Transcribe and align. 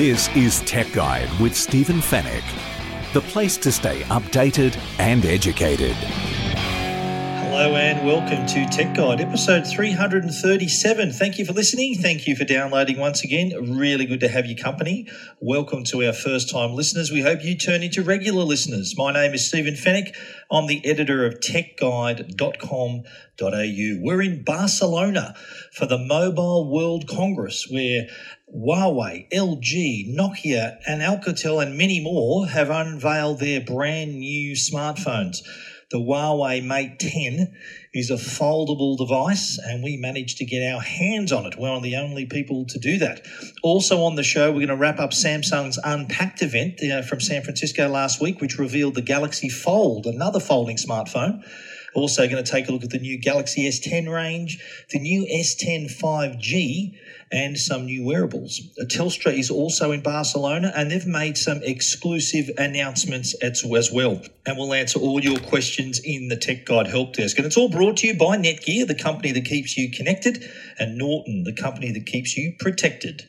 This 0.00 0.34
is 0.34 0.62
Tech 0.62 0.90
Guide 0.92 1.28
with 1.38 1.54
Stephen 1.54 1.98
Fenech, 1.98 2.42
the 3.12 3.20
place 3.20 3.58
to 3.58 3.70
stay 3.70 4.00
updated 4.04 4.74
and 4.98 5.26
educated. 5.26 5.94
Hello 7.60 7.76
and 7.76 8.06
welcome 8.06 8.46
to 8.46 8.66
Tech 8.70 8.96
Guide, 8.96 9.20
episode 9.20 9.66
337. 9.66 11.12
Thank 11.12 11.38
you 11.38 11.44
for 11.44 11.52
listening. 11.52 11.94
Thank 11.94 12.26
you 12.26 12.34
for 12.34 12.46
downloading 12.46 12.98
once 12.98 13.22
again. 13.22 13.52
Really 13.76 14.06
good 14.06 14.20
to 14.20 14.28
have 14.28 14.46
your 14.46 14.56
company. 14.56 15.06
Welcome 15.42 15.84
to 15.84 16.02
our 16.06 16.14
first 16.14 16.48
time 16.48 16.72
listeners. 16.72 17.10
We 17.10 17.20
hope 17.20 17.44
you 17.44 17.58
turn 17.58 17.82
into 17.82 18.02
regular 18.02 18.44
listeners. 18.44 18.94
My 18.96 19.12
name 19.12 19.34
is 19.34 19.46
Stephen 19.46 19.74
Fenech. 19.74 20.16
I'm 20.50 20.68
the 20.68 20.80
editor 20.86 21.26
of 21.26 21.40
techguide.com.au. 21.40 23.04
We're 24.02 24.22
in 24.22 24.42
Barcelona 24.42 25.34
for 25.74 25.84
the 25.84 25.98
Mobile 25.98 26.72
World 26.72 27.06
Congress, 27.06 27.66
where 27.68 28.06
Huawei, 28.50 29.30
LG, 29.34 30.16
Nokia, 30.16 30.78
and 30.88 31.02
Alcatel, 31.02 31.62
and 31.62 31.76
many 31.76 32.00
more 32.02 32.46
have 32.46 32.70
unveiled 32.70 33.38
their 33.38 33.60
brand 33.60 34.18
new 34.18 34.54
smartphones. 34.54 35.42
The 35.90 35.98
Huawei 35.98 36.64
Mate 36.64 37.00
10 37.00 37.52
is 37.92 38.10
a 38.10 38.14
foldable 38.14 38.96
device, 38.96 39.58
and 39.58 39.82
we 39.82 39.96
managed 39.96 40.38
to 40.38 40.44
get 40.44 40.72
our 40.72 40.80
hands 40.80 41.32
on 41.32 41.46
it. 41.46 41.56
We're 41.58 41.68
one 41.68 41.78
of 41.78 41.82
the 41.82 41.96
only 41.96 42.26
people 42.26 42.64
to 42.66 42.78
do 42.78 42.98
that. 42.98 43.26
Also 43.64 44.02
on 44.02 44.14
the 44.14 44.22
show, 44.22 44.50
we're 44.50 44.58
going 44.58 44.68
to 44.68 44.76
wrap 44.76 45.00
up 45.00 45.10
Samsung's 45.10 45.80
Unpacked 45.82 46.42
event 46.42 46.80
uh, 46.80 47.02
from 47.02 47.20
San 47.20 47.42
Francisco 47.42 47.88
last 47.88 48.20
week, 48.20 48.40
which 48.40 48.56
revealed 48.56 48.94
the 48.94 49.02
Galaxy 49.02 49.48
Fold, 49.48 50.06
another 50.06 50.38
folding 50.38 50.76
smartphone. 50.76 51.42
Also, 51.94 52.28
going 52.28 52.42
to 52.42 52.50
take 52.50 52.68
a 52.68 52.72
look 52.72 52.84
at 52.84 52.90
the 52.90 52.98
new 52.98 53.18
Galaxy 53.18 53.68
S10 53.68 54.12
range, 54.12 54.62
the 54.90 54.98
new 54.98 55.26
S10 55.26 55.90
5G, 55.90 56.96
and 57.32 57.56
some 57.56 57.86
new 57.86 58.04
wearables. 58.04 58.60
Uh, 58.80 58.84
Telstra 58.84 59.36
is 59.36 59.50
also 59.50 59.92
in 59.92 60.00
Barcelona 60.00 60.72
and 60.74 60.90
they've 60.90 61.06
made 61.06 61.38
some 61.38 61.60
exclusive 61.62 62.50
announcements 62.58 63.34
as, 63.34 63.62
well. 63.92 64.20
And 64.46 64.58
we'll 64.58 64.74
answer 64.74 64.98
all 64.98 65.22
your 65.22 65.38
questions 65.38 66.00
in 66.00 66.28
the 66.28 66.36
Tech 66.36 66.66
Guide 66.66 66.86
Help 66.86 67.14
Desk. 67.14 67.36
And 67.38 67.46
it's 67.46 67.56
all 67.56 67.68
brought 67.68 67.98
to 67.98 68.08
you 68.08 68.14
by 68.14 68.36
Netgear, 68.36 68.86
the 68.86 68.94
company 68.94 69.32
that 69.32 69.44
keeps 69.44 69.76
you 69.76 69.90
connected, 69.90 70.44
and 70.78 70.98
Norton, 70.98 71.44
the 71.44 71.52
company 71.52 71.92
that 71.92 72.06
keeps 72.06 72.36
you 72.36 72.54
protected. 72.58 73.26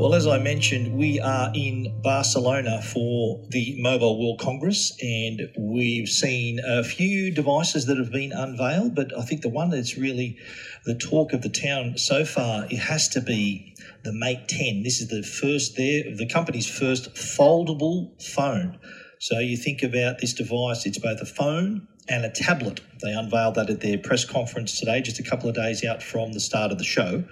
Well, 0.00 0.14
as 0.14 0.26
I 0.26 0.38
mentioned, 0.38 0.96
we 0.96 1.20
are 1.20 1.52
in 1.54 2.00
Barcelona 2.02 2.80
for 2.80 3.44
the 3.50 3.74
Mobile 3.76 4.18
World 4.18 4.40
Congress, 4.40 4.96
and 5.02 5.50
we've 5.58 6.08
seen 6.08 6.58
a 6.66 6.82
few 6.82 7.30
devices 7.30 7.84
that 7.84 7.98
have 7.98 8.10
been 8.10 8.32
unveiled. 8.32 8.94
But 8.94 9.14
I 9.14 9.20
think 9.20 9.42
the 9.42 9.50
one 9.50 9.68
that's 9.68 9.98
really 9.98 10.38
the 10.86 10.94
talk 10.94 11.34
of 11.34 11.42
the 11.42 11.50
town 11.50 11.98
so 11.98 12.24
far 12.24 12.64
it 12.64 12.78
has 12.78 13.08
to 13.10 13.20
be 13.20 13.76
the 14.02 14.14
Mate 14.14 14.48
10. 14.48 14.84
This 14.84 15.02
is 15.02 15.08
the 15.08 15.22
first 15.22 15.76
there, 15.76 16.04
the 16.16 16.26
company's 16.26 16.66
first 16.66 17.12
foldable 17.14 18.10
phone. 18.22 18.78
So 19.18 19.38
you 19.38 19.58
think 19.58 19.82
about 19.82 20.20
this 20.20 20.32
device; 20.32 20.86
it's 20.86 20.96
both 20.96 21.20
a 21.20 21.26
phone 21.26 21.86
and 22.08 22.24
a 22.24 22.30
tablet. 22.30 22.80
They 23.02 23.12
unveiled 23.12 23.56
that 23.56 23.68
at 23.68 23.82
their 23.82 23.98
press 23.98 24.24
conference 24.24 24.80
today, 24.80 25.02
just 25.02 25.18
a 25.18 25.22
couple 25.22 25.50
of 25.50 25.54
days 25.54 25.84
out 25.84 26.02
from 26.02 26.32
the 26.32 26.40
start 26.40 26.72
of 26.72 26.78
the 26.78 26.84
show. 26.84 27.24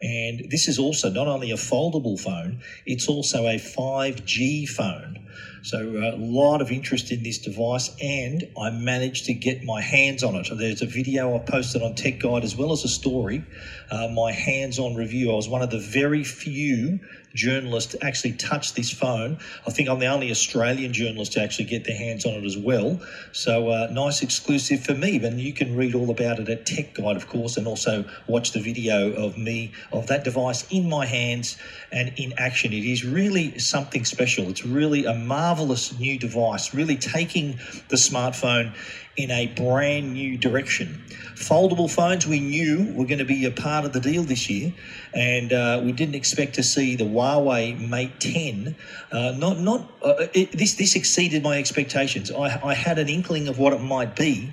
And 0.00 0.46
this 0.50 0.68
is 0.68 0.78
also 0.78 1.10
not 1.10 1.26
only 1.26 1.50
a 1.50 1.56
foldable 1.56 2.18
phone, 2.18 2.60
it's 2.86 3.08
also 3.08 3.46
a 3.46 3.58
5G 3.58 4.68
phone. 4.68 5.26
So 5.62 5.78
a 5.78 6.16
lot 6.16 6.62
of 6.62 6.70
interest 6.70 7.10
in 7.10 7.22
this 7.22 7.38
device, 7.38 7.90
and 8.00 8.48
I 8.58 8.70
managed 8.70 9.26
to 9.26 9.34
get 9.34 9.62
my 9.64 9.80
hands 9.80 10.22
on 10.22 10.34
it. 10.36 10.48
There's 10.52 10.82
a 10.82 10.86
video 10.86 11.34
I 11.34 11.38
posted 11.40 11.82
on 11.82 11.94
Tech 11.94 12.20
Guide 12.20 12.44
as 12.44 12.56
well 12.56 12.72
as 12.72 12.84
a 12.84 12.88
story. 12.88 13.44
Uh, 13.90 14.08
my 14.08 14.32
hands-on 14.32 14.94
review. 14.94 15.32
I 15.32 15.34
was 15.34 15.48
one 15.48 15.62
of 15.62 15.70
the 15.70 15.78
very 15.78 16.24
few 16.24 17.00
journalists 17.34 17.92
to 17.92 18.04
actually 18.04 18.32
touch 18.32 18.74
this 18.74 18.90
phone. 18.90 19.38
I 19.66 19.70
think 19.70 19.88
I'm 19.88 19.98
the 19.98 20.06
only 20.06 20.30
Australian 20.30 20.92
journalist 20.92 21.32
to 21.32 21.42
actually 21.42 21.66
get 21.66 21.84
their 21.84 21.96
hands 21.96 22.26
on 22.26 22.34
it 22.34 22.44
as 22.44 22.56
well. 22.56 23.00
So 23.32 23.68
uh, 23.68 23.88
nice 23.90 24.22
exclusive 24.22 24.84
for 24.84 24.94
me. 24.94 25.18
But 25.18 25.34
you 25.34 25.52
can 25.52 25.76
read 25.76 25.94
all 25.94 26.10
about 26.10 26.38
it 26.38 26.48
at 26.48 26.66
Tech 26.66 26.94
Guide, 26.94 27.16
of 27.16 27.28
course, 27.28 27.56
and 27.56 27.66
also 27.66 28.04
watch 28.26 28.52
the 28.52 28.60
video 28.60 29.12
of 29.12 29.38
me 29.38 29.72
of 29.92 30.06
that 30.08 30.24
device 30.24 30.66
in 30.70 30.88
my 30.88 31.06
hands 31.06 31.56
and 31.92 32.12
in 32.16 32.34
action. 32.36 32.72
It 32.72 32.84
is 32.84 33.04
really 33.04 33.58
something 33.58 34.04
special. 34.04 34.48
It's 34.48 34.64
really 34.64 35.04
a 35.04 35.14
marvelous 35.48 35.98
new 35.98 36.18
device, 36.18 36.74
really 36.74 36.96
taking 36.96 37.58
the 37.88 37.96
smartphone 37.96 38.74
in 39.16 39.30
a 39.30 39.46
brand 39.46 40.12
new 40.12 40.36
direction. 40.36 41.02
Foldable 41.36 41.90
phones 41.90 42.26
we 42.26 42.38
knew 42.38 42.92
were 42.94 43.06
going 43.06 43.18
to 43.18 43.24
be 43.24 43.46
a 43.46 43.50
part 43.50 43.86
of 43.86 43.94
the 43.94 44.00
deal 44.00 44.24
this 44.24 44.50
year, 44.50 44.74
and 45.14 45.50
uh, 45.50 45.80
we 45.82 45.92
didn't 45.92 46.16
expect 46.16 46.56
to 46.56 46.62
see 46.62 46.96
the 46.96 47.04
Huawei 47.04 47.88
Mate 47.88 48.20
10. 48.20 48.76
Uh, 49.10 49.34
not 49.38 49.58
not 49.58 49.90
uh, 50.02 50.26
it, 50.34 50.52
this 50.52 50.74
this 50.74 50.94
exceeded 50.94 51.42
my 51.42 51.56
expectations. 51.58 52.30
I, 52.30 52.60
I 52.62 52.74
had 52.74 52.98
an 52.98 53.08
inkling 53.08 53.48
of 53.48 53.58
what 53.58 53.72
it 53.72 53.80
might 53.80 54.14
be. 54.16 54.52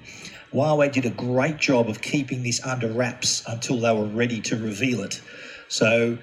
Huawei 0.53 0.89
did 0.89 1.05
a 1.05 1.09
great 1.09 1.57
job 1.57 1.89
of 1.89 2.01
keeping 2.01 2.43
this 2.43 2.65
under 2.65 2.87
wraps 2.87 3.43
until 3.49 3.81
they 3.81 3.93
were 3.93 4.07
ready 4.07 4.39
to 4.41 4.55
reveal 4.55 5.01
it. 5.01 5.19
So 5.67 6.17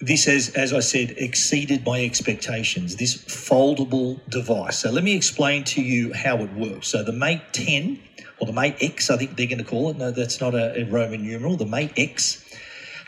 this 0.00 0.24
has, 0.24 0.48
as 0.50 0.72
I 0.72 0.80
said, 0.80 1.14
exceeded 1.18 1.84
my 1.84 2.02
expectations. 2.02 2.96
This 2.96 3.16
foldable 3.16 4.18
device. 4.30 4.78
So 4.78 4.90
let 4.90 5.04
me 5.04 5.14
explain 5.14 5.64
to 5.64 5.82
you 5.82 6.12
how 6.14 6.38
it 6.38 6.52
works. 6.54 6.88
So 6.88 7.02
the 7.02 7.12
Mate 7.12 7.42
10 7.52 8.00
or 8.38 8.46
the 8.46 8.52
Mate 8.52 8.76
X, 8.80 9.10
I 9.10 9.18
think 9.18 9.36
they're 9.36 9.46
going 9.46 9.58
to 9.58 9.64
call 9.64 9.90
it. 9.90 9.98
No, 9.98 10.10
that's 10.10 10.40
not 10.40 10.54
a, 10.54 10.80
a 10.80 10.84
Roman 10.84 11.22
numeral. 11.22 11.56
The 11.56 11.66
Mate 11.66 11.92
X 11.98 12.42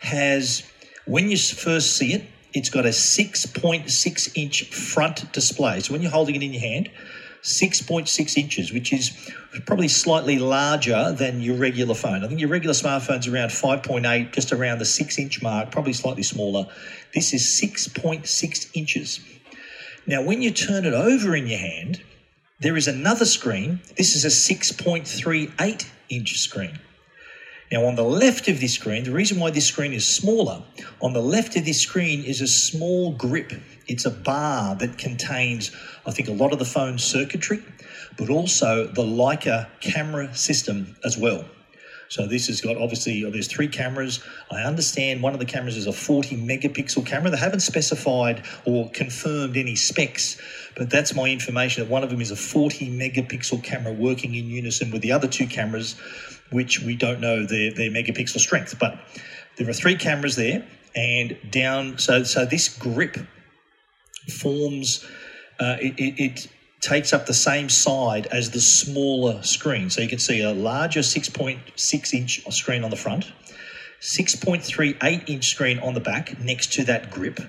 has, 0.03 0.62
when 1.06 1.30
you 1.30 1.38
first 1.38 1.97
see 1.97 2.12
it, 2.12 2.25
it's 2.53 2.69
got 2.69 2.84
a 2.84 2.91
6.6 2.91 4.32
inch 4.36 4.64
front 4.64 5.32
display. 5.32 5.80
So 5.80 5.94
when 5.94 6.03
you're 6.03 6.10
holding 6.10 6.34
it 6.34 6.42
in 6.42 6.53
your 6.53 6.60
hand, 6.60 6.91
6.6 7.42 8.36
inches, 8.36 8.72
which 8.72 8.92
is 8.92 9.30
probably 9.66 9.88
slightly 9.88 10.38
larger 10.38 11.12
than 11.12 11.41
your 11.41 11.56
regular 11.56 11.94
phone. 11.94 12.25
I 12.25 12.28
think 12.28 12.41
your 12.41 12.48
regular 12.48 12.75
smartphone's 12.75 13.26
around 13.26 13.48
5.8, 13.48 14.32
just 14.32 14.53
around 14.53 14.78
the 14.78 14.84
6 14.84 15.19
inch 15.19 15.42
mark, 15.42 15.70
probably 15.70 15.92
slightly 15.92 16.22
smaller. 16.22 16.66
This 17.14 17.34
is 17.34 17.42
6.6 17.62 18.70
inches. 18.75 19.20
Now, 20.06 20.22
when 20.22 20.41
you 20.41 20.50
turn 20.50 20.84
it 20.84 20.94
over 20.94 21.34
in 21.34 21.47
your 21.47 21.58
hand, 21.58 22.03
there 22.60 22.76
is 22.76 22.86
another 22.86 23.25
screen. 23.25 23.80
This 23.97 24.14
is 24.14 24.24
a 24.24 24.28
6.38 24.28 25.86
inch 26.10 26.38
screen. 26.38 26.78
Now, 27.72 27.87
on 27.87 27.94
the 27.94 28.05
left 28.05 28.49
of 28.49 28.60
this 28.60 28.75
screen, 28.75 29.05
the 29.05 29.12
reason 29.12 29.41
why 29.41 29.50
this 29.50 29.65
screen 29.65 29.94
is 29.94 30.06
smaller, 30.06 30.62
on 31.00 31.15
the 31.15 31.22
left 31.22 31.56
of 31.56 31.65
this 31.65 31.81
screen 31.81 32.22
is 32.22 32.43
a 32.43 32.47
small 32.47 33.12
grip. 33.12 33.50
It's 33.87 34.05
a 34.05 34.10
bar 34.10 34.75
that 34.75 34.99
contains, 34.99 35.71
I 36.05 36.10
think, 36.10 36.28
a 36.28 36.33
lot 36.33 36.53
of 36.53 36.59
the 36.59 36.66
phone's 36.66 37.03
circuitry, 37.03 37.62
but 38.19 38.28
also 38.28 38.88
the 38.88 39.03
Leica 39.03 39.69
camera 39.81 40.34
system 40.37 40.97
as 41.03 41.16
well. 41.16 41.47
So 42.10 42.27
this 42.27 42.49
has 42.49 42.60
got 42.60 42.77
obviously 42.77 43.25
there's 43.31 43.49
three 43.49 43.69
cameras. 43.69 44.22
I 44.50 44.65
understand 44.65 45.22
one 45.22 45.33
of 45.33 45.39
the 45.39 45.47
cameras 45.47 45.78
is 45.78 45.87
a 45.87 45.94
40 45.94 46.37
megapixel 46.37 47.06
camera. 47.06 47.31
They 47.31 47.39
haven't 47.39 47.60
specified 47.60 48.44
or 48.66 48.91
confirmed 48.91 49.56
any 49.56 49.77
specs, 49.77 50.39
but 50.77 50.91
that's 50.91 51.15
my 51.15 51.31
information 51.31 51.83
that 51.83 51.91
one 51.91 52.04
of 52.04 52.10
them 52.10 52.21
is 52.21 52.31
a 52.31 52.37
40 52.37 52.91
megapixel 52.91 53.65
camera 53.65 53.94
working 53.94 54.34
in 54.34 54.50
unison 54.50 54.91
with 54.91 55.00
the 55.00 55.12
other 55.12 55.27
two 55.27 55.47
cameras 55.47 55.97
which 56.52 56.80
we 56.80 56.96
don't 56.96 57.20
know 57.20 57.44
their, 57.44 57.72
their 57.72 57.90
megapixel 57.90 58.38
strength. 58.38 58.78
But 58.78 58.98
there 59.56 59.68
are 59.68 59.74
three 59.74 59.96
cameras 59.96 60.36
there, 60.36 60.64
and 60.94 61.36
down. 61.50 61.98
So 61.98 62.22
so 62.22 62.44
this 62.44 62.68
grip 62.68 63.16
forms. 64.28 65.04
Uh, 65.60 65.76
it, 65.80 65.94
it, 65.96 66.20
it 66.20 66.48
takes 66.82 67.12
up 67.12 67.26
the 67.26 67.34
same 67.34 67.68
side 67.68 68.26
as 68.26 68.50
the 68.50 68.60
smaller 68.60 69.41
screen. 69.42 69.88
So 69.88 70.03
you 70.03 70.09
can 70.09 70.18
see 70.18 70.42
a 70.42 70.53
larger 70.53 71.00
6.6 71.00 72.15
inch 72.15 72.53
screen 72.53 72.82
on 72.84 72.91
the 72.91 72.97
front, 72.97 73.32
6.38 74.00 75.28
inch 75.28 75.47
screen 75.47 75.78
on 75.78 75.94
the 75.94 76.00
back 76.00 76.38
next 76.41 76.72
to 76.74 76.84
that 76.84 77.10
grip. 77.10 77.41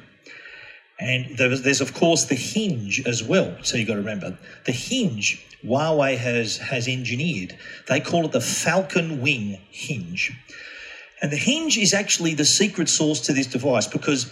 And 1.04 1.38
there's, 1.38 1.62
there's, 1.64 1.82
of 1.82 1.94
course, 1.94 2.26
the 2.26 2.36
hinge 2.36 3.06
as 3.06 3.22
well. 3.22 3.58
So 3.62 3.76
you've 3.76 3.90
got 3.90 3.96
to 3.96 4.00
remember 4.00 4.38
the 4.66 4.72
hinge 4.72 5.46
Huawei 5.66 6.18
has, 6.18 6.58
has 6.58 6.88
engineered. 6.88 7.58
They 7.88 8.00
call 8.00 8.26
it 8.26 8.32
the 8.32 8.42
Falcon 8.42 9.22
Wing 9.22 9.60
hinge. 9.70 10.32
And 11.22 11.32
the 11.32 11.38
hinge 11.38 11.78
is 11.78 11.94
actually 11.94 12.36
the 12.36 12.46
secret 12.46 12.88
sauce 12.88 13.20
to 13.22 13.34
this 13.34 13.48
device 13.48 13.88
because 13.88 14.32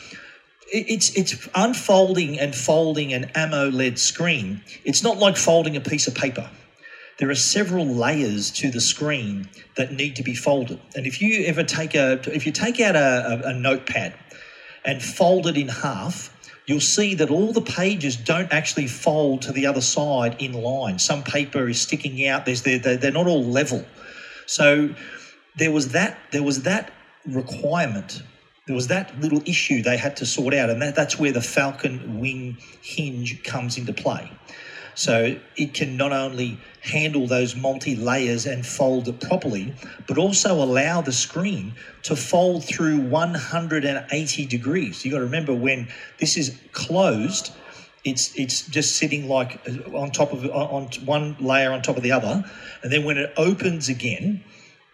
it's 0.74 1.14
it's 1.18 1.50
unfolding 1.54 2.40
and 2.40 2.56
folding 2.56 3.12
an 3.12 3.32
AMOLED 3.36 3.98
screen. 4.00 4.62
It's 4.86 5.04
not 5.04 5.18
like 5.18 5.36
folding 5.36 5.76
a 5.76 5.82
piece 5.82 6.08
of 6.08 6.16
paper. 6.16 6.50
There 7.20 7.30
are 7.30 7.36
several 7.36 7.86
layers 7.86 8.52
to 8.52 8.72
the 8.72 8.82
screen 8.82 9.50
that 9.76 9.92
need 9.92 10.16
to 10.16 10.24
be 10.24 10.34
folded. 10.34 10.80
And 10.96 11.06
if 11.06 11.22
you 11.22 11.46
ever 11.46 11.64
take 11.64 11.96
a 11.96 12.14
if 12.34 12.46
you 12.46 12.54
take 12.54 12.80
out 12.80 12.96
a, 12.96 13.44
a, 13.46 13.50
a 13.50 13.54
notepad 13.54 14.14
and 14.86 15.02
fold 15.02 15.48
it 15.48 15.58
in 15.58 15.68
half, 15.68 16.36
you'll 16.66 16.80
see 16.80 17.16
that 17.16 17.30
all 17.30 17.54
the 17.54 17.62
pages 17.62 18.16
don't 18.16 18.52
actually 18.52 18.88
fold 18.88 19.42
to 19.44 19.52
the 19.52 19.66
other 19.66 19.82
side 19.82 20.36
in 20.40 20.54
line. 20.54 21.00
Some 21.00 21.24
paper 21.24 21.68
is 21.68 21.82
sticking 21.82 22.28
out. 22.28 22.46
There's 22.46 22.62
they're, 22.62 22.80
they're 22.80 23.12
not 23.12 23.28
all 23.28 23.44
level. 23.44 23.86
So 24.46 24.94
there 25.58 25.72
was 25.72 25.90
that 25.90 26.18
there 26.32 26.44
was 26.44 26.64
that 26.64 26.92
requirement. 27.26 28.22
There 28.68 28.76
was 28.76 28.88
that 28.88 29.20
little 29.20 29.42
issue 29.46 29.82
they 29.82 29.98
had 29.98 30.18
to 30.18 30.26
sort 30.26 30.54
out, 30.54 30.70
and 30.70 30.82
that, 30.82 30.96
that's 30.96 31.20
where 31.20 31.32
the 31.32 31.42
Falcon 31.42 32.20
wing 32.20 32.58
hinge 32.82 33.44
comes 33.44 33.78
into 33.78 33.92
play. 33.92 34.32
So 34.96 35.38
it 35.56 35.74
can 35.74 35.98
not 35.98 36.12
only 36.12 36.60
handle 36.82 37.28
those 37.28 37.56
multi 37.56 37.96
layers 37.96 38.46
and 38.46 38.66
fold 38.66 39.08
it 39.08 39.20
properly, 39.20 39.74
but 40.08 40.18
also 40.18 40.54
allow 40.56 41.02
the 41.02 41.12
screen 41.12 41.74
to 42.04 42.16
fold 42.16 42.64
through 42.64 43.00
180 43.00 44.46
degrees. 44.46 45.06
You've 45.06 45.14
got 45.14 45.20
to 45.20 45.26
remember 45.26 45.54
when 45.54 45.88
this 46.20 46.38
is 46.38 46.60
closed, 46.72 47.54
it's 48.04 48.36
it's 48.36 48.68
just 48.68 48.98
sitting 48.98 49.28
like 49.28 49.62
on 49.94 50.12
top 50.12 50.34
of 50.34 50.46
on 50.50 50.88
one 51.06 51.36
layer 51.40 51.72
on 51.72 51.82
top 51.82 51.98
of 51.98 52.04
the 52.04 52.12
other, 52.12 52.44
and 52.82 52.92
then 52.92 53.04
when 53.04 53.18
it 53.18 53.32
opens 53.38 53.90
again, 53.90 54.44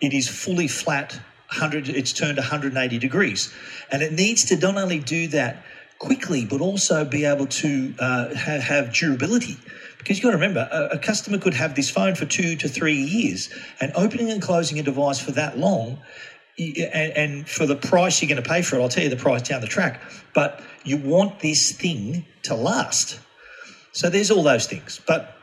it 0.02 0.14
is 0.14 0.28
fully 0.28 0.68
flat. 0.68 1.20
100 1.50 1.88
it's 1.88 2.12
turned 2.12 2.38
180 2.38 3.00
degrees, 3.00 3.54
and 3.90 4.02
it 4.02 4.12
needs 4.12 4.44
to 4.46 4.58
not 4.58 4.76
only 4.76 5.00
do 5.00 5.30
that 5.30 5.64
quickly, 5.98 6.46
but 6.46 6.62
also 6.62 7.06
be 7.06 7.24
able 7.26 7.48
to 7.48 7.94
uh, 8.00 8.36
have 8.36 8.94
durability. 8.94 9.58
Because 9.98 10.18
you've 10.18 10.24
got 10.24 10.32
to 10.32 10.38
remember, 10.38 10.68
a, 10.72 10.96
a, 10.96 11.00
customer 11.00 11.38
could 11.38 11.54
have 11.54 11.76
this 11.76 11.90
phone 11.90 12.16
for 12.16 12.26
two 12.26 12.56
to 12.58 12.68
three 12.68 12.96
years, 12.96 13.50
and 13.80 13.92
opening 13.96 14.30
and 14.30 14.42
closing 14.42 14.80
a 14.80 14.84
device 14.84 15.20
for 15.20 15.32
that 15.32 15.58
long, 15.58 16.00
and, 16.58 17.14
and 17.14 17.50
for 17.50 17.66
the 17.66 17.76
price 17.76 18.22
you're 18.22 18.30
going 18.30 18.42
to 18.42 18.48
pay 18.48 18.62
for 18.62 18.78
it, 18.78 18.82
I'll 18.82 18.90
tell 18.90 19.04
you 19.04 19.10
the 19.10 19.16
price 19.16 19.42
down 19.42 19.62
the 19.62 19.68
track, 19.68 20.02
but 20.34 20.62
you 20.84 20.98
want 20.98 21.40
this 21.40 21.72
thing 21.72 22.26
to 22.44 22.56
last. 22.56 23.20
So 23.92 24.10
there's 24.10 24.32
all 24.32 24.44
those 24.44 24.68
things. 24.68 25.02
But 25.06 25.36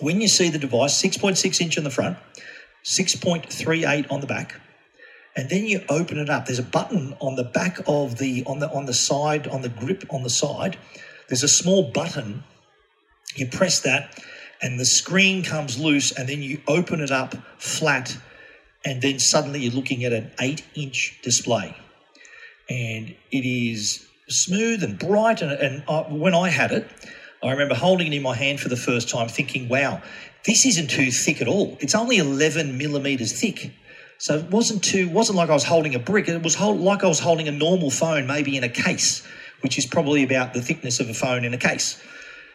when 0.00 0.20
you 0.20 0.28
see 0.28 0.50
the 0.50 0.58
device, 0.58 1.00
6.6 1.00 1.60
inch 1.60 1.78
on 1.78 1.84
the 1.84 1.90
front, 1.90 2.18
6.38 2.84 4.10
on 4.10 4.20
the 4.20 4.26
back, 4.26 4.60
and 5.36 5.50
then 5.50 5.66
you 5.66 5.82
open 5.88 6.18
it 6.18 6.30
up. 6.30 6.46
There's 6.46 6.58
a 6.58 6.62
button 6.62 7.14
on 7.20 7.34
the 7.34 7.44
back 7.44 7.78
of 7.86 8.16
the 8.16 8.42
on 8.46 8.58
the 8.58 8.70
on 8.70 8.86
the 8.86 8.94
side 8.94 9.46
on 9.48 9.60
the 9.60 9.68
grip 9.68 10.04
on 10.10 10.22
the 10.22 10.30
side. 10.30 10.78
There's 11.28 11.42
a 11.42 11.48
small 11.48 11.90
button 11.90 12.44
you 13.38 13.46
press 13.46 13.80
that, 13.80 14.22
and 14.62 14.80
the 14.80 14.84
screen 14.84 15.42
comes 15.42 15.78
loose, 15.78 16.12
and 16.12 16.28
then 16.28 16.42
you 16.42 16.60
open 16.66 17.00
it 17.00 17.10
up 17.10 17.34
flat, 17.58 18.16
and 18.84 19.02
then 19.02 19.18
suddenly 19.18 19.60
you're 19.60 19.72
looking 19.72 20.04
at 20.04 20.12
an 20.12 20.30
eight 20.40 20.64
inch 20.74 21.18
display. 21.22 21.76
And 22.68 23.14
it 23.30 23.46
is 23.46 24.06
smooth 24.28 24.82
and 24.82 24.98
bright. 24.98 25.42
And, 25.42 25.52
and 25.52 25.84
I, 25.88 26.02
when 26.02 26.34
I 26.34 26.48
had 26.48 26.72
it, 26.72 26.88
I 27.42 27.50
remember 27.52 27.74
holding 27.74 28.08
it 28.08 28.14
in 28.14 28.22
my 28.22 28.34
hand 28.34 28.60
for 28.60 28.68
the 28.68 28.76
first 28.76 29.08
time, 29.08 29.28
thinking, 29.28 29.68
wow, 29.68 30.02
this 30.44 30.64
isn't 30.64 30.88
too 30.88 31.10
thick 31.10 31.40
at 31.42 31.48
all. 31.48 31.76
It's 31.80 31.94
only 31.94 32.18
11 32.18 32.78
millimeters 32.78 33.38
thick. 33.38 33.72
So 34.18 34.36
it 34.36 34.50
wasn't 34.50 34.82
too, 34.82 35.08
wasn't 35.10 35.36
like 35.36 35.50
I 35.50 35.52
was 35.52 35.64
holding 35.64 35.94
a 35.94 35.98
brick. 35.98 36.28
It 36.28 36.42
was 36.42 36.54
hold, 36.54 36.80
like 36.80 37.04
I 37.04 37.06
was 37.06 37.20
holding 37.20 37.48
a 37.48 37.52
normal 37.52 37.90
phone, 37.90 38.26
maybe 38.26 38.56
in 38.56 38.64
a 38.64 38.68
case, 38.68 39.26
which 39.60 39.76
is 39.78 39.84
probably 39.84 40.22
about 40.22 40.54
the 40.54 40.62
thickness 40.62 41.00
of 41.00 41.10
a 41.10 41.14
phone 41.14 41.44
in 41.44 41.52
a 41.52 41.58
case. 41.58 42.00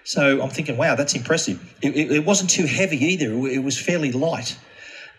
So 0.04 0.42
I'm 0.42 0.50
thinking, 0.50 0.78
wow, 0.78 0.96
that's 0.96 1.16
impressive. 1.16 1.76
It, 1.82 1.96
it, 1.96 2.12
it 2.12 2.26
wasn't 2.26 2.50
too 2.50 2.66
heavy 2.66 2.98
either, 2.98 3.32
it 3.48 3.64
was 3.64 3.80
fairly 3.80 4.12
light. 4.12 4.58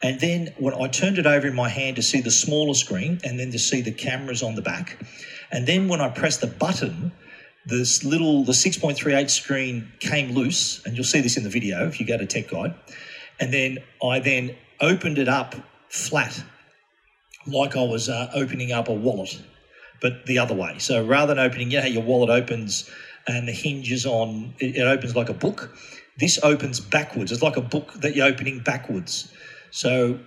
And 0.02 0.18
then 0.20 0.52
when 0.58 0.74
I 0.74 0.88
turned 0.88 1.18
it 1.18 1.26
over 1.26 1.46
in 1.46 1.54
my 1.54 1.68
hand 1.68 1.96
to 1.96 2.02
see 2.02 2.20
the 2.20 2.30
smaller 2.30 2.74
screen 2.74 3.20
and 3.22 3.38
then 3.38 3.52
to 3.52 3.58
see 3.58 3.80
the 3.82 3.92
cameras 3.92 4.42
on 4.42 4.56
the 4.56 4.62
back. 4.62 4.98
And 5.52 5.66
then 5.66 5.86
when 5.86 6.00
I 6.00 6.08
pressed 6.08 6.40
the 6.40 6.48
button, 6.48 7.12
this 7.66 8.02
little, 8.02 8.42
the 8.42 8.52
6.38 8.52 9.30
screen 9.30 9.92
came 10.00 10.32
loose, 10.32 10.84
and 10.84 10.96
you'll 10.96 11.04
see 11.04 11.20
this 11.20 11.36
in 11.36 11.44
the 11.44 11.50
video 11.50 11.86
if 11.86 12.00
you 12.00 12.06
go 12.06 12.18
to 12.18 12.26
Tech 12.26 12.48
Guide. 12.48 12.74
And 13.38 13.52
then 13.52 13.78
I 14.02 14.18
then 14.18 14.56
opened 14.80 15.18
it 15.18 15.28
up 15.28 15.54
flat, 15.88 16.42
like 17.46 17.76
I 17.76 17.84
was 17.84 18.08
uh, 18.08 18.30
opening 18.34 18.72
up 18.72 18.88
a 18.88 18.92
wallet, 18.92 19.40
but 20.00 20.26
the 20.26 20.38
other 20.38 20.54
way. 20.54 20.78
So 20.78 21.04
rather 21.04 21.34
than 21.34 21.44
opening, 21.44 21.70
you 21.70 21.80
know, 21.80 21.86
your 21.86 22.02
wallet 22.02 22.30
opens 22.30 22.90
and 23.26 23.48
the 23.48 23.52
hinges 23.52 24.06
on 24.06 24.54
it, 24.58 24.76
it 24.76 24.82
opens 24.86 25.14
like 25.14 25.28
a 25.28 25.34
book. 25.34 25.76
This 26.18 26.38
opens 26.42 26.80
backwards. 26.80 27.32
It's 27.32 27.42
like 27.42 27.56
a 27.56 27.62
book 27.62 27.92
that 27.94 28.14
you're 28.14 28.26
opening 28.26 28.60
backwards. 28.60 29.32
So 29.70 30.18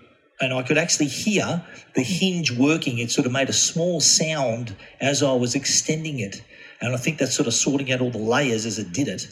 and 0.41 0.53
I 0.53 0.63
could 0.63 0.77
actually 0.77 1.07
hear 1.07 1.63
the 1.93 2.03
hinge 2.03 2.51
working. 2.51 2.97
It 2.97 3.11
sort 3.11 3.25
of 3.25 3.31
made 3.31 3.49
a 3.49 3.53
small 3.53 4.01
sound 4.01 4.75
as 4.99 5.23
I 5.23 5.33
was 5.33 5.55
extending 5.55 6.19
it. 6.19 6.43
And 6.81 6.93
I 6.93 6.97
think 6.97 7.19
that's 7.19 7.33
sort 7.33 7.47
of 7.47 7.53
sorting 7.53 7.91
out 7.91 8.01
all 8.01 8.11
the 8.11 8.17
layers 8.17 8.65
as 8.65 8.77
it 8.77 8.91
did 8.91 9.07
it. 9.07 9.27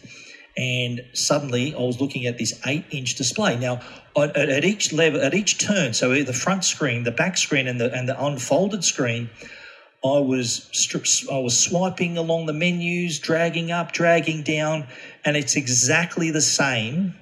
And 0.55 1.01
suddenly 1.13 1.73
I 1.73 1.79
was 1.79 1.99
looking 1.99 2.25
at 2.25 2.37
this 2.37 2.59
eight 2.65 2.85
inch 2.91 3.15
display. 3.15 3.57
Now, 3.57 3.81
at, 4.15 4.63
each 4.63 4.93
level, 4.93 5.21
at 5.21 5.33
each 5.33 5.57
turn, 5.57 5.93
so 5.93 6.13
the 6.23 6.31
front 6.31 6.63
screen, 6.63 7.03
the 7.03 7.11
back 7.11 7.37
screen, 7.37 7.67
and 7.67 7.81
the, 7.81 7.91
and 7.91 8.07
the 8.07 8.23
unfolded 8.23 8.83
screen, 8.83 9.29
I 10.05 10.19
was 10.19 10.69
I 11.31 11.39
was 11.39 11.57
swiping 11.57 12.17
along 12.17 12.47
the 12.47 12.53
menus, 12.53 13.19
dragging 13.19 13.71
up, 13.71 13.93
dragging 13.93 14.43
down, 14.43 14.87
and 15.25 15.37
it's 15.37 15.55
exactly 15.55 16.31
the 16.31 16.41
same 16.41 17.15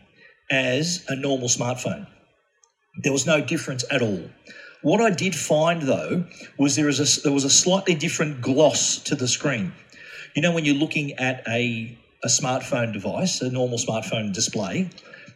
as 0.51 1.05
a 1.07 1.15
normal 1.15 1.47
smartphone. 1.47 2.07
There 3.03 3.13
was 3.13 3.27
no 3.27 3.41
difference 3.41 3.85
at 3.91 4.01
all. 4.01 4.29
What 4.81 5.01
I 5.01 5.11
did 5.11 5.35
find 5.35 5.83
though 5.83 6.25
was 6.57 6.75
there 6.75 6.87
was 6.87 6.99
a 6.99 7.21
there 7.21 7.33
was 7.33 7.45
a 7.45 7.51
slightly 7.51 7.95
different 7.95 8.41
gloss 8.41 8.97
to 9.03 9.15
the 9.15 9.27
screen. 9.27 9.73
You 10.35 10.41
know 10.41 10.51
when 10.51 10.65
you're 10.65 10.75
looking 10.75 11.13
at 11.13 11.43
a 11.47 11.97
a 12.23 12.27
smartphone 12.27 12.93
device, 12.93 13.41
a 13.41 13.51
normal 13.51 13.77
smartphone 13.77 14.33
display, 14.33 14.89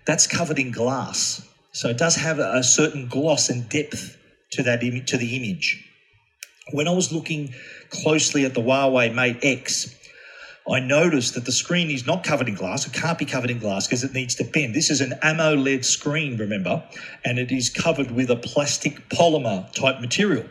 that's 0.06 0.28
covered 0.28 0.60
in 0.60 0.72
glass. 0.72 1.48
So 1.74 1.90
it 1.90 1.98
does 1.98 2.16
have 2.16 2.40
a 2.40 2.64
certain 2.64 3.08
gloss 3.08 3.50
and 3.50 3.70
depth 3.70 4.18
to 4.54 4.64
that 4.64 4.84
Im- 4.84 5.06
to 5.06 5.18
the 5.18 5.36
image. 5.36 5.85
When 6.72 6.88
I 6.88 6.92
was 6.92 7.12
looking 7.12 7.54
closely 7.92 8.44
at 8.44 8.56
the 8.56 8.62
Huawei 8.62 9.14
Mate 9.14 9.38
X, 9.44 9.94
I 10.68 10.80
noticed 10.80 11.36
that 11.36 11.46
the 11.46 11.52
screen 11.52 11.92
is 11.92 12.08
not 12.08 12.24
covered 12.24 12.50
in 12.50 12.56
glass. 12.56 12.88
It 12.88 12.94
can't 12.94 13.20
be 13.20 13.26
covered 13.26 13.52
in 13.52 13.60
glass 13.60 13.86
because 13.86 14.04
it 14.04 14.14
needs 14.14 14.34
to 14.36 14.44
bend. 14.44 14.74
This 14.74 14.90
is 14.90 15.00
an 15.00 15.14
AMOLED 15.22 15.86
screen, 15.86 16.38
remember, 16.38 16.84
and 17.24 17.38
it 17.38 17.52
is 17.52 17.70
covered 17.70 18.10
with 18.10 18.32
a 18.32 18.36
plastic 18.36 19.10
polymer 19.10 19.72
type 19.74 20.02
material. 20.02 20.46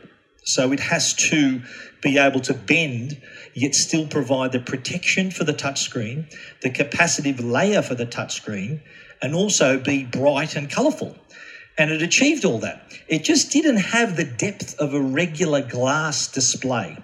So 0.45 0.71
it 0.71 0.79
has 0.79 1.15
to 1.15 1.63
be 2.01 2.17
able 2.17 2.41
to 2.43 2.55
bend, 2.55 3.21
yet 3.55 3.75
still 3.75 4.07
provide 4.07 4.53
the 4.53 4.61
protection 4.61 5.33
for 5.33 5.43
the 5.43 5.55
touchscreen, 5.55 6.33
the 6.61 6.71
capacitive 6.71 7.43
layer 7.43 7.83
for 7.83 7.97
the 7.97 8.07
touchscreen, 8.07 8.83
and 9.21 9.35
also 9.35 9.81
be 9.81 10.05
bright 10.05 10.55
and 10.55 10.71
colourful 10.71 11.17
and 11.77 11.91
it 11.91 12.03
achieved 12.03 12.45
all 12.45 12.59
that. 12.59 12.83
It 13.09 13.25
just 13.25 13.51
didn't 13.51 13.79
have 13.79 14.17
the 14.17 14.25
depth 14.25 14.79
of 14.79 14.95
a 14.95 15.01
regular 15.01 15.63
glass 15.63 16.29
display. 16.29 16.97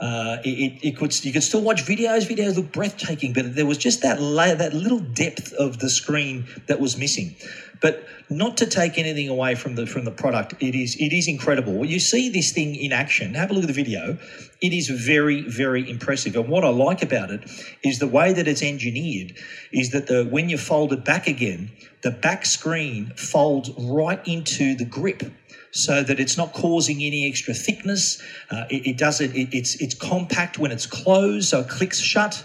Uh, 0.00 0.38
it, 0.44 0.78
it, 0.82 0.96
could 0.96 1.24
you 1.24 1.32
could 1.32 1.42
still 1.42 1.62
watch 1.62 1.84
videos. 1.84 2.24
Videos 2.28 2.56
look 2.56 2.70
breathtaking, 2.70 3.32
but 3.32 3.56
there 3.56 3.66
was 3.66 3.78
just 3.78 4.02
that 4.02 4.20
layer, 4.20 4.54
that 4.54 4.72
little 4.72 5.00
depth 5.00 5.52
of 5.54 5.80
the 5.80 5.90
screen 5.90 6.46
that 6.68 6.78
was 6.78 6.96
missing. 6.96 7.34
But 7.80 8.06
not 8.30 8.56
to 8.58 8.66
take 8.66 8.98
anything 8.98 9.28
away 9.28 9.56
from 9.56 9.74
the 9.74 9.86
from 9.86 10.04
the 10.04 10.12
product, 10.12 10.54
it 10.60 10.76
is 10.76 10.96
it 11.00 11.12
is 11.12 11.26
incredible. 11.26 11.84
You 11.84 11.98
see 11.98 12.28
this 12.28 12.52
thing 12.52 12.76
in 12.76 12.92
action, 12.92 13.34
have 13.34 13.50
a 13.50 13.54
look 13.54 13.64
at 13.64 13.68
the 13.68 13.72
video. 13.72 14.18
It 14.60 14.72
is 14.72 14.88
very 14.88 15.42
very 15.42 15.88
impressive. 15.88 16.36
And 16.36 16.48
what 16.48 16.64
I 16.64 16.68
like 16.68 17.02
about 17.02 17.30
it 17.30 17.50
is 17.82 17.98
the 17.98 18.08
way 18.08 18.32
that 18.32 18.46
it's 18.46 18.62
engineered. 18.62 19.36
Is 19.72 19.90
that 19.90 20.06
the 20.06 20.24
when 20.24 20.48
you 20.48 20.58
fold 20.58 20.92
it 20.92 21.04
back 21.04 21.26
again, 21.26 21.72
the 22.02 22.12
back 22.12 22.46
screen 22.46 23.12
folds 23.16 23.70
right 23.76 24.20
into 24.28 24.76
the 24.76 24.84
grip 24.84 25.24
so 25.72 26.02
that 26.02 26.18
it's 26.18 26.36
not 26.36 26.52
causing 26.52 27.02
any 27.02 27.28
extra 27.28 27.54
thickness. 27.54 28.22
Uh, 28.50 28.64
it, 28.70 28.86
it, 28.86 28.98
does 28.98 29.20
it, 29.20 29.34
it, 29.34 29.48
It's 29.52 29.74
it's 29.76 29.94
compact 29.94 30.58
when 30.58 30.70
it's 30.70 30.86
closed, 30.86 31.48
so 31.48 31.60
it 31.60 31.68
clicks 31.68 32.00
shut. 32.00 32.44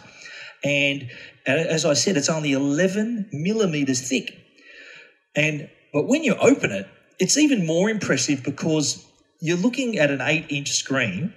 And 0.64 1.10
as 1.46 1.86
I 1.86 1.94
said, 1.94 2.16
it's 2.16 2.30
only 2.30 2.54
11 2.54 3.30
millimeters 3.34 4.08
thick. 4.08 4.34
And 5.36 5.70
but 5.94 6.08
when 6.08 6.24
you 6.24 6.36
open 6.36 6.72
it, 6.72 6.88
it's 7.20 7.38
even 7.38 7.66
more 7.66 7.90
impressive 7.90 8.44
because 8.44 9.06
you're 9.42 9.58
looking 9.58 10.00
at 10.00 10.10
an 10.10 10.22
eight 10.22 10.46
inch 10.50 10.72
screen, 10.72 11.34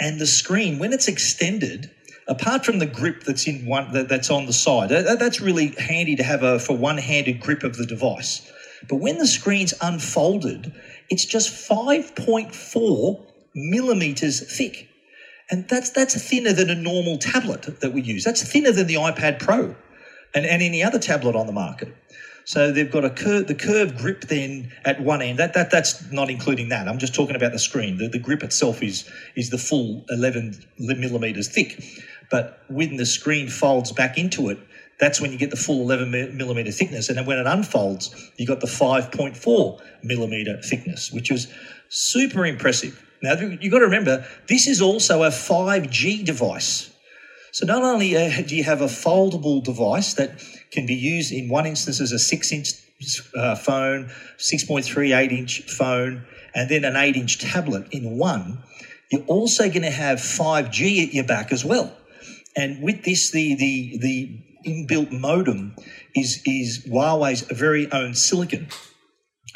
and 0.00 0.20
the 0.20 0.26
screen, 0.26 0.78
when 0.78 0.92
it's 0.92 1.08
extended, 1.08 1.90
apart 2.28 2.64
from 2.64 2.78
the 2.78 2.86
grip 2.86 3.24
that's 3.24 3.46
in 3.46 3.66
one 3.66 4.06
that's 4.08 4.30
on 4.30 4.46
the 4.46 4.52
side, 4.52 4.90
that's 4.90 5.40
really 5.40 5.68
handy 5.78 6.16
to 6.16 6.22
have 6.22 6.42
a 6.42 6.58
for 6.58 6.76
one-handed 6.76 7.40
grip 7.40 7.62
of 7.62 7.76
the 7.76 7.86
device. 7.86 8.50
But 8.88 8.96
when 8.96 9.18
the 9.18 9.26
screen's 9.26 9.74
unfolded, 9.80 10.72
it's 11.08 11.24
just 11.24 11.68
5.4 11.68 13.26
millimeters 13.54 14.56
thick. 14.56 14.88
And 15.50 15.68
that's 15.68 15.90
that's 15.90 16.20
thinner 16.28 16.52
than 16.52 16.70
a 16.70 16.74
normal 16.74 17.18
tablet 17.18 17.80
that 17.80 17.92
we 17.92 18.00
use. 18.00 18.24
That's 18.24 18.42
thinner 18.42 18.72
than 18.72 18.88
the 18.88 18.94
iPad 18.94 19.38
Pro 19.38 19.76
and, 20.34 20.44
and 20.44 20.62
any 20.62 20.82
other 20.82 20.98
tablet 20.98 21.36
on 21.36 21.46
the 21.46 21.52
market. 21.52 21.94
So 22.44 22.70
they've 22.70 22.90
got 22.90 23.04
a 23.04 23.10
curve, 23.10 23.48
the 23.48 23.56
curved 23.56 23.98
grip 23.98 24.22
then 24.22 24.70
at 24.84 25.00
one 25.00 25.20
end. 25.20 25.40
That, 25.40 25.54
that 25.54 25.70
that's 25.70 26.10
not 26.12 26.30
including 26.30 26.68
that. 26.68 26.86
I'm 26.86 26.98
just 26.98 27.14
talking 27.14 27.34
about 27.34 27.50
the 27.52 27.58
screen. 27.58 27.98
The, 27.98 28.08
the 28.08 28.20
grip 28.20 28.44
itself 28.44 28.82
is 28.82 29.08
is 29.34 29.50
the 29.50 29.58
full 29.58 30.04
11 30.10 30.64
millimeters 30.78 31.48
thick. 31.48 31.82
But 32.30 32.60
when 32.68 32.96
the 32.96 33.06
screen 33.06 33.48
folds 33.48 33.92
back 33.92 34.16
into 34.18 34.48
it, 34.48 34.58
that's 34.98 35.20
when 35.20 35.32
you 35.32 35.38
get 35.38 35.50
the 35.50 35.56
full 35.56 35.82
11 35.82 36.36
millimeter 36.36 36.70
thickness. 36.70 37.08
And 37.08 37.18
then 37.18 37.26
when 37.26 37.38
it 37.38 37.46
unfolds, 37.46 38.30
you 38.36 38.46
got 38.46 38.60
the 38.60 38.66
5.4 38.66 39.80
millimeter 40.02 40.60
thickness, 40.62 41.12
which 41.12 41.30
is 41.30 41.52
super 41.88 42.46
impressive. 42.46 43.02
Now, 43.22 43.34
you've 43.34 43.72
got 43.72 43.80
to 43.80 43.84
remember, 43.84 44.26
this 44.48 44.66
is 44.66 44.80
also 44.80 45.22
a 45.22 45.28
5G 45.28 46.24
device. 46.24 46.90
So 47.52 47.66
not 47.66 47.82
only 47.82 48.16
uh, 48.16 48.42
do 48.42 48.56
you 48.56 48.64
have 48.64 48.80
a 48.80 48.86
foldable 48.86 49.62
device 49.62 50.14
that 50.14 50.42
can 50.70 50.86
be 50.86 50.94
used 50.94 51.32
in 51.32 51.48
one 51.48 51.66
instance 51.66 52.00
as 52.00 52.12
a 52.12 52.18
six 52.18 52.52
inch 52.52 52.68
uh, 53.34 53.54
phone, 53.56 54.10
6.3, 54.38 55.16
8 55.16 55.32
inch 55.32 55.62
phone, 55.62 56.26
and 56.54 56.68
then 56.68 56.84
an 56.84 56.96
8 56.96 57.16
inch 57.16 57.38
tablet 57.38 57.86
in 57.92 58.18
one, 58.18 58.62
you're 59.10 59.24
also 59.24 59.68
going 59.68 59.82
to 59.82 59.90
have 59.90 60.18
5G 60.18 61.06
at 61.06 61.14
your 61.14 61.24
back 61.24 61.52
as 61.52 61.64
well. 61.64 61.96
And 62.56 62.82
with 62.82 63.04
this, 63.04 63.30
the, 63.30 63.54
the, 63.54 63.98
the 63.98 64.38
inbuilt 64.66 65.12
modem 65.12 65.76
is, 66.14 66.42
is 66.44 66.86
Huawei's 66.86 67.42
very 67.42 67.90
own 67.92 68.14
silicon. 68.14 68.68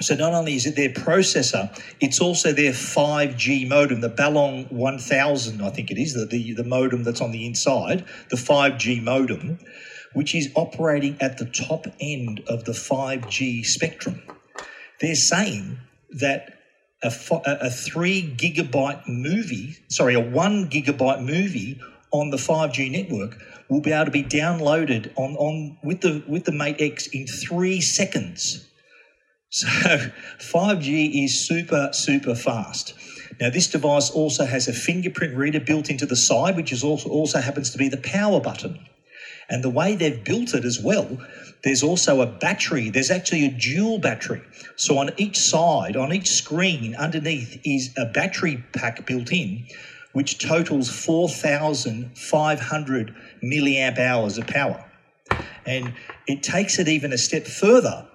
So 0.01 0.15
not 0.15 0.33
only 0.33 0.55
is 0.55 0.65
it 0.65 0.77
their 0.77 0.89
processor, 0.89 1.69
it's 2.01 2.21
also 2.21 2.53
their 2.53 2.73
5G 2.73 3.69
modem, 3.69 4.01
the 4.01 4.09
Balong 4.09 4.71
1000, 4.73 5.63
I 5.63 5.71
think 5.71 5.91
it 5.91 5.99
is, 5.99 6.15
the, 6.15 6.25
the, 6.25 6.55
the 6.55 6.65
modem 6.65 7.05
that's 7.05 7.21
on 7.21 7.33
the 7.33 7.45
inside, 7.45 8.07
the 8.31 8.37
5G 8.37 9.03
modem, 9.03 9.59
which 10.15 10.35
is 10.35 10.51
operating 10.55 11.19
at 11.21 11.37
the 11.37 11.45
top 11.45 11.87
end 12.01 12.41
of 12.49 12.65
the 12.65 12.73
5G 12.73 13.67
spectrum. 13.67 14.23
They're 15.01 15.15
saying 15.15 15.79
that 16.13 16.61
a, 17.03 17.13
a 17.45 17.71
three 17.71 18.23
gigabyte 18.23 19.07
movie, 19.07 19.77
sorry, 19.89 20.15
a 20.15 20.21
one 20.21 20.69
gigabyte 20.69 21.23
movie 21.23 21.81
on 22.13 22.31
the 22.31 22.37
5G 22.37 22.91
network 22.91 23.41
will 23.69 23.81
be 23.81 23.93
able 23.93 24.07
to 24.07 24.11
be 24.11 24.25
downloaded 24.25 25.13
on, 25.17 25.37
on 25.37 25.79
with 25.83 26.01
the 26.01 26.23
with 26.27 26.45
the 26.45 26.53
Mate 26.53 26.77
X 26.81 27.07
in 27.09 27.27
three 27.27 27.81
seconds. 27.81 28.67
So 29.53 29.67
5G 30.39 31.25
is 31.25 31.45
super, 31.45 31.91
super 31.93 32.37
fast. 32.37 32.95
Now, 33.41 33.51
this 33.51 33.67
device 33.67 34.09
also 34.09 34.45
has 34.45 34.69
a 34.69 34.73
fingerprint 34.73 35.37
reader 35.37 35.59
built 35.59 35.91
into 35.91 36.07
the 36.07 36.15
side, 36.15 36.57
which 36.57 36.71
is 36.71 36.85
also, 36.85 37.09
also 37.09 37.41
happens 37.41 37.71
to 37.71 37.79
be 37.79 37.89
the 37.89 37.97
power 37.97 38.39
button. 38.39 38.79
And 39.49 39.65
the 39.65 39.71
way 39.71 39.97
they've 39.97 40.23
built 40.23 40.55
it 40.55 40.65
as 40.65 40.81
well, 40.81 41.19
there's 41.65 41.83
also 41.83 42.21
a 42.21 42.27
battery. 42.27 42.91
There's 42.91 43.11
actually 43.11 43.47
a 43.47 43.51
dual 43.51 43.99
battery. 43.99 44.43
So 44.77 44.99
on 44.99 45.11
each 45.17 45.39
side, 45.39 45.97
on 45.97 46.13
each 46.13 46.31
screen 46.31 46.95
underneath 46.95 47.61
is 47.65 47.93
a 47.97 48.07
battery 48.07 48.63
pack 48.73 49.05
built 49.07 49.33
in, 49.33 49.67
which 50.13 50.39
totals 50.39 50.91
4,500 50.91 53.15
milliamp 53.43 53.99
hours 53.99 54.39
of 54.39 54.47
power. 54.47 54.85
And 55.67 55.93
it 56.27 56.43
takes 56.43 56.79
it 56.79 56.89
even 56.89 57.13
a 57.13 57.19
step 57.19 57.47
further 57.47 58.07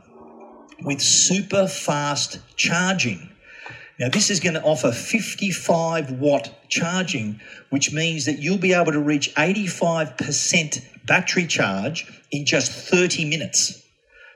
with 0.82 1.00
super 1.02 1.68
fast 1.68 2.40
charging. 2.58 3.30
Now, 3.98 4.10
this 4.10 4.30
is 4.30 4.42
going 4.42 4.56
to 4.56 4.64
offer 4.64 4.92
55 4.92 6.12
watt 6.12 6.54
charging, 6.68 7.40
which 7.70 7.94
means 7.94 8.25
that 8.25 8.40
you'll 8.40 8.58
be 8.58 8.74
able 8.74 8.92
to 8.92 9.00
reach 9.00 9.34
85% 9.36 10.82
battery 11.06 11.48
charge 11.48 12.06
in 12.32 12.46
just 12.46 12.72
30 12.72 13.25
minutes. 13.25 13.82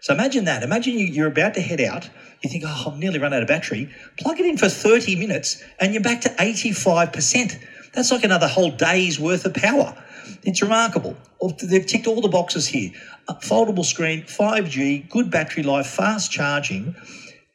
So 0.01 0.13
imagine 0.13 0.45
that. 0.45 0.63
Imagine 0.63 0.97
you're 0.97 1.27
about 1.27 1.55
to 1.55 1.61
head 1.61 1.81
out. 1.81 2.09
You 2.41 2.49
think, 2.49 2.63
oh, 2.65 2.83
I've 2.87 2.97
nearly 2.97 3.19
run 3.19 3.33
out 3.33 3.41
of 3.41 3.47
battery. 3.47 3.89
Plug 4.17 4.39
it 4.39 4.45
in 4.45 4.57
for 4.57 4.69
30 4.69 5.15
minutes 5.15 5.61
and 5.79 5.93
you're 5.93 6.03
back 6.03 6.21
to 6.21 6.29
85%. 6.29 7.61
That's 7.93 8.11
like 8.11 8.23
another 8.23 8.47
whole 8.47 8.71
day's 8.71 9.19
worth 9.19 9.45
of 9.45 9.53
power. 9.53 9.95
It's 10.43 10.61
remarkable. 10.61 11.17
They've 11.61 11.85
ticked 11.85 12.07
all 12.07 12.21
the 12.21 12.29
boxes 12.29 12.67
here. 12.67 12.91
Uh, 13.27 13.35
foldable 13.35 13.85
screen, 13.85 14.23
5G, 14.23 15.09
good 15.09 15.29
battery 15.31 15.63
life, 15.63 15.87
fast 15.87 16.31
charging, 16.31 16.95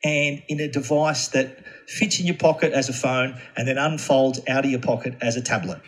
and 0.02 0.42
in 0.48 0.60
a 0.60 0.68
device 0.68 1.28
that 1.28 1.64
fits 1.86 2.20
in 2.20 2.26
your 2.26 2.36
pocket 2.36 2.72
as 2.72 2.88
a 2.88 2.92
phone 2.92 3.40
and 3.56 3.66
then 3.66 3.78
unfolds 3.78 4.40
out 4.48 4.64
of 4.64 4.70
your 4.70 4.80
pocket 4.80 5.14
as 5.20 5.36
a 5.36 5.40
tablet. 5.40 5.80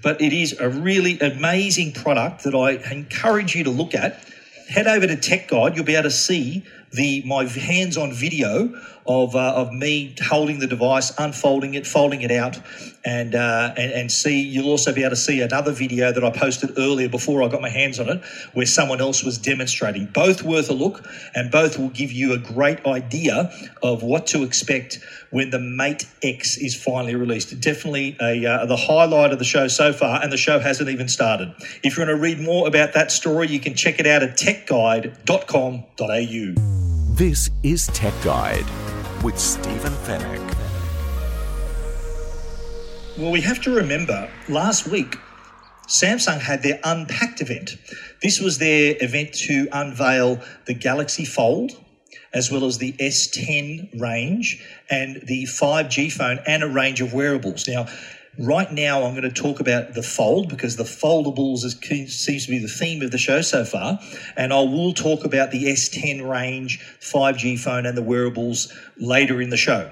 But 0.03 0.21
it 0.21 0.35
is 0.35 0.59
a 0.61 0.69
really 0.69 1.19
amazing 1.19 1.93
product 1.93 2.45
that 2.45 2.55
I 2.55 2.73
encourage 2.93 3.55
you 3.55 3.65
to 3.65 3.71
look 3.71 3.95
at. 3.95 4.23
Head 4.69 4.87
over 4.87 5.07
to 5.07 5.17
Tech 5.17 5.49
Guide, 5.49 5.75
you'll 5.75 5.87
be 5.87 5.95
able 5.95 6.05
to 6.05 6.11
see 6.11 6.65
the 6.93 7.23
my 7.25 7.45
hands-on 7.45 8.13
video 8.13 8.69
of, 9.11 9.35
uh, 9.35 9.55
of 9.57 9.73
me 9.73 10.15
holding 10.23 10.61
the 10.61 10.69
device, 10.69 11.13
unfolding 11.19 11.75
it, 11.75 11.85
folding 11.85 12.23
it 12.23 12.31
out, 12.31 12.61
and, 13.05 13.35
uh, 13.35 13.75
and 13.77 13.93
and 13.93 14.13
see. 14.13 14.41
You'll 14.41 14.69
also 14.69 14.93
be 14.93 15.01
able 15.01 15.11
to 15.11 15.17
see 15.17 15.41
another 15.41 15.73
video 15.73 16.13
that 16.13 16.23
I 16.23 16.31
posted 16.31 16.79
earlier 16.79 17.09
before 17.09 17.43
I 17.43 17.49
got 17.49 17.61
my 17.61 17.71
hands 17.71 17.99
on 17.99 18.09
it, 18.09 18.23
where 18.53 18.67
someone 18.67 19.01
else 19.01 19.25
was 19.25 19.37
demonstrating. 19.37 20.07
Both 20.07 20.45
worth 20.45 20.71
a 20.71 20.75
look, 20.75 21.05
and 21.35 21.51
both 21.51 21.77
will 21.77 21.89
give 21.89 22.13
you 22.13 22.35
a 22.35 22.39
great 22.39 22.87
idea 22.87 23.53
of 23.83 24.05
what 24.05 24.29
to 24.29 24.45
expect 24.45 25.01
when 25.31 25.51
the 25.51 25.59
Mate 25.59 26.07
X 26.23 26.57
is 26.57 26.81
finally 26.81 27.17
released. 27.17 27.59
Definitely 27.61 28.17
a 28.21 28.47
uh, 28.47 28.67
the 28.67 28.77
highlight 28.77 29.33
of 29.33 29.41
the 29.41 29.45
show 29.45 29.67
so 29.67 29.93
far, 29.93 30.23
and 30.23 30.33
the 30.33 30.37
show 30.37 30.61
hasn't 30.61 30.89
even 30.89 31.09
started. 31.09 31.53
If 31.83 31.97
you 31.97 32.05
want 32.05 32.11
to 32.11 32.23
read 32.23 32.39
more 32.39 32.69
about 32.69 32.93
that 32.93 33.11
story, 33.11 33.49
you 33.49 33.59
can 33.59 33.75
check 33.75 33.99
it 33.99 34.07
out 34.07 34.23
at 34.23 34.37
techguide.com.au. 34.37 37.17
This 37.17 37.51
is 37.65 37.89
Tech 37.89 38.15
Guide 38.23 38.90
with 39.23 39.39
Stephen 39.39 39.93
Fenech. 39.93 40.57
Well, 43.19 43.31
we 43.31 43.43
have 43.43 43.61
to 43.63 43.71
remember 43.71 44.31
last 44.49 44.87
week, 44.87 45.19
Samsung 45.87 46.41
had 46.41 46.63
their 46.63 46.81
Unpacked 46.85 47.41
event. 47.41 47.77
This 48.23 48.41
was 48.41 48.59
their 48.59 48.97
event 49.01 49.35
to 49.47 49.69
unveil 49.73 50.41
the 50.67 50.75
Galaxy 50.75 51.25
Fold, 51.25 51.73
as 52.33 52.51
well 52.51 52.65
as 52.65 52.79
the 52.79 52.93
S10 52.93 54.01
range 54.01 54.65
and 54.89 55.21
the 55.27 55.45
5G 55.45 56.11
phone 56.13 56.39
and 56.47 56.63
a 56.63 56.69
range 56.69 57.01
of 57.01 57.13
wearables. 57.13 57.67
Now, 57.69 57.87
Right 58.39 58.71
now, 58.73 59.03
I'm 59.03 59.15
going 59.15 59.31
to 59.31 59.43
talk 59.43 59.61
about 59.61 59.95
the 59.95 60.03
fold 60.03 60.49
because 60.49 60.77
the 60.77 60.85
foldables 60.85 61.65
is, 61.65 61.75
seems 62.15 62.45
to 62.47 62.51
be 62.51 62.59
the 62.59 62.69
theme 62.69 63.03
of 63.03 63.11
the 63.11 63.19
show 63.19 63.43
so 63.43 63.65
far. 63.65 63.99
And 64.37 64.53
I 64.53 64.61
will 64.61 64.95
talk 64.95 65.25
about 65.25 65.51
the 65.51 65.65
S10 65.65 66.27
range, 66.29 66.81
5G 67.01 67.59
phone, 67.59 67.87
and 67.87 67.99
the 67.99 68.03
wearables 68.03 68.73
later 68.97 69.41
in 69.41 69.51
the 69.51 69.57
show. 69.57 69.91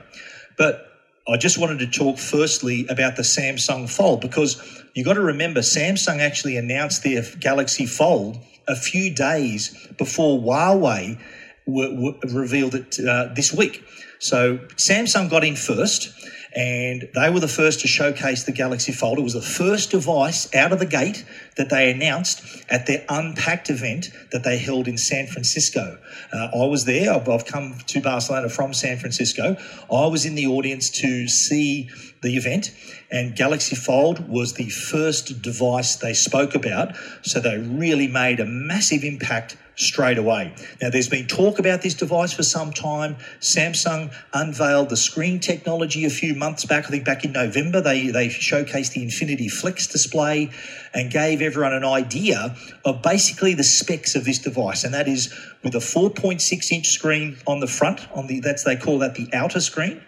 But 0.57 0.89
I 1.29 1.37
just 1.37 1.59
wanted 1.59 1.81
to 1.81 1.87
talk 1.89 2.19
firstly 2.19 2.87
about 2.89 3.17
the 3.17 3.23
Samsung 3.23 3.91
Fold 3.91 4.21
because 4.21 4.83
you 4.95 5.05
got 5.05 5.15
to 5.15 5.21
remember 5.21 5.61
Samsung 5.61 6.21
actually 6.21 6.57
announced 6.57 7.03
their 7.03 7.23
Galaxy 7.41 7.87
Fold 7.87 8.39
a 8.69 8.77
few 8.77 9.13
days 9.13 9.89
before 9.99 10.39
Huawei 10.41 11.19
revealed 11.67 12.75
it 12.75 12.99
uh, 13.01 13.33
this 13.35 13.53
week. 13.53 13.85
So 14.21 14.59
Samsung 14.77 15.29
got 15.29 15.45
in 15.45 15.57
first 15.57 16.13
and 16.55 17.09
they 17.15 17.31
were 17.31 17.41
the 17.41 17.49
first 17.49 17.81
to 17.81 17.89
showcase 17.89 18.45
the 18.45 18.53
Galaxy 18.53 18.93
Fold. 18.93 19.19
It 19.19 19.23
was 19.23 19.35
the 19.35 19.43
first 19.43 19.91
device 19.91 20.53
out 20.55 20.73
of 20.73 20.79
the 20.79 20.87
gate 20.87 21.25
that 21.59 21.69
they 21.69 21.91
announced 21.91 22.43
at 22.71 22.87
their 22.87 23.05
Unpacked 23.09 23.69
event 23.69 24.11
that 24.33 24.45
they 24.45 24.57
held 24.57 24.89
in 24.89 24.97
San 24.97 25.27
Francisco. 25.27 25.99
Uh, 26.33 26.49
I 26.55 26.67
was 26.67 26.85
there. 26.85 27.13
I've, 27.13 27.29
I've 27.29 27.45
come 27.45 27.77
to 27.87 28.01
Barcelona 28.01 28.49
from 28.49 28.73
San 28.73 28.97
Francisco. 28.99 29.57
I 29.93 30.07
was 30.07 30.25
in 30.25 30.35
the 30.35 30.47
audience 30.47 30.89
to 31.01 31.29
see 31.29 31.91
the 32.23 32.37
event, 32.37 32.73
and 33.11 33.37
Galaxy 33.37 33.77
Fold 33.77 34.29
was 34.29 34.55
the 34.55 34.69
first 34.71 35.43
device 35.43 35.97
they 35.97 36.15
spoke 36.15 36.55
about. 36.55 36.97
So 37.23 37.41
they 37.41 37.59
really 37.59 38.09
made 38.09 38.41
a 38.41 38.47
massive 38.47 39.05
impact 39.05 39.57
straight 39.79 40.19
away. 40.19 40.53
Now, 40.83 40.91
there's 40.91 41.09
been 41.09 41.29
talk 41.29 41.61
about 41.61 41.83
this 41.83 41.95
device 41.95 42.33
for 42.33 42.43
some 42.43 42.73
time. 42.73 43.17
Samsung 43.41 44.13
unveiled 44.33 44.89
the 44.89 44.97
screen 44.97 45.39
technology 45.39 46.05
a 46.05 46.11
few 46.11 46.35
months 46.35 46.65
back. 46.65 46.87
I 46.87 46.89
think 46.89 47.05
back 47.05 47.25
in 47.25 47.33
November, 47.33 47.81
they, 47.81 48.09
they 48.09 48.27
showcased 48.27 48.95
the 48.95 49.05
Infinity 49.05 49.49
Flex 49.49 49.87
display 49.87 50.51
and 50.93 51.13
gave 51.13 51.41
everyone 51.49 51.73
an 51.73 51.85
idea 51.85 52.55
of 52.85 53.03
basically 53.03 53.55
the 53.55 53.65
specs 53.65 54.15
of 54.15 54.25
this 54.25 54.39
device. 54.39 54.85
And 54.85 54.95
that 54.95 55.09
is 55.09 55.35
with 55.65 55.75
a 55.75 55.79
4.6 55.79 56.73
inch 56.73 56.89
screen 56.89 57.37
on 57.47 57.59
the 57.59 57.67
front, 57.67 58.07
on 58.15 58.29
the 58.29 58.39
that's 58.41 58.63
they 58.63 58.77
call 58.77 59.01
that 59.01 59.17
the 59.17 59.29
outer 59.33 59.61
screen 59.61 60.01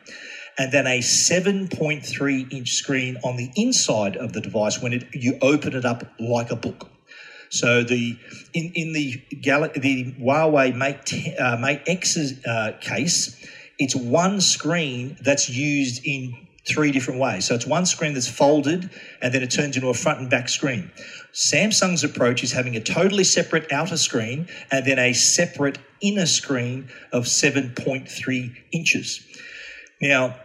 and 0.59 0.71
then 0.73 0.87
a 0.87 0.99
7.3 0.99 2.53
inch 2.53 2.71
screen 2.73 3.17
on 3.25 3.37
the 3.37 3.51
inside 3.57 4.17
of 4.17 4.35
the 4.35 4.43
device 4.43 4.83
when 4.83 4.93
it, 4.93 5.05
you 5.15 5.39
open 5.41 5.75
it 5.75 5.87
up 5.87 6.05
like 6.19 6.51
a 6.51 6.57
book. 6.57 6.91
So 7.49 7.83
the 7.83 8.17
in 8.53 8.73
in 8.75 8.93
the 8.93 9.23
Gal- 9.41 9.71
the 9.75 10.13
Huawei 10.21 10.75
Mate 10.75 11.35
uh, 11.39 11.57
Mate 11.57 11.83
X's 11.87 12.45
uh, 12.45 12.73
case, 12.81 13.45
it's 13.79 13.97
one 13.97 14.41
screen 14.41 15.17
that's 15.21 15.49
used 15.49 16.03
in 16.05 16.47
three 16.67 16.93
different 16.93 17.21
ways. 17.21 17.47
So 17.47 17.55
it's 17.55 17.67
one 17.67 17.87
screen 17.87 18.15
that's 18.15 18.29
folded 18.29 18.91
and 19.23 19.33
then 19.33 19.43
it 19.43 19.51
turns 19.51 19.77
into 19.77 19.89
a 19.89 19.95
front 19.95 20.21
and 20.21 20.31
back 20.31 20.49
screen. 20.49 20.91
Samsung's 21.33 22.05
approach 22.05 22.43
is 22.43 22.53
having 22.53 22.77
a 22.77 22.81
totally 22.81 23.25
separate 23.25 23.71
outer 23.73 23.97
screen 23.97 24.49
and 24.71 24.85
then 24.85 24.99
a 24.99 25.13
separate 25.13 25.79
inner 26.01 26.27
screen 26.27 26.89
of 27.13 27.25
7.3 27.25 28.57
inches. 28.73 29.27
Now, 30.01 30.37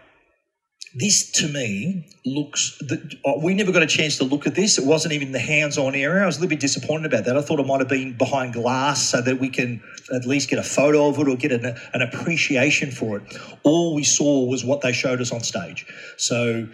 this 0.96 1.30
to 1.34 1.48
me 1.50 2.08
looks 2.26 2.82
uh, 2.90 3.34
we 3.44 3.54
never 3.54 3.72
got 3.74 3.84
a 3.84 3.88
chance 3.88 4.18
to 4.18 4.24
look 4.24 4.48
at 4.48 4.56
this. 4.56 4.78
It 4.78 4.86
wasn't 4.86 5.14
even 5.14 5.34
the 5.34 5.40
hands-on 5.40 5.94
area. 5.94 6.24
I 6.24 6.26
was 6.26 6.38
a 6.38 6.40
little 6.40 6.50
bit 6.50 6.62
disappointed 6.62 7.06
about 7.06 7.26
that. 7.26 7.38
I 7.38 7.42
thought 7.42 7.60
it 7.60 7.68
might 7.68 7.82
have 7.82 7.90
been 7.90 8.18
behind 8.18 8.54
glass 8.54 9.10
so 9.10 9.22
that 9.22 9.40
we 9.40 9.50
can 9.50 9.84
at 10.14 10.26
least 10.26 10.50
get 10.50 10.58
a 10.58 10.64
photo 10.64 11.10
of 11.10 11.20
it 11.20 11.28
or 11.28 11.36
get 11.36 11.52
an, 11.52 11.66
an 11.94 12.02
appreciation 12.02 12.92
for 12.92 13.18
it. 13.18 13.38
All 13.64 13.94
we 13.94 14.04
saw 14.06 14.46
was 14.46 14.64
what 14.64 14.82
they 14.82 14.94
showed 14.94 15.20
us 15.20 15.32
on 15.34 15.42
stage. 15.42 15.86
So 16.16 16.68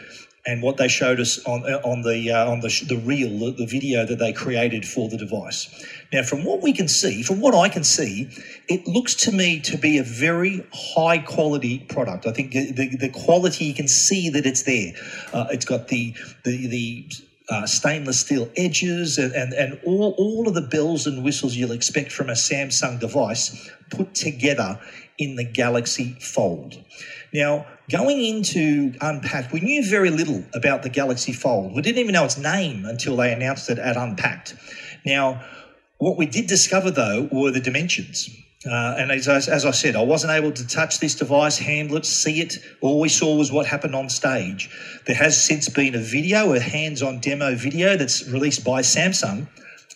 and 0.46 0.62
what 0.62 0.78
they 0.78 0.88
showed 0.88 1.20
us 1.20 1.44
on 1.46 1.64
on 1.64 2.02
the 2.02 2.32
uh, 2.32 2.50
on 2.50 2.62
the 2.62 2.86
the 2.88 2.98
reel, 2.98 3.30
the, 3.38 3.52
the, 3.52 3.66
video 3.66 4.06
that 4.06 4.18
they 4.18 4.34
created 4.34 4.86
for 4.86 5.08
the 5.08 5.18
device. 5.18 5.86
Now, 6.12 6.24
from 6.24 6.44
what 6.44 6.62
we 6.62 6.74
can 6.74 6.88
see, 6.88 7.22
from 7.22 7.40
what 7.40 7.54
I 7.54 7.70
can 7.70 7.84
see, 7.84 8.30
it 8.68 8.88
looks 8.88 9.14
to 9.16 9.32
me 9.32 9.60
to 9.62 9.78
be 9.78 9.98
a 9.98 10.04
very 10.04 10.66
high 10.74 11.20
quality 11.20 11.80
product. 11.80 12.26
I 12.26 12.32
think 12.32 12.52
the, 12.52 12.72
the, 12.72 12.96
the 12.96 13.10
quality 13.10 13.66
you 13.66 13.74
can 13.74 13.88
see 13.88 14.30
that 14.30 14.46
it's 14.46 14.64
there. 14.64 14.94
Uh, 15.32 15.48
it's 15.52 15.66
got 15.66 15.90
the 15.90 16.16
the 16.44 16.68
the 16.68 17.12
uh, 17.50 17.66
stainless 17.66 18.22
steel 18.22 18.50
edges 18.56 19.18
and, 19.18 19.34
and, 19.34 19.52
and 19.54 19.80
all, 19.86 20.16
all 20.18 20.48
of 20.48 20.54
the 20.54 20.62
bells 20.62 21.06
and 21.06 21.24
whistles 21.24 21.56
you'll 21.56 21.74
expect 21.74 22.12
from 22.12 22.30
a 22.30 22.34
Samsung 22.34 22.98
device 23.00 23.70
put 23.90 24.16
together 24.16 24.80
in 25.18 25.36
the 25.36 25.44
Galaxy 25.44 26.14
Fold. 26.22 26.82
Now, 27.34 27.68
going 27.92 28.24
into 28.24 28.94
Unpacked, 29.02 29.52
we 29.52 29.60
knew 29.60 29.84
very 29.84 30.10
little 30.10 30.44
about 30.54 30.82
the 30.82 30.90
Galaxy 30.90 31.34
Fold. 31.34 31.76
We 31.76 31.82
didn't 31.82 32.00
even 32.00 32.14
know 32.14 32.26
its 32.26 32.38
name 32.38 32.86
until 32.86 33.18
they 33.18 33.34
announced 33.34 33.70
it 33.70 33.78
at 33.78 33.98
Unpacked. 33.98 34.56
Now, 35.06 35.44
what 35.98 36.18
we 36.18 36.26
did 36.26 36.48
discover 36.48 36.90
though 36.90 37.28
were 37.32 37.52
the 37.52 37.60
dimensions. 37.60 38.30
Uh, 38.66 38.96
and 38.98 39.12
as, 39.12 39.28
as, 39.28 39.66
I 39.66 39.72
said, 39.72 39.96
I 39.96 40.04
wasn't 40.04 40.34
able 40.34 40.52
to 40.52 40.68
touch 40.68 41.00
this 41.00 41.16
device, 41.16 41.58
handle 41.58 41.98
it, 41.98 42.06
see 42.06 42.42
it. 42.42 42.60
All 42.82 43.00
we 43.00 43.10
saw 43.10 43.36
was 43.36 43.52
what 43.52 43.66
happened 43.66 43.96
on 43.96 44.08
stage. 44.08 44.70
There 45.08 45.16
has 45.16 45.42
since 45.42 45.68
been 45.68 45.96
a 45.96 46.00
video, 46.00 46.54
a 46.54 46.60
hands 46.60 47.02
on 47.02 47.20
demo 47.20 47.56
video 47.56 47.98
that's 47.98 48.28
released 48.30 48.64
by 48.64 48.82
Samsung 48.82 49.48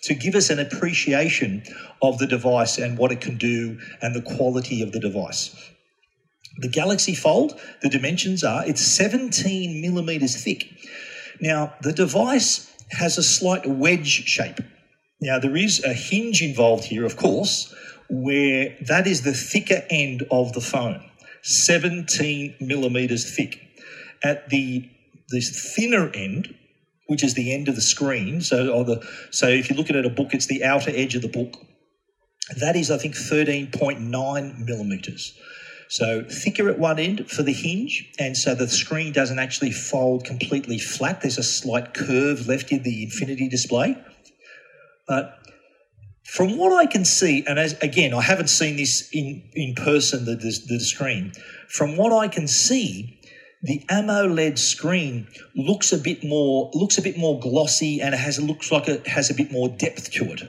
to 0.02 0.16
give 0.16 0.34
us 0.34 0.50
an 0.50 0.60
appreciation 0.60 1.64
of 2.02 2.18
the 2.18 2.26
device 2.26 2.80
and 2.80 2.98
what 2.98 3.12
it 3.12 3.22
can 3.22 3.38
do 3.38 3.80
and 4.02 4.16
the 4.16 4.22
quality 4.22 4.82
of 4.82 4.92
the 4.92 5.00
device. 5.00 5.56
The 6.58 6.70
Galaxy 6.70 7.16
Fold, 7.16 7.60
the 7.82 7.90
dimensions 7.90 8.44
are 8.44 8.66
it's 8.66 8.82
17 8.82 9.82
millimeters 9.82 10.42
thick. 10.42 10.70
Now, 11.42 11.74
the 11.82 11.92
device 11.92 12.72
has 12.92 13.18
a 13.18 13.24
slight 13.24 13.66
wedge 13.66 14.08
shape. 14.26 14.60
Now, 15.22 15.40
there 15.40 15.56
is 15.56 15.84
a 15.84 15.94
hinge 15.94 16.42
involved 16.42 16.86
here, 16.86 17.06
of 17.06 17.18
course, 17.18 17.74
where 18.10 18.78
that 18.88 19.08
is 19.08 19.24
the 19.24 19.34
thicker 19.34 19.84
end 19.90 20.24
of 20.32 20.54
the 20.54 20.62
phone, 20.62 21.04
17 21.44 22.56
millimeters 22.62 23.36
thick. 23.36 23.60
At 24.24 24.50
the 24.50 24.90
this 25.30 25.74
thinner 25.76 26.10
end, 26.14 26.54
which 27.08 27.24
is 27.24 27.34
the 27.34 27.54
end 27.54 27.68
of 27.68 27.76
the 27.76 27.82
screen, 27.82 28.42
so 28.42 28.72
or 28.72 28.84
the 28.84 29.06
so 29.32 29.48
if 29.48 29.70
you 29.70 29.76
look 29.76 29.90
at 29.90 30.06
a 30.06 30.10
book, 30.10 30.34
it's 30.34 30.48
the 30.48 30.64
outer 30.64 30.92
edge 30.94 31.16
of 31.16 31.22
the 31.22 31.28
book. 31.28 31.58
That 32.60 32.76
is, 32.76 32.92
I 32.92 32.98
think, 32.98 33.16
13.9 33.16 34.66
millimeters. 34.66 35.38
So 35.88 36.24
thicker 36.24 36.70
at 36.70 36.80
one 36.80 37.00
end 37.00 37.30
for 37.30 37.44
the 37.44 37.54
hinge, 37.54 38.12
and 38.20 38.36
so 38.36 38.56
the 38.56 38.68
screen 38.68 39.14
doesn't 39.14 39.40
actually 39.40 39.72
fold 39.72 40.26
completely 40.26 40.80
flat. 40.80 41.22
There's 41.22 41.38
a 41.38 41.44
slight 41.44 41.94
curve 41.94 42.48
left 42.48 42.72
in 42.72 42.84
the 42.84 43.04
infinity 43.04 43.48
display. 43.48 43.98
But 45.08 45.40
from 46.26 46.58
what 46.58 46.74
I 46.74 46.88
can 46.88 47.06
see, 47.06 47.46
and 47.48 47.60
as 47.60 47.74
again, 47.82 48.14
I 48.14 48.22
haven't 48.22 48.50
seen 48.50 48.78
this 48.78 49.10
in, 49.14 49.44
in 49.54 49.76
person, 49.76 50.26
the, 50.26 50.36
the, 50.36 50.60
the 50.68 50.80
screen. 50.80 51.34
From 51.70 51.98
what 51.98 52.12
I 52.12 52.28
can 52.28 52.48
see, 52.48 53.20
the 53.62 53.84
AMOLED 53.90 54.60
screen 54.60 55.28
looks 55.56 55.92
a 55.92 55.98
bit 55.98 56.24
more 56.24 56.70
looks 56.74 56.98
a 56.98 57.02
bit 57.02 57.18
more 57.18 57.40
glossy 57.40 58.00
and 58.02 58.14
it 58.14 58.18
has 58.18 58.40
looks 58.40 58.72
like 58.72 58.88
it 58.88 59.08
has 59.08 59.30
a 59.30 59.34
bit 59.34 59.52
more 59.52 59.70
depth 59.70 60.12
to 60.12 60.26
it. 60.26 60.42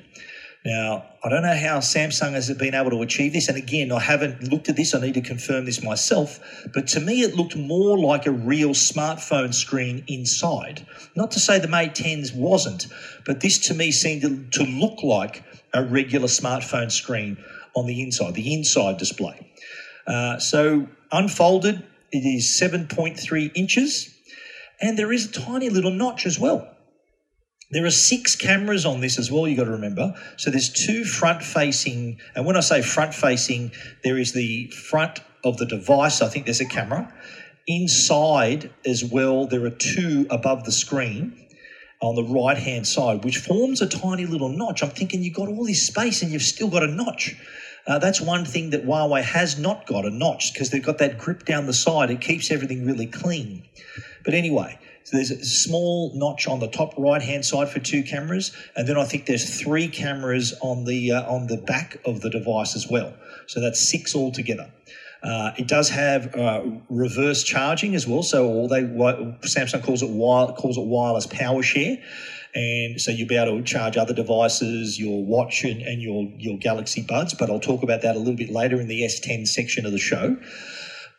Now, 0.66 1.04
I 1.22 1.28
don't 1.28 1.42
know 1.42 1.54
how 1.54 1.78
Samsung 1.78 2.32
has 2.32 2.52
been 2.52 2.74
able 2.74 2.90
to 2.90 3.02
achieve 3.02 3.32
this. 3.32 3.48
And 3.48 3.56
again, 3.56 3.92
I 3.92 4.00
haven't 4.00 4.50
looked 4.50 4.68
at 4.68 4.74
this. 4.74 4.96
I 4.96 5.00
need 5.00 5.14
to 5.14 5.20
confirm 5.20 5.64
this 5.64 5.80
myself. 5.80 6.40
But 6.74 6.88
to 6.88 7.00
me, 7.00 7.22
it 7.22 7.36
looked 7.36 7.54
more 7.54 7.96
like 7.96 8.26
a 8.26 8.32
real 8.32 8.70
smartphone 8.70 9.54
screen 9.54 10.02
inside. 10.08 10.84
Not 11.14 11.30
to 11.30 11.38
say 11.38 11.60
the 11.60 11.68
Mate 11.68 11.94
10s 11.94 12.34
wasn't, 12.34 12.88
but 13.24 13.38
this 13.42 13.60
to 13.68 13.74
me 13.74 13.92
seemed 13.92 14.22
to, 14.22 14.58
to 14.58 14.68
look 14.68 15.04
like 15.04 15.44
a 15.72 15.84
regular 15.84 16.26
smartphone 16.26 16.90
screen 16.90 17.38
on 17.76 17.86
the 17.86 18.02
inside, 18.02 18.34
the 18.34 18.52
inside 18.52 18.96
display. 18.96 19.48
Uh, 20.04 20.40
so 20.40 20.88
unfolded, 21.12 21.86
it 22.10 22.26
is 22.26 22.60
7.3 22.60 23.52
inches. 23.54 24.12
And 24.80 24.98
there 24.98 25.12
is 25.12 25.26
a 25.26 25.32
tiny 25.32 25.70
little 25.70 25.92
notch 25.92 26.26
as 26.26 26.40
well. 26.40 26.75
There 27.70 27.84
are 27.84 27.90
six 27.90 28.36
cameras 28.36 28.86
on 28.86 29.00
this 29.00 29.18
as 29.18 29.30
well, 29.30 29.48
you've 29.48 29.58
got 29.58 29.64
to 29.64 29.72
remember. 29.72 30.14
So 30.36 30.50
there's 30.50 30.72
two 30.72 31.04
front 31.04 31.42
facing, 31.42 32.20
and 32.34 32.46
when 32.46 32.56
I 32.56 32.60
say 32.60 32.80
front 32.80 33.12
facing, 33.12 33.72
there 34.04 34.18
is 34.18 34.32
the 34.32 34.68
front 34.68 35.20
of 35.44 35.56
the 35.56 35.66
device, 35.66 36.22
I 36.22 36.28
think 36.28 36.44
there's 36.44 36.60
a 36.60 36.66
camera. 36.66 37.12
Inside 37.66 38.70
as 38.84 39.04
well, 39.04 39.46
there 39.46 39.64
are 39.64 39.70
two 39.70 40.26
above 40.30 40.64
the 40.64 40.70
screen 40.70 41.48
on 42.00 42.14
the 42.14 42.22
right 42.22 42.56
hand 42.56 42.86
side, 42.86 43.24
which 43.24 43.38
forms 43.38 43.82
a 43.82 43.88
tiny 43.88 44.26
little 44.26 44.48
notch. 44.50 44.82
I'm 44.82 44.90
thinking 44.90 45.22
you've 45.22 45.34
got 45.34 45.48
all 45.48 45.64
this 45.64 45.86
space 45.86 46.22
and 46.22 46.30
you've 46.30 46.42
still 46.42 46.68
got 46.68 46.84
a 46.84 46.88
notch. 46.88 47.34
Uh, 47.86 47.98
that's 47.98 48.20
one 48.20 48.44
thing 48.44 48.70
that 48.70 48.84
Huawei 48.84 49.22
has 49.22 49.58
not 49.58 49.86
got 49.86 50.04
a 50.04 50.10
notch 50.10 50.52
because 50.52 50.70
they've 50.70 50.84
got 50.84 50.98
that 50.98 51.18
grip 51.18 51.44
down 51.44 51.66
the 51.66 51.72
side. 51.72 52.10
It 52.10 52.20
keeps 52.20 52.50
everything 52.50 52.84
really 52.84 53.06
clean. 53.06 53.64
But 54.24 54.34
anyway, 54.34 54.78
so 55.06 55.18
there's 55.18 55.30
a 55.30 55.44
small 55.44 56.10
notch 56.16 56.48
on 56.48 56.58
the 56.58 56.66
top 56.66 56.92
right 56.98 57.22
hand 57.22 57.44
side 57.44 57.68
for 57.68 57.78
two 57.78 58.02
cameras, 58.02 58.50
and 58.74 58.88
then 58.88 58.98
I 58.98 59.04
think 59.04 59.26
there's 59.26 59.60
three 59.60 59.86
cameras 59.86 60.52
on 60.60 60.84
the 60.84 61.12
uh, 61.12 61.32
on 61.32 61.46
the 61.46 61.58
back 61.58 61.98
of 62.04 62.22
the 62.22 62.28
device 62.28 62.74
as 62.74 62.88
well. 62.88 63.14
So 63.46 63.60
that's 63.60 63.88
six 63.88 64.16
altogether. 64.16 64.68
Uh, 65.22 65.52
it 65.56 65.68
does 65.68 65.90
have 65.90 66.34
uh, 66.34 66.64
reverse 66.90 67.44
charging 67.44 67.94
as 67.94 68.04
well. 68.08 68.24
So 68.24 68.48
all 68.48 68.66
they 68.66 68.82
Samsung 68.82 69.84
calls 69.84 70.02
it 70.02 70.08
calls 70.56 70.76
it 70.76 70.84
wireless 70.84 71.28
power 71.28 71.62
share, 71.62 71.98
and 72.56 73.00
so 73.00 73.12
you'll 73.12 73.28
be 73.28 73.36
able 73.36 73.58
to 73.58 73.62
charge 73.62 73.96
other 73.96 74.12
devices, 74.12 74.98
your 74.98 75.24
watch 75.24 75.62
and, 75.62 75.82
and 75.82 76.02
your 76.02 76.24
your 76.36 76.58
Galaxy 76.58 77.02
Buds. 77.02 77.32
But 77.32 77.48
I'll 77.48 77.60
talk 77.60 77.84
about 77.84 78.02
that 78.02 78.16
a 78.16 78.18
little 78.18 78.34
bit 78.34 78.50
later 78.50 78.80
in 78.80 78.88
the 78.88 79.02
S10 79.02 79.46
section 79.46 79.86
of 79.86 79.92
the 79.92 79.98
show. 79.98 80.36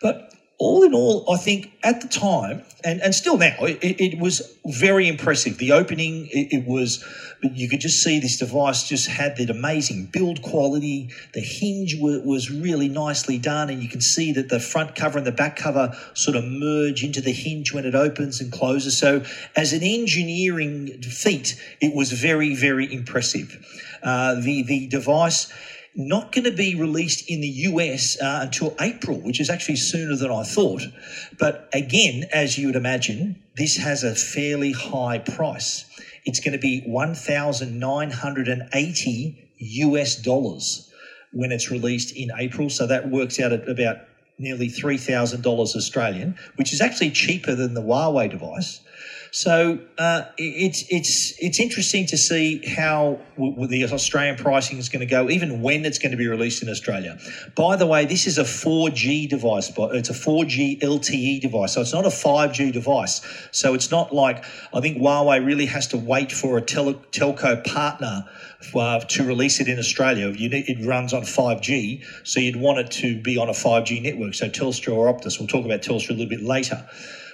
But 0.02 0.34
all 0.60 0.84
in 0.84 0.94
all, 0.94 1.32
I 1.32 1.38
think 1.38 1.72
at 1.84 2.02
the 2.02 2.08
time, 2.08 2.64
and, 2.84 3.00
and 3.02 3.14
still 3.14 3.38
now, 3.38 3.56
it, 3.60 3.78
it 3.82 4.20
was 4.20 4.58
very 4.66 5.08
impressive. 5.08 5.60
The 5.60 5.72
opening, 5.72 6.28
it, 6.32 6.52
it, 6.52 6.68
was, 6.68 7.06
you 7.44 7.70
could 7.70 7.80
just 7.80 8.04
see 8.04 8.20
this 8.20 8.38
device 8.40 8.88
just 8.90 9.08
had 9.08 9.38
that 9.38 9.52
amazing 9.52 10.10
build 10.12 10.42
quality. 10.42 11.12
The 11.34 11.42
hinge 11.42 11.96
was, 12.00 12.22
was 12.24 12.50
really 12.50 12.90
nicely 12.90 13.38
done, 13.38 13.70
and 13.70 13.84
you 13.84 13.90
can 13.90 14.02
see 14.02 14.34
that 14.34 14.50
the 14.50 14.60
front 14.60 14.96
cover 14.96 15.20
and 15.20 15.28
the 15.28 15.32
back 15.32 15.58
cover 15.58 15.96
sort 16.16 16.36
of 16.36 16.44
merge 16.44 17.04
into 17.04 17.22
the 17.22 17.34
hinge 17.34 17.72
when 17.72 17.86
it 17.86 17.94
opens 17.94 18.42
and 18.42 18.52
closes. 18.52 18.98
So, 18.98 19.24
as 19.56 19.74
an 19.74 19.84
engineering 19.84 21.02
feat, 21.04 21.62
it 21.82 21.96
was 21.96 22.12
very, 22.12 22.56
very 22.56 22.92
impressive. 22.92 23.64
Uh, 24.02 24.36
the, 24.36 24.64
the 24.64 24.88
device 24.88 25.52
not 25.98 26.32
going 26.32 26.46
to 26.46 26.52
be 26.52 26.76
released 26.76 27.30
in 27.30 27.42
the 27.42 27.48
US 27.48 28.22
uh, 28.22 28.40
until 28.44 28.76
April, 28.80 29.18
which 29.18 29.40
is 29.40 29.50
actually 29.50 29.78
sooner 29.78 30.16
than 30.16 30.30
I 30.32 30.44
thought. 30.44 30.84
But 31.40 31.68
again, 31.74 32.26
as 32.32 32.56
you 32.58 32.68
would 32.68 32.76
imagine, 32.76 33.42
this 33.56 33.78
has 33.78 34.04
a 34.04 34.14
fairly 34.14 34.74
high 34.74 35.18
price. 35.18 35.86
It's 36.24 36.40
going 36.40 36.54
to 36.54 36.60
be 36.60 36.82
1,980 36.82 39.50
US 39.60 40.16
dollars 40.18 40.94
when 41.34 41.52
it's 41.52 41.72
released 41.72 42.16
in 42.16 42.30
April. 42.38 42.70
So 42.70 42.86
that 42.88 43.10
works 43.10 43.40
out 43.40 43.52
at 43.52 43.68
about 43.68 43.98
nearly 44.38 44.68
$3,000 44.68 45.76
Australian, 45.76 46.36
which 46.58 46.74
is 46.74 46.80
actually 46.80 47.10
cheaper 47.10 47.56
than 47.56 47.74
the 47.74 47.82
Huawei 47.82 48.30
device. 48.30 48.82
So 49.38 49.78
uh, 50.00 50.24
it's 50.40 50.84
it's 50.90 51.36
it's 51.38 51.60
interesting 51.60 52.08
to 52.08 52.18
see 52.18 52.66
how 52.66 53.20
w- 53.38 53.68
the 53.68 53.86
Australian 53.86 54.36
pricing 54.36 54.80
is 54.80 54.90
going 54.90 55.02
to 55.02 55.06
go, 55.06 55.30
even 55.30 55.62
when 55.62 55.86
it's 55.86 56.00
going 56.00 56.10
to 56.10 56.18
be 56.18 56.28
released 56.28 56.64
in 56.64 56.70
Australia. 56.70 57.20
By 57.54 57.76
the 57.76 57.86
way, 57.86 58.06
this 58.06 58.26
is 58.26 58.40
a 58.40 58.44
4G 58.44 59.30
device, 59.30 59.70
but 59.70 59.96
it's 59.96 60.10
a 60.10 60.14
4G 60.14 60.82
LTE 60.82 61.40
device, 61.40 61.76
so 61.76 61.82
it's 61.82 61.94
not 61.94 62.08
a 62.08 62.10
5G 62.10 62.74
device. 62.74 63.22
So 63.52 63.76
it's 63.76 63.92
not 63.92 64.12
like 64.12 64.44
I 64.74 64.82
think 64.82 64.98
Huawei 64.98 65.46
really 65.46 65.68
has 65.68 65.86
to 65.90 65.98
wait 65.98 66.32
for 66.32 66.58
a 66.58 66.62
telco 66.64 67.64
partner. 67.64 68.26
Uh, 68.74 69.00
to 69.02 69.24
release 69.24 69.60
it 69.60 69.68
in 69.68 69.78
Australia, 69.78 70.32
need, 70.32 70.52
it 70.52 70.84
runs 70.84 71.14
on 71.14 71.22
5G, 71.22 72.04
so 72.24 72.40
you'd 72.40 72.56
want 72.56 72.80
it 72.80 72.90
to 72.90 73.22
be 73.22 73.38
on 73.38 73.50
a 73.50 73.52
5G 73.52 74.02
network. 74.02 74.34
So 74.34 74.50
Telstra 74.50 74.96
or 74.96 75.14
Optus. 75.14 75.38
We'll 75.38 75.48
talk 75.48 75.64
about 75.64 75.84
Telstra 75.84 76.10
a 76.10 76.14
little 76.14 76.28
bit 76.28 76.42
later. 76.42 76.84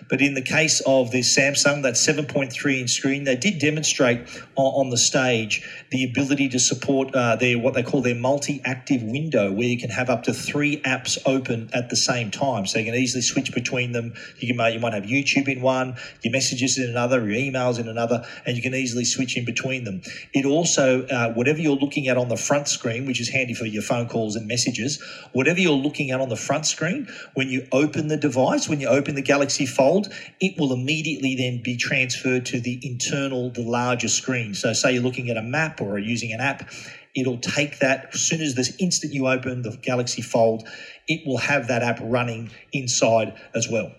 But 0.10 0.22
in 0.22 0.34
the 0.34 0.42
case 0.42 0.82
of 0.86 1.12
the 1.12 1.22
Samsung, 1.22 1.84
that 1.84 1.96
7.3 1.96 2.80
inch 2.80 2.92
screen, 2.92 3.24
they 3.24 3.36
did 3.36 3.60
demonstrate 3.60 4.22
on, 4.56 4.86
on 4.86 4.90
the 4.90 4.98
stage 4.98 5.68
the 5.92 6.04
ability 6.04 6.50
to 6.50 6.60
support 6.60 7.14
uh, 7.16 7.36
their 7.36 7.58
what 7.58 7.74
they 7.74 7.84
call 7.84 8.02
their 8.02 8.16
multi-active 8.16 9.04
window, 9.04 9.52
where 9.52 9.68
you 9.68 9.78
can 9.78 9.90
have 9.90 10.10
up 10.10 10.24
to 10.24 10.34
three 10.34 10.82
apps 10.82 11.18
open 11.26 11.70
at 11.74 11.90
the 11.90 11.96
same 11.96 12.32
time. 12.32 12.66
So 12.66 12.80
you 12.80 12.86
can 12.86 12.96
easily 12.96 13.22
switch 13.22 13.54
between 13.54 13.92
them. 13.92 14.14
You 14.38 14.54
can 14.54 14.74
you 14.74 14.80
might 14.80 14.94
have 14.94 15.04
YouTube 15.04 15.48
in 15.48 15.62
one, 15.62 15.96
your 16.22 16.32
messages 16.32 16.78
in 16.78 16.90
another, 16.90 17.20
your 17.28 17.40
emails 17.40 17.80
in 17.80 17.88
another, 17.88 18.26
and 18.46 18.56
you 18.56 18.64
can 18.64 18.74
easily 18.74 19.06
switch 19.06 19.38
in 19.38 19.46
between 19.46 19.84
them. 19.84 20.02
It 20.34 20.46
also, 20.46 21.06
uh, 21.08 21.34
whatever 21.34 21.60
you're 21.60 21.76
looking 21.76 22.08
at 22.08 22.18
on 22.18 22.30
the 22.30 22.38
front 22.38 22.68
screen, 22.68 23.06
which 23.06 23.20
is 23.20 23.30
handy 23.30 23.54
for 23.54 23.66
your 23.66 23.84
phone 23.84 24.08
calls 24.08 24.36
and 24.36 24.48
messages, 24.48 25.02
whatever 25.32 25.60
you're 25.60 25.74
looking 25.74 26.12
at 26.12 26.20
on 26.20 26.30
the 26.30 26.36
front 26.36 26.66
screen, 26.66 27.08
when 27.34 27.50
you 27.50 27.68
open 27.72 28.08
the 28.08 28.18
device, 28.18 28.68
when 28.68 28.80
you 28.80 28.88
open 28.88 29.16
the 29.16 29.22
Galaxy 29.22 29.66
Fold 29.66 29.93
it 30.40 30.60
will 30.60 30.74
immediately 30.74 31.36
then 31.36 31.62
be 31.64 31.78
transferred 31.78 32.46
to 32.48 32.60
the 32.60 32.80
internal, 32.84 33.50
the 33.52 33.62
larger 33.62 34.08
screen. 34.08 34.54
So, 34.54 34.74
say 34.74 34.94
you're 34.94 35.04
looking 35.04 35.30
at 35.30 35.38
a 35.38 35.42
map 35.42 35.82
or 35.82 35.98
using 36.00 36.34
an 36.34 36.40
app, 36.42 36.70
it'll 37.16 37.38
take 37.38 37.80
that 37.80 38.10
as 38.14 38.22
soon 38.22 38.42
as 38.42 38.56
this 38.56 38.76
instant 38.80 39.14
you 39.14 39.28
open 39.28 39.62
the 39.62 39.78
Galaxy 39.82 40.22
Fold, 40.22 40.68
it 41.08 41.26
will 41.26 41.38
have 41.38 41.68
that 41.68 41.84
app 41.84 42.00
running 42.02 42.52
inside 42.72 43.34
as 43.54 43.70
well. 43.70 43.92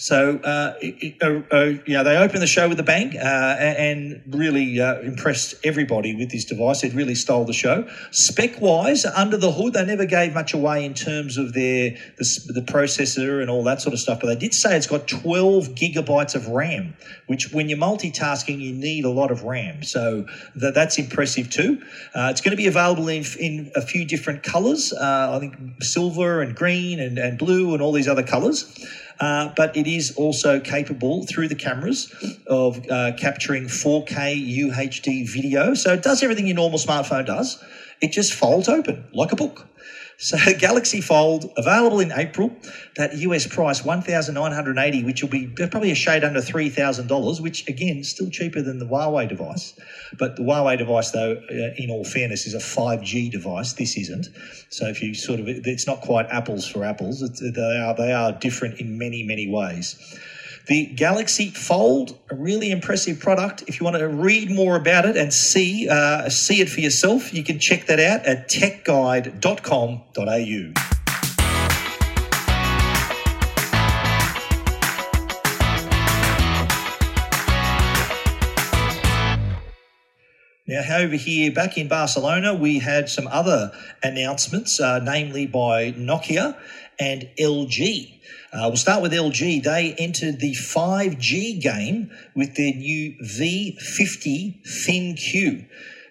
So, 0.00 0.38
uh, 0.38 0.74
it, 0.80 1.20
uh, 1.20 1.42
uh, 1.52 1.72
yeah, 1.84 2.04
they 2.04 2.16
opened 2.16 2.40
the 2.40 2.46
show 2.46 2.68
with 2.68 2.78
a 2.78 2.84
bang 2.84 3.16
uh, 3.16 3.56
and 3.58 4.22
really 4.30 4.80
uh, 4.80 5.00
impressed 5.00 5.56
everybody 5.64 6.14
with 6.14 6.30
this 6.30 6.44
device. 6.44 6.84
It 6.84 6.94
really 6.94 7.16
stole 7.16 7.44
the 7.44 7.52
show. 7.52 7.88
Spec 8.12 8.60
wise, 8.60 9.04
under 9.04 9.36
the 9.36 9.50
hood, 9.50 9.72
they 9.72 9.84
never 9.84 10.06
gave 10.06 10.34
much 10.34 10.54
away 10.54 10.84
in 10.84 10.94
terms 10.94 11.36
of 11.36 11.52
their 11.52 11.96
the, 12.16 12.52
the, 12.54 12.60
processor 12.60 13.40
and 13.40 13.50
all 13.50 13.64
that 13.64 13.82
sort 13.82 13.92
of 13.92 13.98
stuff. 13.98 14.20
But 14.20 14.28
they 14.28 14.36
did 14.36 14.54
say 14.54 14.76
it's 14.76 14.86
got 14.86 15.08
12 15.08 15.70
gigabytes 15.70 16.36
of 16.36 16.46
RAM, 16.46 16.96
which 17.26 17.52
when 17.52 17.68
you're 17.68 17.76
multitasking, 17.76 18.60
you 18.60 18.72
need 18.72 19.04
a 19.04 19.10
lot 19.10 19.32
of 19.32 19.42
RAM. 19.42 19.82
So 19.82 20.26
that, 20.54 20.74
that's 20.74 21.00
impressive 21.00 21.50
too. 21.50 21.82
It's 22.14 22.40
going 22.40 22.52
to 22.52 22.56
be 22.56 22.68
available 22.68 23.08
in, 23.08 23.24
in 23.40 23.72
a 23.74 23.82
few 23.82 24.04
different 24.04 24.44
colors. 24.44 24.92
I 24.92 25.40
think 25.40 25.82
silver 25.82 26.40
and 26.40 26.54
green 26.54 27.00
and, 27.00 27.18
and 27.18 27.36
blue 27.36 27.74
and 27.74 27.82
all 27.82 27.90
these 27.90 28.06
other 28.06 28.22
colors. 28.22 28.72
Uh, 29.20 29.52
but 29.56 29.76
it 29.76 29.86
is 29.86 30.14
also 30.16 30.60
capable 30.60 31.26
through 31.26 31.48
the 31.48 31.54
cameras 31.54 32.12
of 32.46 32.78
uh, 32.90 33.12
capturing 33.16 33.64
4K 33.64 34.58
UHD 34.58 35.28
video. 35.28 35.74
So 35.74 35.94
it 35.94 36.02
does 36.02 36.22
everything 36.22 36.46
your 36.46 36.56
normal 36.56 36.78
smartphone 36.78 37.26
does. 37.26 37.62
It 38.00 38.12
just 38.12 38.32
folds 38.32 38.68
open 38.68 39.04
like 39.12 39.32
a 39.32 39.36
book. 39.36 39.66
So 40.18 40.36
Galaxy 40.58 41.00
Fold 41.00 41.50
available 41.56 42.00
in 42.00 42.12
April. 42.12 42.50
That 42.96 43.14
US 43.14 43.46
price 43.46 43.84
one 43.84 44.02
thousand 44.02 44.34
nine 44.34 44.52
hundred 44.52 44.78
eighty, 44.78 45.04
which 45.04 45.22
will 45.22 45.30
be 45.30 45.46
probably 45.46 45.90
a 45.90 45.94
shade 45.94 46.24
under 46.24 46.40
three 46.40 46.68
thousand 46.68 47.06
dollars, 47.06 47.40
which 47.40 47.68
again 47.68 48.02
still 48.04 48.28
cheaper 48.30 48.60
than 48.60 48.78
the 48.78 48.86
Huawei 48.86 49.28
device. 49.28 49.78
But 50.18 50.36
the 50.36 50.42
Huawei 50.42 50.76
device, 50.76 51.10
though, 51.12 51.32
uh, 51.32 51.74
in 51.76 51.90
all 51.90 52.04
fairness, 52.04 52.46
is 52.46 52.54
a 52.54 52.60
five 52.60 53.02
G 53.02 53.30
device. 53.30 53.74
This 53.74 53.96
isn't. 53.96 54.28
So 54.70 54.86
if 54.86 55.02
you 55.02 55.14
sort 55.14 55.40
of, 55.40 55.48
it's 55.48 55.86
not 55.86 56.00
quite 56.00 56.26
apples 56.30 56.66
for 56.66 56.84
apples. 56.84 57.22
It's, 57.22 57.40
they 57.40 57.78
are 57.78 57.94
they 57.94 58.12
are 58.12 58.32
different 58.32 58.80
in 58.80 58.98
many 58.98 59.22
many 59.22 59.48
ways. 59.48 60.18
The 60.68 60.84
Galaxy 60.84 61.48
Fold, 61.48 62.18
a 62.30 62.34
really 62.34 62.70
impressive 62.70 63.20
product. 63.20 63.64
If 63.66 63.80
you 63.80 63.84
want 63.84 63.96
to 63.96 64.06
read 64.06 64.50
more 64.50 64.76
about 64.76 65.06
it 65.06 65.16
and 65.16 65.32
see 65.32 65.88
uh, 65.88 66.28
see 66.28 66.60
it 66.60 66.68
for 66.68 66.80
yourself, 66.80 67.32
you 67.32 67.42
can 67.42 67.58
check 67.58 67.86
that 67.86 67.98
out 67.98 68.26
at 68.26 68.50
techguide.com.au. 68.50 70.72
Now, 80.66 80.98
over 80.98 81.16
here 81.16 81.50
back 81.50 81.78
in 81.78 81.88
Barcelona, 81.88 82.54
we 82.54 82.78
had 82.78 83.08
some 83.08 83.26
other 83.26 83.72
announcements, 84.02 84.78
uh, 84.78 84.98
namely 84.98 85.46
by 85.46 85.92
Nokia 85.92 86.58
and 86.98 87.26
LG. 87.38 88.17
Uh, 88.50 88.64
we'll 88.64 88.76
start 88.76 89.02
with 89.02 89.12
LG. 89.12 89.62
They 89.62 89.94
entered 89.98 90.40
the 90.40 90.52
5G 90.52 91.60
game 91.60 92.10
with 92.34 92.54
their 92.56 92.72
new 92.72 93.14
V50 93.22 94.62
ThinQ. 94.66 95.68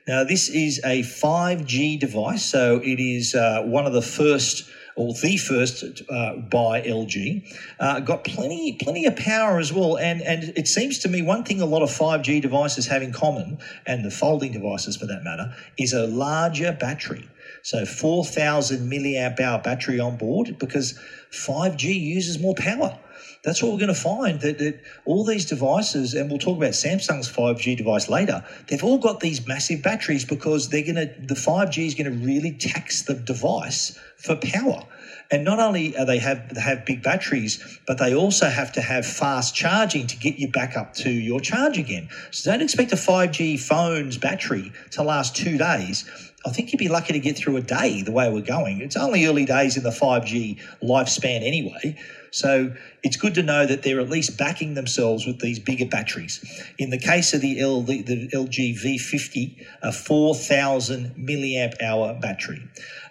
Now, 0.07 0.23
this 0.23 0.47
is 0.47 0.79
a 0.85 1.01
5G 1.01 1.99
device, 1.99 2.45
so 2.45 2.79
it 2.83 2.99
is 2.99 3.33
uh, 3.33 3.63
one 3.63 3.87
of 3.87 3.93
the 3.93 4.03
first 4.03 4.69
or 4.97 5.13
the 5.13 5.37
first 5.37 6.01
uh, 6.09 6.37
by 6.37 6.81
LG, 6.81 7.55
uh, 7.79 7.99
got 7.99 8.23
plenty 8.23 8.73
plenty 8.81 9.05
of 9.05 9.15
power 9.15 9.59
as 9.59 9.71
well. 9.71 9.95
And 9.95 10.21
and 10.23 10.51
it 10.57 10.67
seems 10.67 10.99
to 10.99 11.07
me 11.07 11.21
one 11.21 11.43
thing 11.43 11.61
a 11.61 11.65
lot 11.65 11.83
of 11.83 11.89
5G 11.89 12.41
devices 12.41 12.87
have 12.87 13.03
in 13.03 13.13
common, 13.13 13.59
and 13.85 14.03
the 14.03 14.11
folding 14.11 14.51
devices 14.51 14.97
for 14.97 15.05
that 15.05 15.23
matter, 15.23 15.53
is 15.77 15.93
a 15.93 16.07
larger 16.07 16.71
battery. 16.73 17.29
So 17.61 17.85
4,000 17.85 18.89
milliamp 18.89 19.39
hour 19.39 19.59
battery 19.59 19.99
on 19.99 20.17
board 20.17 20.57
because 20.57 20.99
5G 21.31 21.99
uses 21.99 22.39
more 22.39 22.55
power. 22.55 22.97
That's 23.43 23.61
what 23.61 23.71
we're 23.71 23.79
going 23.79 23.93
to 23.93 23.99
find 23.99 24.41
that, 24.41 24.57
that 24.59 24.81
all 25.05 25.23
these 25.23 25.45
devices, 25.45 26.13
and 26.13 26.29
we'll 26.29 26.39
talk 26.39 26.57
about 26.57 26.71
Samsung's 26.71 27.31
5G 27.31 27.77
device 27.77 28.09
later, 28.09 28.43
they've 28.67 28.83
all 28.83 28.97
got 28.97 29.19
these 29.19 29.45
massive 29.47 29.81
batteries 29.81 30.25
because 30.25 30.69
they're 30.69 30.83
going 30.83 30.95
to, 30.95 31.13
the 31.21 31.35
5G 31.35 31.85
is 31.85 31.95
going 31.95 32.11
to 32.11 32.25
really 32.25 32.51
tax 32.51 33.03
the 33.03 33.13
device 33.13 33.97
for 34.17 34.35
power. 34.35 34.83
And 35.29 35.43
not 35.43 35.59
only 35.59 35.97
are 35.97 36.05
they 36.05 36.19
have 36.19 36.55
have 36.57 36.85
big 36.85 37.03
batteries, 37.03 37.79
but 37.85 37.97
they 37.97 38.15
also 38.15 38.47
have 38.47 38.71
to 38.73 38.81
have 38.81 39.05
fast 39.05 39.53
charging 39.53 40.07
to 40.07 40.17
get 40.17 40.39
you 40.39 40.49
back 40.49 40.77
up 40.77 40.93
to 40.95 41.09
your 41.09 41.41
charge 41.41 41.77
again. 41.77 42.09
So 42.31 42.51
don't 42.51 42.61
expect 42.61 42.93
a 42.93 42.95
5G 42.95 43.59
phone's 43.59 44.17
battery 44.17 44.71
to 44.91 45.03
last 45.03 45.35
two 45.35 45.57
days. 45.57 46.05
I 46.45 46.51
think 46.51 46.71
you'd 46.71 46.79
be 46.79 46.87
lucky 46.87 47.13
to 47.13 47.19
get 47.19 47.37
through 47.37 47.57
a 47.57 47.61
day 47.61 48.03
the 48.03 48.11
way 48.11 48.31
we're 48.31 48.41
going. 48.41 48.79
It's 48.79 48.95
only 48.95 49.25
early 49.25 49.43
days 49.43 49.75
in 49.75 49.83
the 49.83 49.89
5G 49.89 50.59
lifespan 50.81 51.45
anyway. 51.45 51.97
So 52.31 52.73
it's 53.03 53.17
good 53.17 53.35
to 53.35 53.43
know 53.43 53.65
that 53.65 53.83
they're 53.83 53.99
at 53.99 54.09
least 54.09 54.37
backing 54.37 54.73
themselves 54.75 55.25
with 55.25 55.39
these 55.39 55.59
bigger 55.59 55.85
batteries. 55.85 56.39
In 56.77 56.89
the 56.89 56.97
case 56.97 57.33
of 57.33 57.41
the, 57.41 57.59
L, 57.59 57.81
the, 57.81 58.01
the 58.01 58.27
LG 58.29 58.79
V50, 58.79 59.65
a 59.81 59.91
4,000 59.91 61.15
milliamp 61.15 61.81
hour 61.81 62.13
battery. 62.13 62.61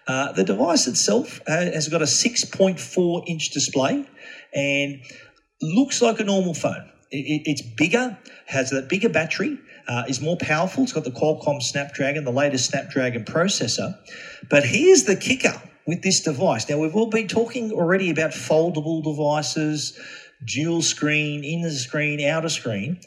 Uh, 0.07 0.33
the 0.33 0.45
device 0.45 0.87
itself 0.87 1.41
uh, 1.49 1.53
has 1.53 1.89
got 1.89 2.01
a 2.01 2.07
6.4 2.07 3.25
inch 3.27 3.51
display 3.51 4.07
and 4.55 5.01
looks 5.61 6.01
like 6.01 6.21
a 6.21 6.25
normal 6.25 6.55
phone. 6.55 6.91
It, 7.11 7.17
it, 7.17 7.43
it's 7.51 7.63
bigger, 7.63 8.17
has 8.47 8.73
a 8.73 8.83
bigger 8.83 9.09
battery, 9.09 9.59
uh, 9.89 10.05
is 10.09 10.21
more 10.21 10.37
powerful. 10.37 10.85
It's 10.85 10.93
got 10.93 11.05
the 11.05 11.11
Qualcomm 11.11 11.61
Snapdragon, 11.61 12.25
the 12.25 12.33
latest 12.33 12.71
Snapdragon 12.71 13.25
processor. 13.25 13.97
But 14.49 14.65
here's 14.65 15.05
the 15.05 15.17
kicker 15.17 15.61
with 15.87 16.03
this 16.03 16.21
device. 16.21 16.69
Now, 16.69 16.79
we've 16.79 16.95
all 16.95 17.11
been 17.11 17.29
talking 17.29 17.73
already 17.73 18.11
about 18.11 18.31
foldable 18.31 19.03
devices, 19.03 19.99
dual 20.45 20.83
screen, 20.83 21.45
inner 21.45 21.71
screen, 21.71 22.21
outer 22.21 22.49
screen. 22.49 23.01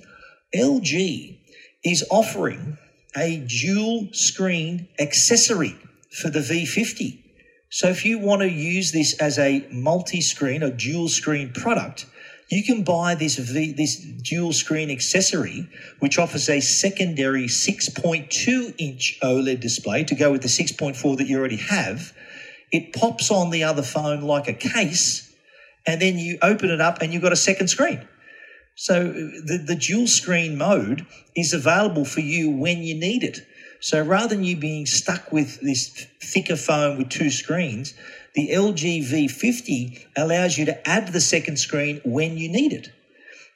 LG 0.55 1.37
is 1.83 2.05
offering 2.09 2.77
a 3.15 3.37
dual 3.47 4.09
screen 4.11 4.87
accessory 4.99 5.77
for 6.09 6.29
the 6.29 6.39
V50. 6.39 7.23
So 7.69 7.87
if 7.87 8.03
you 8.03 8.17
want 8.17 8.41
to 8.41 8.49
use 8.49 8.91
this 8.91 9.17
as 9.19 9.37
a 9.37 9.67
multi-screen 9.71 10.63
or 10.63 10.71
dual 10.71 11.07
screen 11.07 11.53
product, 11.53 12.07
you 12.49 12.63
can 12.63 12.83
buy 12.83 13.13
this 13.13 13.37
v, 13.37 13.73
this 13.73 13.97
dual 13.99 14.53
screen 14.53 14.89
accessory, 14.89 15.69
which 15.99 16.17
offers 16.17 16.49
a 16.49 16.61
secondary 16.61 17.45
6.2 17.45 18.73
inch 18.79 19.19
OLED 19.21 19.59
display 19.59 20.03
to 20.05 20.15
go 20.15 20.31
with 20.31 20.41
the 20.41 20.47
6.4 20.47 21.17
that 21.17 21.27
you 21.27 21.37
already 21.37 21.57
have. 21.57 22.11
It 22.71 22.93
pops 22.93 23.29
on 23.29 23.51
the 23.51 23.63
other 23.63 23.83
phone 23.83 24.21
like 24.21 24.47
a 24.47 24.53
case, 24.53 25.31
and 25.85 26.01
then 26.01 26.17
you 26.17 26.39
open 26.41 26.71
it 26.71 26.81
up 26.81 27.01
and 27.01 27.13
you've 27.13 27.21
got 27.21 27.33
a 27.33 27.37
second 27.37 27.67
screen. 27.67 28.07
So 28.75 29.11
the, 29.11 29.63
the 29.67 29.75
dual 29.75 30.07
screen 30.07 30.57
mode 30.57 31.05
is 31.35 31.53
available 31.53 32.05
for 32.05 32.21
you 32.21 32.49
when 32.49 32.81
you 32.81 32.95
need 32.95 33.23
it. 33.23 33.45
So 33.79 34.03
rather 34.03 34.35
than 34.35 34.43
you 34.43 34.57
being 34.57 34.85
stuck 34.85 35.31
with 35.31 35.61
this 35.61 36.07
thicker 36.21 36.55
phone 36.55 36.97
with 36.97 37.09
two 37.09 37.29
screens, 37.29 37.93
the 38.35 38.49
LG 38.49 39.09
V50 39.09 40.05
allows 40.17 40.57
you 40.57 40.65
to 40.65 40.87
add 40.87 41.07
the 41.09 41.21
second 41.21 41.57
screen 41.57 42.01
when 42.03 42.37
you 42.37 42.49
need 42.49 42.73
it. 42.73 42.91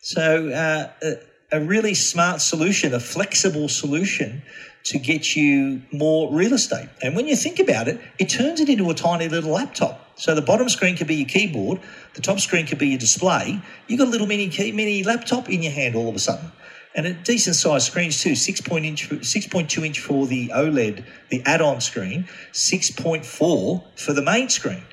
So 0.02 0.50
uh, 0.50 0.92
a, 1.02 1.58
a 1.58 1.62
really 1.62 1.94
smart 1.94 2.42
solution, 2.42 2.94
a 2.94 3.00
flexible 3.00 3.70
solution 3.70 4.44
to 4.86 5.00
get 5.00 5.36
you 5.36 5.82
more 5.92 6.32
real 6.34 6.54
estate. 6.54 6.90
And 7.02 7.16
when 7.16 7.28
you 7.28 7.36
think 7.36 7.60
about 7.60 7.88
it, 7.88 8.02
it 8.20 8.26
turns 8.26 8.60
it 8.60 8.70
into 8.70 8.90
a 8.90 8.94
tiny 8.94 9.30
little 9.30 9.52
laptop. 9.52 10.00
So 10.16 10.36
the 10.36 10.42
bottom 10.42 10.68
screen 10.70 10.96
could 10.96 11.08
be 11.08 11.16
your 11.16 11.28
keyboard, 11.28 11.80
the 12.14 12.22
top 12.22 12.40
screen 12.40 12.66
could 12.66 12.78
be 12.78 12.90
your 12.90 13.00
display. 13.00 13.62
You've 13.88 14.00
got 14.00 14.08
a 14.08 14.12
little 14.12 14.28
mini 14.28 14.50
key, 14.50 14.72
mini 14.72 15.04
laptop 15.04 15.50
in 15.50 15.64
your 15.64 15.72
hand 15.72 15.96
all 15.96 16.10
of 16.10 16.16
a 16.16 16.20
sudden. 16.20 16.52
And 16.96 17.08
a 17.08 17.14
decent 17.14 17.56
sized 17.56 17.88
screens 17.88 18.22
too, 18.22 18.34
6.2 18.34 18.86
inch, 18.86 19.10
6.2 19.10 19.86
inch 19.86 20.00
for 20.00 20.28
the 20.28 20.50
OLED, 20.50 21.04
the 21.30 21.42
add-on 21.46 21.82
screen, 21.82 22.28
6.4 22.52 23.26
for 23.26 24.14
the 24.14 24.22
main 24.22 24.50
screen. 24.50 24.84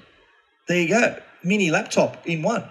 There 0.66 0.80
you 0.80 0.88
go, 0.88 1.18
mini 1.44 1.70
laptop 1.70 2.26
in 2.26 2.42
one. 2.42 2.64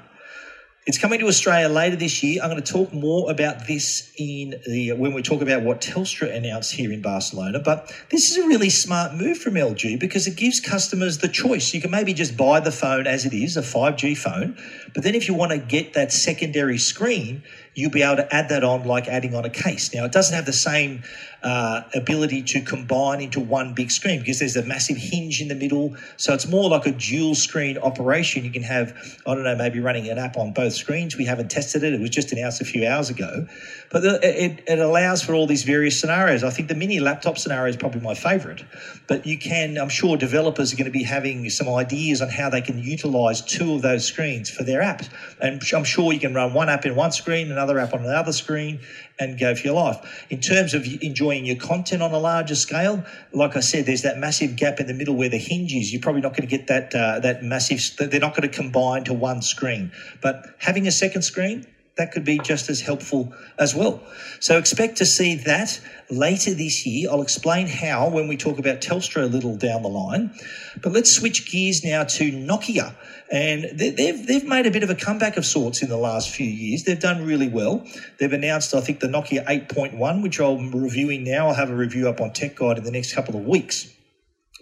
It's 0.89 0.97
coming 0.97 1.19
to 1.19 1.27
Australia 1.27 1.69
later 1.69 1.97
this 1.97 2.23
year. 2.23 2.41
I'm 2.41 2.49
going 2.49 2.63
to 2.63 2.73
talk 2.73 2.91
more 2.91 3.29
about 3.29 3.67
this 3.67 4.11
in 4.17 4.55
the 4.65 4.93
when 4.93 5.13
we 5.13 5.21
talk 5.21 5.43
about 5.43 5.61
what 5.61 5.81
Telstra 5.81 6.35
announced 6.35 6.71
here 6.71 6.91
in 6.91 7.03
Barcelona. 7.03 7.59
But 7.59 7.93
this 8.09 8.31
is 8.31 8.37
a 8.37 8.47
really 8.47 8.71
smart 8.71 9.13
move 9.13 9.37
from 9.37 9.53
LG 9.53 9.99
because 9.99 10.25
it 10.25 10.35
gives 10.35 10.59
customers 10.59 11.19
the 11.19 11.27
choice. 11.27 11.75
You 11.75 11.81
can 11.81 11.91
maybe 11.91 12.11
just 12.15 12.35
buy 12.35 12.59
the 12.59 12.71
phone 12.71 13.05
as 13.05 13.23
it 13.27 13.33
is, 13.33 13.55
a 13.55 13.61
5G 13.61 14.17
phone, 14.17 14.57
but 14.95 15.03
then 15.03 15.13
if 15.13 15.27
you 15.27 15.35
want 15.35 15.51
to 15.51 15.59
get 15.59 15.93
that 15.93 16.11
secondary 16.11 16.79
screen, 16.79 17.43
you'll 17.79 17.91
be 17.91 18.03
able 18.03 18.17
to 18.17 18.35
add 18.35 18.49
that 18.49 18.63
on 18.63 18.83
like 18.83 19.07
adding 19.07 19.33
on 19.33 19.45
a 19.45 19.49
case. 19.49 19.93
Now, 19.93 20.05
it 20.05 20.11
doesn't 20.11 20.35
have 20.35 20.45
the 20.45 20.53
same 20.53 21.03
uh, 21.41 21.83
ability 21.95 22.41
to 22.41 22.61
combine 22.61 23.21
into 23.21 23.39
one 23.39 23.73
big 23.73 23.91
screen 23.91 24.19
because 24.19 24.39
there's 24.39 24.57
a 24.57 24.63
massive 24.63 24.97
hinge 24.97 25.41
in 25.41 25.47
the 25.47 25.55
middle. 25.55 25.95
So 26.17 26.33
it's 26.33 26.47
more 26.47 26.69
like 26.69 26.85
a 26.85 26.91
dual 26.91 27.35
screen 27.35 27.77
operation. 27.77 28.43
You 28.43 28.51
can 28.51 28.63
have, 28.63 28.93
I 29.25 29.33
don't 29.33 29.43
know, 29.43 29.55
maybe 29.55 29.79
running 29.79 30.09
an 30.09 30.17
app 30.17 30.35
on 30.37 30.51
both 30.51 30.73
screens. 30.73 31.15
We 31.15 31.25
haven't 31.25 31.49
tested 31.49 31.83
it. 31.83 31.93
It 31.93 32.01
was 32.01 32.09
just 32.09 32.31
announced 32.31 32.61
a 32.61 32.65
few 32.65 32.85
hours 32.85 33.09
ago. 33.09 33.47
But 33.89 34.01
the, 34.01 34.19
it, 34.21 34.63
it 34.67 34.79
allows 34.79 35.23
for 35.23 35.33
all 35.33 35.47
these 35.47 35.63
various 35.63 35.99
scenarios. 35.99 36.43
I 36.43 36.49
think 36.49 36.67
the 36.67 36.75
mini 36.75 36.99
laptop 36.99 37.37
scenario 37.37 37.69
is 37.69 37.77
probably 37.77 38.01
my 38.01 38.13
favorite. 38.13 38.63
But 39.07 39.25
you 39.25 39.37
can, 39.37 39.77
I'm 39.77 39.89
sure 39.89 40.17
developers 40.17 40.73
are 40.73 40.75
going 40.75 40.85
to 40.85 40.91
be 40.91 41.03
having 41.03 41.49
some 41.49 41.69
ideas 41.69 42.21
on 42.21 42.29
how 42.29 42.49
they 42.49 42.61
can 42.61 42.79
utilize 42.79 43.41
two 43.41 43.75
of 43.75 43.81
those 43.81 44.05
screens 44.05 44.49
for 44.49 44.63
their 44.63 44.81
apps. 44.81 45.09
And 45.41 45.61
I'm 45.73 45.83
sure 45.85 46.11
you 46.11 46.19
can 46.19 46.33
run 46.33 46.53
one 46.53 46.69
app 46.69 46.85
in 46.85 46.95
one 46.95 47.11
screen, 47.11 47.49
another 47.69 47.79
app 47.79 47.93
on 47.93 48.05
another 48.05 48.33
screen, 48.33 48.79
and 49.19 49.39
go 49.39 49.53
for 49.55 49.67
your 49.67 49.75
life. 49.75 50.25
In 50.29 50.41
terms 50.41 50.73
of 50.73 50.85
enjoying 51.01 51.45
your 51.45 51.55
content 51.55 52.01
on 52.01 52.11
a 52.11 52.19
larger 52.19 52.55
scale, 52.55 53.03
like 53.33 53.55
I 53.55 53.59
said, 53.59 53.85
there's 53.85 54.01
that 54.01 54.17
massive 54.17 54.55
gap 54.55 54.79
in 54.79 54.87
the 54.87 54.93
middle 54.93 55.15
where 55.15 55.29
the 55.29 55.37
hinge 55.37 55.73
is. 55.73 55.93
You're 55.93 56.01
probably 56.01 56.21
not 56.21 56.35
going 56.35 56.47
to 56.47 56.57
get 56.57 56.67
that 56.67 56.95
uh, 56.95 57.19
that 57.19 57.43
massive. 57.43 58.09
They're 58.09 58.19
not 58.19 58.35
going 58.35 58.49
to 58.49 58.55
combine 58.55 59.03
to 59.05 59.13
one 59.13 59.41
screen. 59.41 59.91
But 60.21 60.45
having 60.59 60.87
a 60.87 60.91
second 60.91 61.21
screen, 61.21 61.65
that 61.99 62.13
could 62.13 62.23
be 62.23 62.39
just 62.39 62.69
as 62.69 62.79
helpful 62.79 63.33
as 63.57 63.75
well. 63.75 64.01
So 64.39 64.57
expect 64.57 64.97
to 64.99 65.05
see 65.05 65.35
that 65.35 65.81
later 66.09 66.53
this 66.53 66.85
year. 66.85 67.09
I'll 67.11 67.21
explain 67.21 67.67
how 67.67 68.07
when 68.09 68.29
we 68.29 68.37
talk 68.37 68.57
about 68.57 68.79
Telstra 68.79 69.23
a 69.23 69.25
little 69.25 69.57
down 69.57 69.83
the 69.83 69.89
line. 69.89 70.33
But 70.81 70.93
let's 70.93 71.11
switch 71.11 71.51
gears 71.51 71.83
now 71.83 72.05
to 72.05 72.31
Nokia. 72.31 72.95
And 73.29 73.77
they've, 73.77 74.25
they've 74.25 74.47
made 74.47 74.65
a 74.65 74.71
bit 74.71 74.81
of 74.81 74.89
a 74.89 74.95
comeback 74.95 75.35
of 75.35 75.45
sorts 75.45 75.81
in 75.81 75.89
the 75.89 75.97
last 75.97 76.29
few 76.29 76.47
years. 76.47 76.85
They've 76.85 76.99
done 76.99 77.25
really 77.25 77.49
well. 77.49 77.85
They've 78.17 78.31
announced, 78.31 78.73
I 78.73 78.79
think, 78.79 79.01
the 79.01 79.07
Nokia 79.07 79.45
8.1, 79.45 80.23
which 80.23 80.39
I'm 80.39 80.71
reviewing 80.71 81.25
now. 81.25 81.49
I'll 81.49 81.53
have 81.53 81.69
a 81.69 81.75
review 81.75 82.07
up 82.07 82.21
on 82.21 82.31
Tech 82.31 82.55
Guide 82.55 82.77
in 82.77 82.85
the 82.85 82.91
next 82.91 83.13
couple 83.13 83.35
of 83.35 83.45
weeks. 83.45 83.93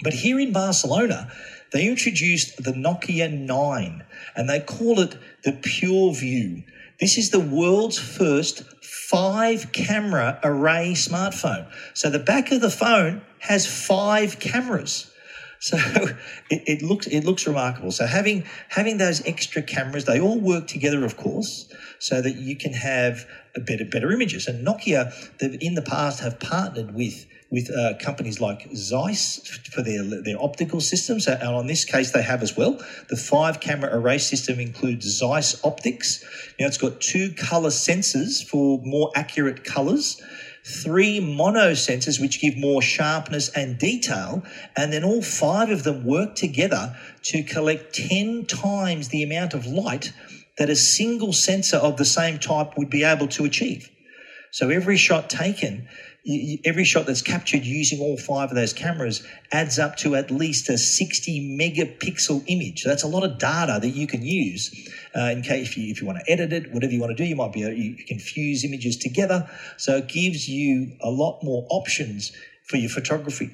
But 0.02 0.14
here 0.14 0.40
in 0.40 0.52
Barcelona, 0.54 1.32
they 1.72 1.88
introduced 1.88 2.64
the 2.64 2.72
Nokia 2.72 3.32
9 3.32 4.04
and 4.36 4.50
they 4.50 4.60
call 4.60 5.00
it 5.00 5.16
the 5.44 5.52
PureView. 5.52 6.64
This 7.00 7.18
is 7.18 7.30
the 7.30 7.40
world's 7.40 8.00
first 8.00 8.64
five 8.84 9.72
camera 9.72 10.40
array 10.44 10.94
smartphone. 10.94 11.72
So 11.94 12.10
the 12.10 12.20
back 12.20 12.52
of 12.52 12.62
the 12.62 12.72
phone 12.72 13.22
has 13.40 13.68
five 13.68 14.40
cameras. 14.40 15.12
So 15.60 15.78
it, 16.50 16.64
it, 16.66 16.82
looks 16.82 17.08
it 17.08 17.24
looks 17.24 17.46
remarkable. 17.46 17.92
So 17.92 18.06
having 18.08 18.46
having 18.70 18.98
those 18.98 19.26
extra 19.26 19.62
cameras, 19.62 20.06
they 20.06 20.20
all 20.20 20.40
work 20.40 20.68
together, 20.68 21.06
of 21.06 21.18
course, 21.18 21.72
so 22.00 22.22
that 22.22 22.36
you 22.36 22.56
can 22.56 22.74
have 22.74 23.28
a 23.56 23.60
better 23.60 23.86
better 23.86 24.12
images. 24.12 24.48
And 24.48 24.66
Nokia, 24.66 25.14
in 25.62 25.76
the 25.76 25.82
past, 25.84 26.20
have 26.22 26.40
partnered 26.40 26.94
with 26.96 27.26
with 27.50 27.72
uh, 27.72 27.94
companies 28.00 28.42
like 28.42 28.68
Zeiss 28.76 29.40
for 29.72 29.82
their 29.82 30.04
their 30.04 30.42
optical 30.42 30.82
systems. 30.82 31.28
And 31.28 31.42
on 31.44 31.68
this 31.68 31.86
case, 31.86 32.12
they 32.12 32.22
have 32.22 32.44
as 32.44 32.58
well. 32.58 32.80
The 33.10 33.16
five 33.16 33.60
camera 33.60 33.98
array 33.98 34.18
system 34.18 34.60
includes 34.60 35.06
Zeiss 35.06 35.64
optics. 35.64 36.24
Now, 36.60 36.68
it's 36.68 36.78
got 36.78 37.00
two 37.00 37.34
color 37.34 37.70
sensors 37.70 38.46
for 38.46 38.80
more 38.84 39.12
accurate 39.16 39.64
colors. 39.64 40.22
Three 40.66 41.22
mono 41.22 41.72
sensors, 41.72 42.20
which 42.20 42.42
give 42.42 42.58
more 42.58 42.82
sharpness 42.82 43.48
and 43.50 43.78
detail, 43.78 44.44
and 44.76 44.92
then 44.92 45.06
all 45.06 45.22
five 45.22 45.70
of 45.70 45.86
them 45.86 46.04
work 46.04 46.36
together 46.36 46.98
to 47.24 47.42
collect 47.44 47.96
10 47.96 48.48
times 48.48 49.08
the 49.08 49.24
amount 49.24 49.54
of 49.54 49.66
light 49.66 50.12
that 50.58 50.70
a 50.70 50.76
single 50.76 51.32
sensor 51.32 51.78
of 51.78 51.96
the 51.96 52.04
same 52.04 52.38
type 52.38 52.78
would 52.78 52.90
be 52.90 53.06
able 53.06 53.28
to 53.28 53.46
achieve. 53.46 53.90
So 54.52 54.70
every 54.70 54.98
shot 54.98 55.30
taken 55.30 55.88
every 56.66 56.84
shot 56.84 57.06
that's 57.06 57.22
captured 57.22 57.64
using 57.64 58.00
all 58.00 58.18
five 58.18 58.50
of 58.50 58.56
those 58.56 58.74
cameras 58.74 59.26
adds 59.52 59.80
up 59.80 59.96
to 59.98 60.16
at 60.16 60.30
least 60.30 60.70
a 60.70 60.78
60 60.78 61.58
megapixel 61.58 62.44
image. 62.48 62.84
So 62.84 62.90
that's 62.90 63.04
a 63.04 63.08
lot 63.08 63.24
of 63.24 63.38
data 63.38 63.80
that 63.82 63.90
you 63.90 64.08
can 64.08 64.24
use 64.24 64.90
uh, 65.16 65.32
in 65.32 65.42
case 65.42 65.70
if 65.70 65.78
you, 65.78 65.90
if 65.90 66.02
you 66.02 66.08
want 66.08 66.20
to 66.20 66.32
edit 66.32 66.52
it, 66.52 66.74
whatever 66.74 66.92
you 66.92 67.00
want 67.00 67.16
to 67.16 67.24
do. 67.24 67.24
You 67.24 67.36
might 67.36 67.54
be 67.54 67.64
able, 67.64 67.74
you 67.74 67.96
can 67.96 68.20
fuse 68.20 68.66
images 68.66 68.98
together. 68.98 69.50
So 69.78 69.98
it 69.98 70.08
gives 70.10 70.50
you 70.50 70.92
a 71.02 71.10
lot 71.10 71.44
more 71.44 71.66
options 71.70 72.34
for 72.68 72.78
your 72.78 72.90
photography. 72.90 73.50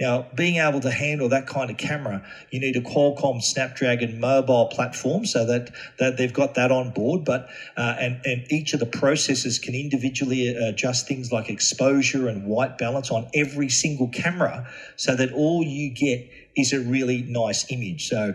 Now, 0.00 0.26
being 0.34 0.56
able 0.56 0.80
to 0.80 0.90
handle 0.90 1.28
that 1.28 1.46
kind 1.46 1.70
of 1.70 1.76
camera, 1.76 2.22
you 2.50 2.60
need 2.60 2.76
a 2.76 2.80
Qualcomm 2.80 3.42
Snapdragon 3.42 4.18
mobile 4.18 4.66
platform 4.66 5.26
so 5.26 5.44
that, 5.44 5.70
that 5.98 6.16
they've 6.16 6.32
got 6.32 6.54
that 6.54 6.70
on 6.70 6.90
board. 6.90 7.24
But 7.24 7.48
uh, 7.76 7.94
and 7.98 8.20
and 8.24 8.42
each 8.50 8.72
of 8.72 8.80
the 8.80 8.86
processors 8.86 9.60
can 9.60 9.74
individually 9.74 10.48
adjust 10.48 11.06
things 11.06 11.30
like 11.30 11.50
exposure 11.50 12.26
and 12.26 12.46
white 12.46 12.78
balance 12.78 13.10
on 13.10 13.26
every 13.34 13.68
single 13.68 14.08
camera, 14.08 14.66
so 14.96 15.14
that 15.14 15.32
all 15.32 15.62
you 15.62 15.90
get 15.90 16.26
is 16.56 16.72
a 16.72 16.80
really 16.80 17.22
nice 17.22 17.70
image. 17.70 18.08
So 18.08 18.34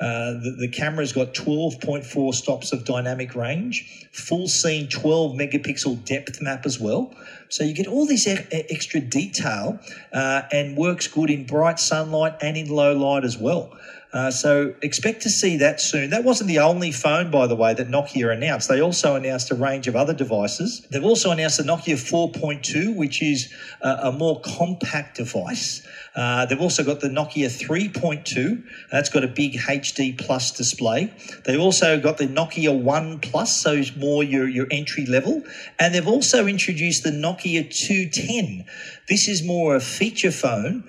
uh, 0.00 0.32
the, 0.32 0.56
the 0.58 0.68
camera's 0.68 1.12
got 1.12 1.34
12.4 1.34 2.34
stops 2.34 2.72
of 2.72 2.84
dynamic 2.84 3.34
range, 3.34 4.08
full 4.12 4.48
scene 4.48 4.88
12 4.88 5.36
megapixel 5.36 6.04
depth 6.04 6.40
map 6.40 6.66
as 6.66 6.80
well. 6.80 7.14
So 7.48 7.64
you 7.64 7.74
get 7.74 7.86
all 7.86 8.06
this 8.06 8.26
e- 8.26 8.38
extra 8.50 9.00
detail 9.00 9.78
uh, 10.12 10.42
and 10.52 10.76
works 10.76 11.06
good 11.06 11.30
in 11.30 11.46
bright 11.46 11.78
sunlight 11.78 12.36
and 12.40 12.56
in 12.56 12.68
low 12.68 12.96
light 12.96 13.24
as 13.24 13.36
well. 13.36 13.76
Uh, 14.12 14.30
so 14.30 14.74
expect 14.82 15.22
to 15.22 15.30
see 15.30 15.56
that 15.58 15.80
soon. 15.80 16.10
That 16.10 16.24
wasn't 16.24 16.48
the 16.48 16.58
only 16.58 16.90
phone, 16.90 17.30
by 17.30 17.46
the 17.46 17.54
way, 17.54 17.74
that 17.74 17.88
Nokia 17.88 18.32
announced. 18.32 18.68
They 18.68 18.80
also 18.80 19.14
announced 19.14 19.52
a 19.52 19.54
range 19.54 19.86
of 19.86 19.94
other 19.94 20.12
devices. 20.12 20.84
They've 20.90 21.04
also 21.04 21.30
announced 21.30 21.58
the 21.58 21.62
Nokia 21.62 21.94
4.2, 21.94 22.96
which 22.96 23.22
is 23.22 23.52
a, 23.82 23.90
a 24.04 24.12
more 24.12 24.40
compact 24.40 25.16
device. 25.16 25.86
Uh, 26.14 26.44
they've 26.46 26.60
also 26.60 26.82
got 26.82 27.00
the 27.00 27.08
Nokia 27.08 27.46
3.2. 27.46 28.64
That's 28.90 29.08
got 29.08 29.22
a 29.22 29.28
big 29.28 29.54
HD 29.54 30.18
plus 30.18 30.50
display. 30.50 31.12
They've 31.44 31.60
also 31.60 32.00
got 32.00 32.18
the 32.18 32.26
Nokia 32.26 32.76
1 32.76 33.20
Plus, 33.20 33.56
so 33.60 33.72
it's 33.72 33.94
more 33.96 34.24
your, 34.24 34.48
your 34.48 34.66
entry 34.70 35.06
level. 35.06 35.42
And 35.78 35.94
they've 35.94 36.08
also 36.08 36.46
introduced 36.46 37.04
the 37.04 37.10
Nokia 37.10 37.70
210. 37.70 38.64
This 39.08 39.28
is 39.28 39.44
more 39.44 39.76
a 39.76 39.80
feature 39.80 40.30
phone, 40.30 40.84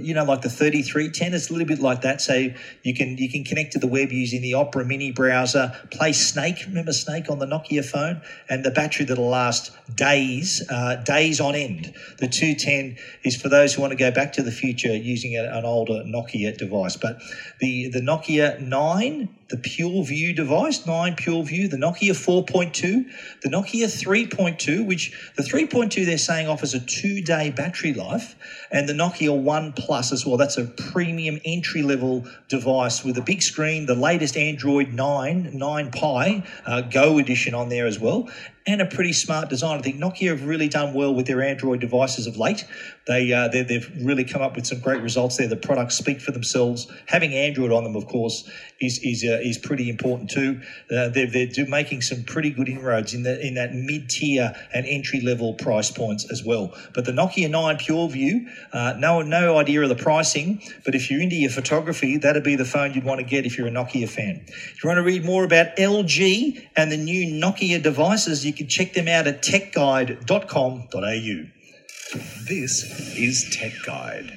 you 0.00 0.14
know, 0.14 0.24
like 0.24 0.42
the 0.42 0.50
3310. 0.50 1.34
It's 1.34 1.50
a 1.50 1.52
little 1.52 1.66
bit 1.66 1.80
like 1.80 2.02
that. 2.02 2.20
So 2.20 2.48
You 2.82 2.94
can 2.94 3.18
you 3.18 3.30
can 3.30 3.44
connect 3.44 3.72
to 3.72 3.78
the 3.78 3.86
web 3.86 4.12
using 4.12 4.42
the 4.42 4.54
Opera 4.54 4.84
Mini 4.84 5.10
browser. 5.10 5.72
Play 5.90 6.12
Snake. 6.12 6.64
Remember 6.66 6.92
Snake 6.92 7.30
on 7.30 7.38
the 7.38 7.46
Nokia 7.46 7.84
phone, 7.84 8.22
and 8.48 8.64
the 8.64 8.70
battery 8.70 9.04
that'll 9.04 9.28
last 9.28 9.72
days, 9.94 10.62
uh, 10.70 10.96
days 10.96 11.40
on 11.40 11.54
end. 11.54 11.94
The 12.18 12.28
210 12.28 12.96
is 13.24 13.40
for 13.40 13.48
those 13.48 13.74
who 13.74 13.82
want 13.82 13.92
to 13.92 13.96
go 13.96 14.10
back 14.10 14.32
to 14.34 14.42
the 14.42 14.50
future 14.50 14.65
using 14.74 15.36
an 15.36 15.64
older 15.64 16.02
Nokia 16.04 16.56
device. 16.56 16.96
But 16.96 17.20
the 17.60 17.88
the 17.88 18.00
Nokia 18.00 18.60
9 18.60 19.28
the 19.48 19.56
PureView 19.56 20.34
device, 20.34 20.86
9 20.86 21.14
PureView, 21.14 21.70
the 21.70 21.76
Nokia 21.76 22.10
4.2, 22.10 23.06
the 23.42 23.48
Nokia 23.48 23.86
3.2, 23.86 24.84
which 24.84 25.32
the 25.36 25.42
3.2 25.42 26.04
they're 26.04 26.18
saying 26.18 26.48
offers 26.48 26.74
a 26.74 26.80
two 26.80 27.22
day 27.22 27.50
battery 27.50 27.92
life, 27.92 28.34
and 28.72 28.88
the 28.88 28.92
Nokia 28.92 29.40
One 29.40 29.72
Plus 29.72 30.12
as 30.12 30.26
well. 30.26 30.36
That's 30.36 30.58
a 30.58 30.64
premium 30.64 31.40
entry 31.44 31.82
level 31.82 32.26
device 32.48 33.04
with 33.04 33.18
a 33.18 33.22
big 33.22 33.40
screen, 33.40 33.86
the 33.86 33.94
latest 33.94 34.36
Android 34.36 34.92
9, 34.92 35.50
9 35.56 35.90
Pie 35.92 36.42
uh, 36.66 36.80
Go 36.80 37.18
edition 37.18 37.54
on 37.54 37.68
there 37.68 37.86
as 37.86 38.00
well, 38.00 38.28
and 38.66 38.82
a 38.82 38.86
pretty 38.86 39.12
smart 39.12 39.48
design. 39.48 39.78
I 39.78 39.82
think 39.82 39.96
Nokia 39.96 40.30
have 40.30 40.44
really 40.44 40.68
done 40.68 40.92
well 40.92 41.14
with 41.14 41.26
their 41.26 41.40
Android 41.40 41.80
devices 41.80 42.26
of 42.26 42.36
late. 42.36 42.64
They, 43.06 43.32
uh, 43.32 43.46
they 43.48 43.62
have 43.74 43.90
really 44.04 44.24
come 44.24 44.42
up 44.42 44.56
with 44.56 44.66
some 44.66 44.80
great 44.80 45.02
results 45.02 45.36
there. 45.36 45.46
The 45.46 45.56
products 45.56 45.96
speak 45.96 46.20
for 46.20 46.32
themselves. 46.32 46.90
Having 47.06 47.34
Android 47.34 47.70
on 47.70 47.84
them, 47.84 47.94
of 47.94 48.08
course, 48.08 48.48
is 48.80 48.98
is 48.98 49.24
uh, 49.36 49.40
is 49.40 49.58
pretty 49.58 49.88
important 49.88 50.30
too. 50.30 50.60
Uh, 50.90 51.08
they're 51.08 51.26
they're 51.26 51.46
do, 51.46 51.66
making 51.66 52.02
some 52.02 52.24
pretty 52.24 52.50
good 52.50 52.68
inroads 52.68 53.14
in 53.14 53.22
the 53.22 53.44
in 53.44 53.54
that 53.54 53.74
mid 53.74 54.08
tier 54.08 54.54
and 54.72 54.86
entry 54.86 55.20
level 55.20 55.54
price 55.54 55.90
points 55.90 56.30
as 56.30 56.44
well. 56.44 56.74
But 56.94 57.04
the 57.04 57.12
Nokia 57.12 57.50
9 57.50 57.76
PureView, 57.76 58.46
uh, 58.72 58.94
no 58.98 59.22
no 59.22 59.58
idea 59.58 59.82
of 59.82 59.88
the 59.88 59.94
pricing, 59.94 60.62
but 60.84 60.94
if 60.94 61.10
you're 61.10 61.20
into 61.20 61.36
your 61.36 61.50
photography, 61.50 62.18
that'd 62.18 62.44
be 62.44 62.56
the 62.56 62.64
phone 62.64 62.94
you'd 62.94 63.04
want 63.04 63.20
to 63.20 63.26
get 63.26 63.46
if 63.46 63.58
you're 63.58 63.68
a 63.68 63.70
Nokia 63.70 64.08
fan. 64.08 64.44
If 64.46 64.82
you 64.82 64.88
want 64.88 64.98
to 64.98 65.02
read 65.02 65.24
more 65.24 65.44
about 65.44 65.76
LG 65.76 66.66
and 66.76 66.90
the 66.90 66.96
new 66.96 67.26
Nokia 67.26 67.82
devices, 67.82 68.44
you 68.44 68.52
can 68.52 68.68
check 68.68 68.94
them 68.94 69.08
out 69.08 69.26
at 69.26 69.42
techguide.com.au. 69.42 71.50
This 72.48 73.16
is 73.16 73.48
Tech 73.50 73.72
Guide. 73.84 74.35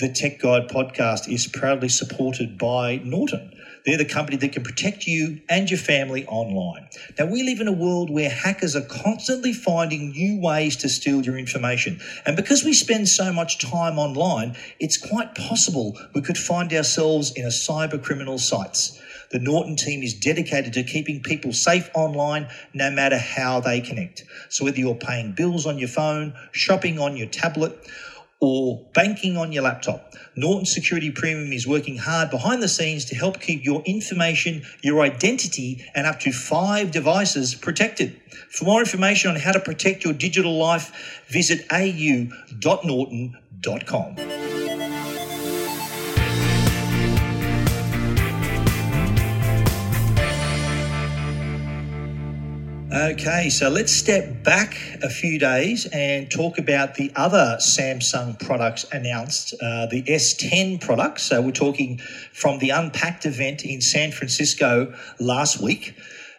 The 0.00 0.08
Tech 0.08 0.38
Guide 0.38 0.66
podcast 0.70 1.30
is 1.30 1.46
proudly 1.46 1.90
supported 1.90 2.56
by 2.56 3.02
Norton. 3.04 3.52
They're 3.84 3.98
the 3.98 4.06
company 4.06 4.38
that 4.38 4.52
can 4.52 4.62
protect 4.62 5.06
you 5.06 5.42
and 5.46 5.70
your 5.70 5.78
family 5.78 6.24
online. 6.24 6.88
Now, 7.18 7.26
we 7.26 7.42
live 7.42 7.60
in 7.60 7.68
a 7.68 7.72
world 7.72 8.08
where 8.08 8.30
hackers 8.30 8.74
are 8.74 8.80
constantly 8.80 9.52
finding 9.52 10.12
new 10.12 10.40
ways 10.40 10.76
to 10.76 10.88
steal 10.88 11.20
your 11.20 11.36
information. 11.36 12.00
And 12.24 12.34
because 12.34 12.64
we 12.64 12.72
spend 12.72 13.10
so 13.10 13.30
much 13.30 13.58
time 13.58 13.98
online, 13.98 14.56
it's 14.78 14.96
quite 14.96 15.34
possible 15.34 15.98
we 16.14 16.22
could 16.22 16.38
find 16.38 16.72
ourselves 16.72 17.32
in 17.32 17.44
a 17.44 17.48
cyber 17.48 18.02
criminal 18.02 18.38
sites. 18.38 18.98
The 19.32 19.38
Norton 19.38 19.76
team 19.76 20.02
is 20.02 20.14
dedicated 20.14 20.72
to 20.72 20.82
keeping 20.82 21.22
people 21.22 21.52
safe 21.52 21.90
online 21.94 22.48
no 22.72 22.90
matter 22.90 23.18
how 23.18 23.60
they 23.60 23.82
connect. 23.82 24.24
So 24.48 24.64
whether 24.64 24.78
you're 24.78 24.94
paying 24.94 25.32
bills 25.32 25.66
on 25.66 25.78
your 25.78 25.88
phone, 25.88 26.32
shopping 26.52 26.98
on 26.98 27.18
your 27.18 27.28
tablet, 27.28 27.86
or 28.40 28.84
banking 28.94 29.36
on 29.36 29.52
your 29.52 29.62
laptop. 29.62 30.14
Norton 30.34 30.64
Security 30.64 31.10
Premium 31.10 31.52
is 31.52 31.66
working 31.66 31.98
hard 31.98 32.30
behind 32.30 32.62
the 32.62 32.68
scenes 32.68 33.04
to 33.06 33.14
help 33.14 33.40
keep 33.40 33.64
your 33.64 33.82
information, 33.82 34.62
your 34.82 35.02
identity, 35.02 35.84
and 35.94 36.06
up 36.06 36.20
to 36.20 36.32
five 36.32 36.90
devices 36.90 37.54
protected. 37.54 38.18
For 38.50 38.64
more 38.64 38.80
information 38.80 39.30
on 39.30 39.36
how 39.36 39.52
to 39.52 39.60
protect 39.60 40.02
your 40.04 40.14
digital 40.14 40.56
life, 40.56 41.24
visit 41.28 41.66
au.norton.com. 41.70 42.30
Okay, 53.00 53.48
so 53.48 53.70
let's 53.70 53.94
step 53.94 54.44
back 54.44 54.76
a 55.02 55.08
few 55.08 55.38
days 55.38 55.86
and 55.86 56.30
talk 56.30 56.58
about 56.58 56.96
the 56.96 57.10
other 57.16 57.56
Samsung 57.58 58.38
products 58.38 58.84
announced, 58.92 59.54
uh, 59.54 59.86
the 59.86 60.02
S10 60.02 60.82
products. 60.82 61.22
So 61.22 61.40
we're 61.40 61.50
talking 61.50 61.96
from 62.34 62.58
the 62.58 62.68
Unpacked 62.68 63.24
event 63.24 63.64
in 63.64 63.80
San 63.80 64.12
Francisco 64.12 64.92
last 65.18 65.62
week. 65.62 65.94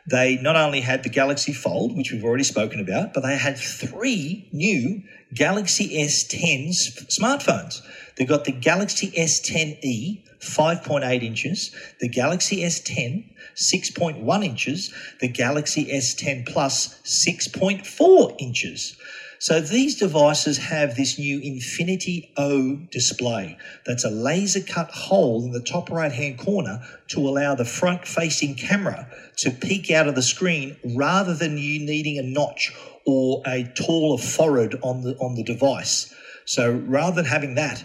They 0.06 0.38
not 0.38 0.56
only 0.56 0.82
had 0.82 1.02
the 1.02 1.10
Galaxy 1.10 1.52
Fold, 1.52 1.98
which 1.98 2.12
we've 2.12 2.24
already 2.24 2.44
spoken 2.44 2.80
about, 2.80 3.16
but 3.16 3.22
they 3.22 3.38
had 3.38 3.58
three 3.58 4.48
new 4.52 5.02
Galaxy 5.34 5.98
S10 5.98 6.70
smartphones. 7.08 7.82
They've 8.18 8.30
got 8.30 8.46
the 8.46 8.52
Galaxy 8.52 9.10
S10e, 9.10 10.26
5.8 10.42 11.24
inches, 11.24 11.76
the 12.00 12.10
Galaxy 12.10 12.64
S10, 12.64 13.26
6.1 13.56 14.46
inches, 14.46 14.94
the 15.20 15.28
Galaxy 15.28 15.86
S10 15.86 16.48
Plus, 16.48 17.00
6.4 17.04 18.36
inches. 18.40 18.98
So 19.42 19.60
these 19.60 19.98
devices 19.98 20.60
have 20.60 20.96
this 20.96 21.18
new 21.18 21.40
Infinity 21.40 22.32
O 22.38 22.76
display. 22.92 23.58
That's 23.88 24.04
a 24.04 24.12
laser 24.12 24.62
cut 24.62 24.92
hole 24.92 25.44
in 25.44 25.52
the 25.52 25.64
top 25.64 25.90
right 25.90 26.12
hand 26.12 26.38
corner 26.38 26.84
to 27.08 27.28
allow 27.28 27.56
the 27.56 27.66
front 27.66 28.08
facing 28.08 28.54
camera 28.54 29.08
to 29.38 29.50
peek 29.50 29.90
out 29.90 30.08
of 30.08 30.14
the 30.14 30.22
screen 30.22 30.78
rather 30.96 31.34
than 31.34 31.58
you 31.58 31.84
needing 31.84 32.20
a 32.20 32.22
notch 32.22 32.72
or 33.08 33.42
a 33.48 33.64
taller 33.76 34.20
forehead 34.20 34.76
on 34.84 35.02
the 35.02 35.16
on 35.18 35.34
the 35.34 35.44
device. 35.44 36.14
So 36.46 36.72
rather 36.72 37.16
than 37.16 37.26
having 37.26 37.56
that, 37.56 37.84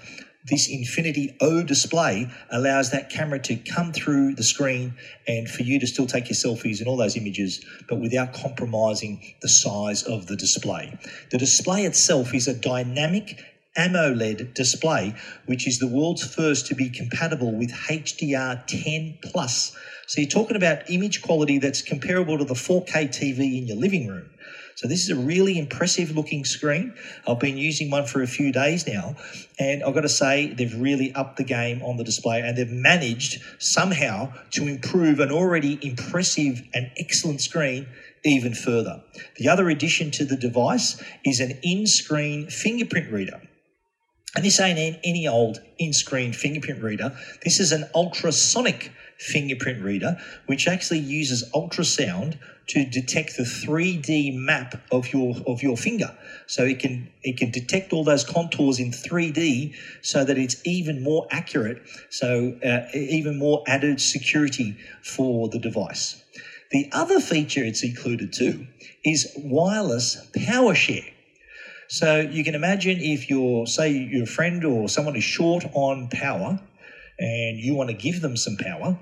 this 0.48 0.68
Infinity 0.68 1.36
O 1.40 1.62
display 1.62 2.28
allows 2.50 2.90
that 2.90 3.10
camera 3.10 3.38
to 3.40 3.56
come 3.56 3.92
through 3.92 4.34
the 4.34 4.42
screen 4.42 4.94
and 5.26 5.48
for 5.48 5.62
you 5.62 5.80
to 5.80 5.86
still 5.86 6.06
take 6.06 6.28
your 6.28 6.36
selfies 6.36 6.78
and 6.78 6.88
all 6.88 6.96
those 6.96 7.16
images, 7.16 7.64
but 7.88 8.00
without 8.00 8.32
compromising 8.32 9.34
the 9.42 9.48
size 9.48 10.02
of 10.04 10.26
the 10.26 10.36
display. 10.36 10.96
The 11.30 11.38
display 11.38 11.84
itself 11.84 12.34
is 12.34 12.46
a 12.46 12.54
dynamic 12.54 13.42
AMOLED 13.76 14.54
display, 14.54 15.14
which 15.46 15.66
is 15.66 15.78
the 15.78 15.86
world's 15.86 16.24
first 16.24 16.66
to 16.66 16.74
be 16.74 16.88
compatible 16.88 17.52
with 17.52 17.70
HDR10 17.70 19.20
plus. 19.22 19.76
So 20.06 20.20
you're 20.20 20.30
talking 20.30 20.56
about 20.56 20.88
image 20.88 21.22
quality 21.22 21.58
that's 21.58 21.82
comparable 21.82 22.38
to 22.38 22.44
the 22.44 22.54
4K 22.54 23.08
TV 23.08 23.58
in 23.58 23.66
your 23.66 23.76
living 23.76 24.06
room. 24.06 24.30
So 24.76 24.86
this 24.88 25.04
is 25.04 25.10
a 25.10 25.16
really 25.16 25.58
impressive 25.58 26.14
looking 26.14 26.44
screen. 26.44 26.94
I've 27.26 27.40
been 27.40 27.56
using 27.56 27.90
one 27.90 28.04
for 28.04 28.22
a 28.22 28.26
few 28.26 28.52
days 28.52 28.86
now, 28.86 29.16
and 29.58 29.82
I've 29.82 29.94
got 29.94 30.02
to 30.02 30.08
say 30.08 30.52
they've 30.52 30.78
really 30.78 31.14
upped 31.14 31.38
the 31.38 31.44
game 31.44 31.82
on 31.82 31.96
the 31.96 32.04
display, 32.04 32.40
and 32.40 32.58
they've 32.58 32.70
managed 32.70 33.42
somehow 33.58 34.34
to 34.50 34.68
improve 34.68 35.18
an 35.18 35.32
already 35.32 35.78
impressive 35.80 36.60
and 36.74 36.90
excellent 36.98 37.40
screen 37.40 37.86
even 38.22 38.54
further. 38.54 39.02
The 39.36 39.48
other 39.48 39.70
addition 39.70 40.10
to 40.12 40.26
the 40.26 40.36
device 40.36 41.02
is 41.24 41.40
an 41.40 41.58
in-screen 41.62 42.50
fingerprint 42.50 43.10
reader. 43.10 43.40
And 44.34 44.44
this 44.44 44.60
ain't 44.60 44.98
any 45.02 45.26
old 45.26 45.58
in-screen 45.78 46.34
fingerprint 46.34 46.82
reader. 46.82 47.16
This 47.42 47.60
is 47.60 47.72
an 47.72 47.86
ultrasonic 47.94 48.92
fingerprint 49.18 49.82
reader, 49.82 50.18
which 50.46 50.68
actually 50.68 50.98
uses 51.00 51.48
ultrasound 51.54 52.38
to 52.66 52.84
detect 52.84 53.36
the 53.36 53.44
3D 53.44 54.34
map 54.34 54.82
of 54.90 55.12
your 55.12 55.36
of 55.46 55.62
your 55.62 55.76
finger. 55.76 56.16
So 56.46 56.64
it 56.64 56.78
can 56.78 57.08
it 57.22 57.36
can 57.36 57.50
detect 57.50 57.92
all 57.92 58.04
those 58.04 58.24
contours 58.24 58.80
in 58.80 58.90
3D, 58.90 59.74
so 60.02 60.24
that 60.24 60.36
it's 60.36 60.56
even 60.64 61.02
more 61.02 61.26
accurate. 61.30 61.82
So 62.10 62.58
uh, 62.64 62.86
even 62.94 63.38
more 63.38 63.62
added 63.66 64.00
security 64.00 64.76
for 65.02 65.48
the 65.48 65.58
device. 65.58 66.22
The 66.72 66.88
other 66.92 67.20
feature 67.20 67.64
it's 67.64 67.84
included 67.84 68.32
too 68.32 68.66
is 69.04 69.32
wireless 69.36 70.26
power 70.46 70.74
share. 70.74 71.04
So 71.88 72.18
you 72.18 72.42
can 72.42 72.56
imagine 72.56 72.98
if 73.00 73.30
you're 73.30 73.66
say 73.68 73.90
your 73.92 74.26
friend 74.26 74.64
or 74.64 74.88
someone 74.88 75.14
is 75.14 75.22
short 75.22 75.64
on 75.72 76.08
power 76.08 76.60
and 77.18 77.58
you 77.58 77.74
want 77.74 77.90
to 77.90 77.96
give 77.96 78.20
them 78.20 78.36
some 78.36 78.56
power, 78.56 78.98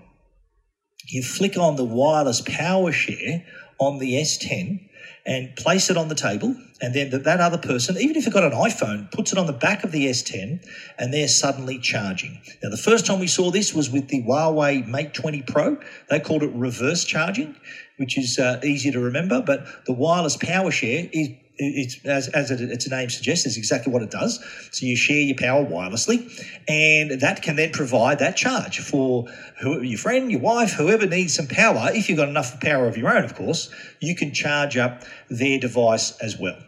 you 1.09 1.23
flick 1.23 1.57
on 1.59 1.77
the 1.77 1.85
wireless 1.85 2.41
power 2.41 2.93
share 2.93 3.45
on 3.79 3.99
the 3.99 4.15
S10 4.15 4.89
and 5.27 5.57
place 5.57 5.91
it 5.91 5.97
on 5.97 6.09
the 6.09 6.15
table. 6.15 6.55
And 6.81 6.95
then 6.95 7.11
that 7.11 7.41
other 7.41 7.59
person, 7.59 7.97
even 7.99 8.17
if 8.17 8.25
they've 8.25 8.35
got 8.35 8.45
an 8.45 8.53
iPhone, 8.53 9.11
puts 9.11 9.33
it 9.33 9.39
on 9.39 9.47
the 9.47 9.53
back 9.53 9.85
of 9.85 9.93
the 9.93 10.07
S10 10.07 10.65
and 10.99 11.15
they're 11.15 11.29
suddenly 11.29 11.79
charging. 11.79 12.41
Now, 12.63 12.71
the 12.71 12.77
first 12.77 13.07
time 13.07 13.21
we 13.21 13.27
saw 13.27 13.51
this 13.51 13.75
was 13.75 13.91
with 13.91 14.09
the 14.09 14.23
Huawei 14.23 14.87
Mate 14.87 15.15
20 15.15 15.43
Pro. 15.43 15.79
They 16.11 16.21
called 16.21 16.43
it 16.43 16.53
reverse 16.55 17.05
charging, 17.05 17.57
which 17.97 18.19
is 18.19 18.39
uh, 18.39 18.61
easy 18.63 18.91
to 18.91 19.01
remember. 19.01 19.41
But 19.41 19.67
the 19.87 19.93
wireless 19.93 20.37
power 20.37 20.71
share 20.71 21.09
is 21.13 21.29
it's 21.57 22.05
as, 22.05 22.29
as 22.29 22.51
it, 22.51 22.61
its 22.61 22.89
name 22.91 23.11
suggests, 23.11 23.47
is 23.47 23.57
exactly 23.57 23.93
what 23.93 24.03
it 24.03 24.11
does. 24.11 24.45
So 24.73 24.87
you 24.87 24.97
share 24.97 25.21
your 25.21 25.37
power 25.37 25.65
wirelessly, 25.65 26.29
and 26.69 27.21
that 27.21 27.43
can 27.43 27.57
then 27.57 27.71
provide 27.71 28.19
that 28.19 28.37
charge 28.37 28.81
for 28.81 29.27
whoever, 29.61 29.85
your 29.85 29.99
friend, 29.99 30.31
your 30.31 30.41
wife, 30.41 30.73
whoever 30.73 31.07
needs 31.07 31.35
some 31.35 31.47
power. 31.47 31.91
If 31.93 32.09
you've 32.09 32.19
got 32.19 32.29
enough 32.29 32.61
power 32.61 32.87
of 32.87 32.97
your 32.97 33.17
own, 33.17 33.25
of 33.25 33.35
course, 33.35 33.71
you 34.01 34.15
can 34.15 34.33
charge 34.33 34.77
up 34.77 35.05
their 35.31 35.59
device 35.59 36.17
as 36.19 36.39
well. 36.39 36.59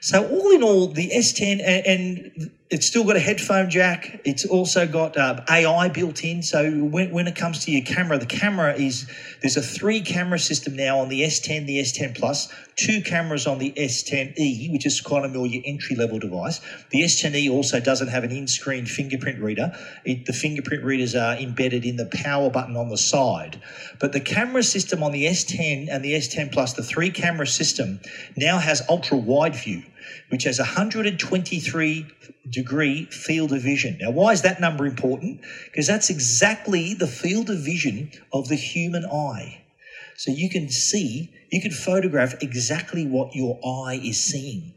So 0.00 0.26
all 0.28 0.50
in 0.50 0.62
all, 0.64 0.88
the 0.88 1.10
S10 1.10 1.62
and, 1.64 1.86
and 1.86 2.50
it's 2.72 2.86
still 2.86 3.04
got 3.04 3.16
a 3.16 3.20
headphone 3.20 3.68
jack. 3.68 4.22
It's 4.24 4.46
also 4.46 4.86
got 4.86 5.14
uh, 5.18 5.42
AI 5.50 5.90
built 5.90 6.24
in. 6.24 6.42
So 6.42 6.70
when, 6.70 7.10
when 7.10 7.26
it 7.26 7.36
comes 7.36 7.66
to 7.66 7.70
your 7.70 7.84
camera, 7.84 8.16
the 8.16 8.24
camera 8.24 8.72
is 8.74 9.06
there's 9.42 9.58
a 9.58 9.62
three 9.62 10.00
camera 10.00 10.38
system 10.38 10.74
now 10.74 11.00
on 11.00 11.10
the 11.10 11.20
S10, 11.20 11.66
the 11.66 11.82
S10 11.82 12.16
Plus, 12.16 12.50
two 12.76 13.02
cameras 13.02 13.46
on 13.46 13.58
the 13.58 13.72
S10e, 13.72 14.72
which 14.72 14.86
is 14.86 15.02
kind 15.02 15.26
of 15.26 15.34
more 15.34 15.46
your 15.46 15.62
entry 15.66 15.96
level 15.96 16.18
device. 16.18 16.62
The 16.88 17.02
S10e 17.02 17.50
also 17.50 17.78
doesn't 17.78 18.08
have 18.08 18.24
an 18.24 18.30
in-screen 18.32 18.86
fingerprint 18.86 19.40
reader. 19.40 19.76
It, 20.06 20.24
the 20.24 20.32
fingerprint 20.32 20.82
readers 20.82 21.14
are 21.14 21.36
embedded 21.36 21.84
in 21.84 21.96
the 21.96 22.06
power 22.06 22.48
button 22.48 22.78
on 22.78 22.88
the 22.88 22.96
side. 22.96 23.60
But 24.00 24.12
the 24.12 24.20
camera 24.20 24.62
system 24.62 25.02
on 25.02 25.12
the 25.12 25.26
S10 25.26 25.88
and 25.90 26.02
the 26.02 26.14
S10 26.14 26.50
Plus, 26.50 26.72
the 26.72 26.82
three 26.82 27.10
camera 27.10 27.46
system, 27.46 28.00
now 28.34 28.58
has 28.58 28.80
ultra 28.88 29.18
wide 29.18 29.54
view 29.54 29.82
which 30.28 30.44
has 30.44 30.58
123 30.58 32.06
degree 32.48 33.04
field 33.06 33.52
of 33.52 33.62
vision. 33.62 33.98
Now, 34.00 34.10
why 34.10 34.32
is 34.32 34.42
that 34.42 34.60
number 34.60 34.86
important? 34.86 35.40
Because 35.66 35.86
that's 35.86 36.10
exactly 36.10 36.94
the 36.94 37.06
field 37.06 37.50
of 37.50 37.58
vision 37.58 38.10
of 38.32 38.48
the 38.48 38.56
human 38.56 39.04
eye. 39.04 39.62
So 40.16 40.30
you 40.30 40.48
can 40.48 40.68
see, 40.68 41.32
you 41.50 41.60
can 41.60 41.70
photograph 41.70 42.42
exactly 42.42 43.06
what 43.06 43.34
your 43.34 43.58
eye 43.64 44.00
is 44.02 44.22
seeing. 44.22 44.74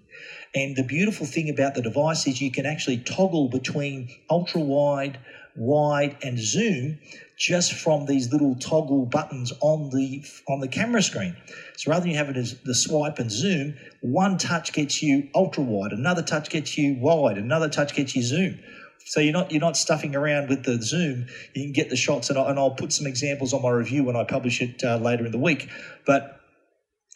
And 0.55 0.75
the 0.75 0.83
beautiful 0.83 1.25
thing 1.25 1.49
about 1.49 1.75
the 1.75 1.81
device 1.81 2.25
is 2.27 2.41
you 2.41 2.51
can 2.51 2.65
actually 2.65 2.99
toggle 2.99 3.49
between 3.49 4.09
ultra 4.29 4.61
wide, 4.61 5.19
wide, 5.55 6.17
and 6.23 6.39
zoom 6.39 6.99
just 7.37 7.73
from 7.73 8.05
these 8.05 8.31
little 8.31 8.55
toggle 8.55 9.05
buttons 9.05 9.51
on 9.61 9.89
the 9.89 10.23
on 10.47 10.59
the 10.59 10.67
camera 10.67 11.01
screen. 11.01 11.35
So 11.77 11.91
rather 11.91 12.03
than 12.03 12.11
you 12.11 12.17
have 12.17 12.29
it 12.29 12.37
as 12.37 12.59
the 12.61 12.75
swipe 12.75 13.19
and 13.19 13.29
zoom, 13.29 13.75
one 14.01 14.37
touch 14.37 14.73
gets 14.73 15.01
you 15.03 15.29
ultra 15.35 15.63
wide, 15.63 15.91
another 15.91 16.21
touch 16.21 16.49
gets 16.49 16.77
you 16.77 16.95
wide, 16.99 17.37
another 17.37 17.69
touch 17.69 17.93
gets 17.93 18.15
you 18.15 18.23
zoom. 18.23 18.59
So 19.05 19.19
you're 19.19 19.33
not 19.33 19.51
you're 19.51 19.61
not 19.61 19.77
stuffing 19.77 20.15
around 20.15 20.49
with 20.49 20.63
the 20.63 20.81
zoom. 20.81 21.27
You 21.53 21.63
can 21.63 21.73
get 21.73 21.89
the 21.89 21.95
shots, 21.95 22.29
and, 22.29 22.39
I, 22.39 22.49
and 22.49 22.57
I'll 22.57 22.71
put 22.71 22.91
some 22.91 23.05
examples 23.05 23.53
on 23.53 23.61
my 23.61 23.69
review 23.69 24.03
when 24.03 24.15
I 24.15 24.23
publish 24.23 24.61
it 24.61 24.83
uh, 24.83 24.97
later 24.97 25.25
in 25.25 25.31
the 25.31 25.37
week. 25.37 25.69
But 26.05 26.39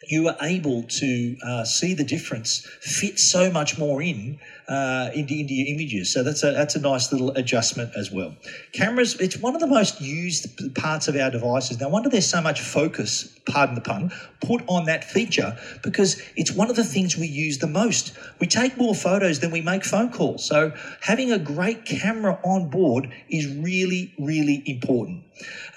you 0.08 0.28
are 0.28 0.36
able 0.40 0.84
to 0.84 1.36
uh, 1.44 1.64
see 1.64 1.94
the 1.94 2.04
difference, 2.04 2.66
fit 2.80 3.18
so 3.18 3.50
much 3.50 3.78
more 3.78 4.00
in 4.00 4.38
uh, 4.70 5.10
into, 5.14 5.34
into 5.34 5.52
your 5.52 5.66
images. 5.74 6.12
So 6.12 6.22
that's 6.22 6.44
a 6.44 6.52
that's 6.52 6.76
a 6.76 6.80
nice 6.80 7.10
little 7.10 7.30
adjustment 7.32 7.92
as 7.96 8.12
well. 8.12 8.36
Cameras, 8.72 9.16
it's 9.20 9.36
one 9.36 9.54
of 9.54 9.60
the 9.60 9.66
most 9.66 10.00
used 10.00 10.74
parts 10.76 11.08
of 11.08 11.16
our 11.16 11.30
devices. 11.30 11.80
No 11.80 11.88
wonder 11.88 12.08
there's 12.08 12.28
so 12.28 12.40
much 12.40 12.60
focus, 12.60 13.36
pardon 13.46 13.74
the 13.74 13.80
pun, 13.80 14.12
put 14.40 14.62
on 14.68 14.84
that 14.84 15.02
feature 15.02 15.58
because 15.82 16.22
it's 16.36 16.52
one 16.52 16.70
of 16.70 16.76
the 16.76 16.84
things 16.84 17.16
we 17.16 17.26
use 17.26 17.58
the 17.58 17.66
most. 17.66 18.16
We 18.38 18.46
take 18.46 18.76
more 18.76 18.94
photos 18.94 19.40
than 19.40 19.50
we 19.50 19.60
make 19.60 19.84
phone 19.84 20.12
calls. 20.12 20.44
So 20.44 20.72
having 21.00 21.32
a 21.32 21.38
great 21.38 21.84
camera 21.84 22.38
on 22.44 22.70
board 22.70 23.12
is 23.28 23.48
really, 23.48 24.14
really 24.18 24.62
important. 24.66 25.24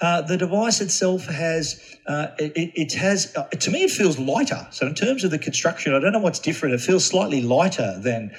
Uh, 0.00 0.20
the 0.22 0.36
device 0.36 0.80
itself 0.80 1.26
has 1.26 1.96
uh, 2.06 2.28
it, 2.38 2.72
it, 2.74 2.92
has 2.92 3.34
uh, 3.34 3.44
to 3.44 3.70
me 3.70 3.84
it 3.84 3.90
feels 3.90 4.18
lighter. 4.18 4.66
So 4.70 4.86
in 4.86 4.94
terms 4.94 5.24
of 5.24 5.30
the 5.30 5.38
construction, 5.38 5.94
I 5.94 6.00
don't 6.00 6.12
know 6.12 6.18
what's 6.18 6.38
different. 6.38 6.74
It 6.74 6.80
feels 6.80 7.04
slightly 7.04 7.40
lighter 7.40 7.98
than 7.98 8.30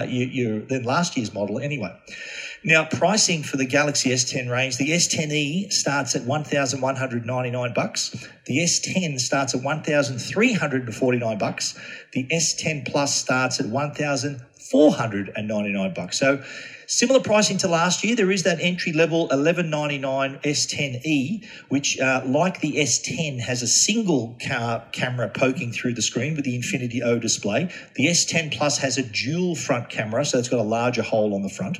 uh, 0.00 0.04
you, 0.04 0.26
you, 0.26 0.66
than 0.66 0.84
last 0.84 1.16
year's 1.16 1.32
model 1.32 1.58
anyway. 1.58 1.96
Now, 2.62 2.84
pricing 2.84 3.42
for 3.42 3.56
the 3.56 3.64
Galaxy 3.64 4.10
S10 4.10 4.50
range, 4.50 4.76
the 4.76 4.90
S10e 4.90 5.72
starts 5.72 6.14
at 6.14 6.24
1,199 6.24 7.72
bucks. 7.72 8.28
The 8.44 8.58
S10 8.58 9.18
starts 9.18 9.54
at 9.54 9.62
1,349 9.62 11.38
bucks. 11.38 11.78
The 12.12 12.26
S10 12.26 12.86
Plus 12.86 13.14
starts 13.14 13.60
at 13.60 13.66
1,499 14.70 15.94
bucks. 15.94 16.18
So 16.18 16.42
Similar 16.92 17.20
pricing 17.20 17.56
to 17.58 17.68
last 17.68 18.02
year. 18.02 18.16
There 18.16 18.32
is 18.32 18.42
that 18.42 18.58
entry 18.60 18.92
level 18.92 19.28
1199 19.28 20.40
S10e, 20.42 21.46
which, 21.68 22.00
uh, 22.00 22.22
like 22.26 22.60
the 22.60 22.78
S10, 22.78 23.38
has 23.38 23.62
a 23.62 23.68
single 23.68 24.36
car 24.44 24.82
camera 24.90 25.28
poking 25.28 25.70
through 25.70 25.94
the 25.94 26.02
screen 26.02 26.34
with 26.34 26.44
the 26.44 26.56
Infinity 26.56 27.00
O 27.00 27.20
display. 27.20 27.70
The 27.94 28.06
S10 28.06 28.50
Plus 28.50 28.78
has 28.78 28.98
a 28.98 29.04
dual 29.04 29.54
front 29.54 29.88
camera, 29.88 30.24
so 30.24 30.40
it's 30.40 30.48
got 30.48 30.58
a 30.58 30.64
larger 30.64 31.02
hole 31.02 31.32
on 31.32 31.42
the 31.42 31.48
front. 31.48 31.78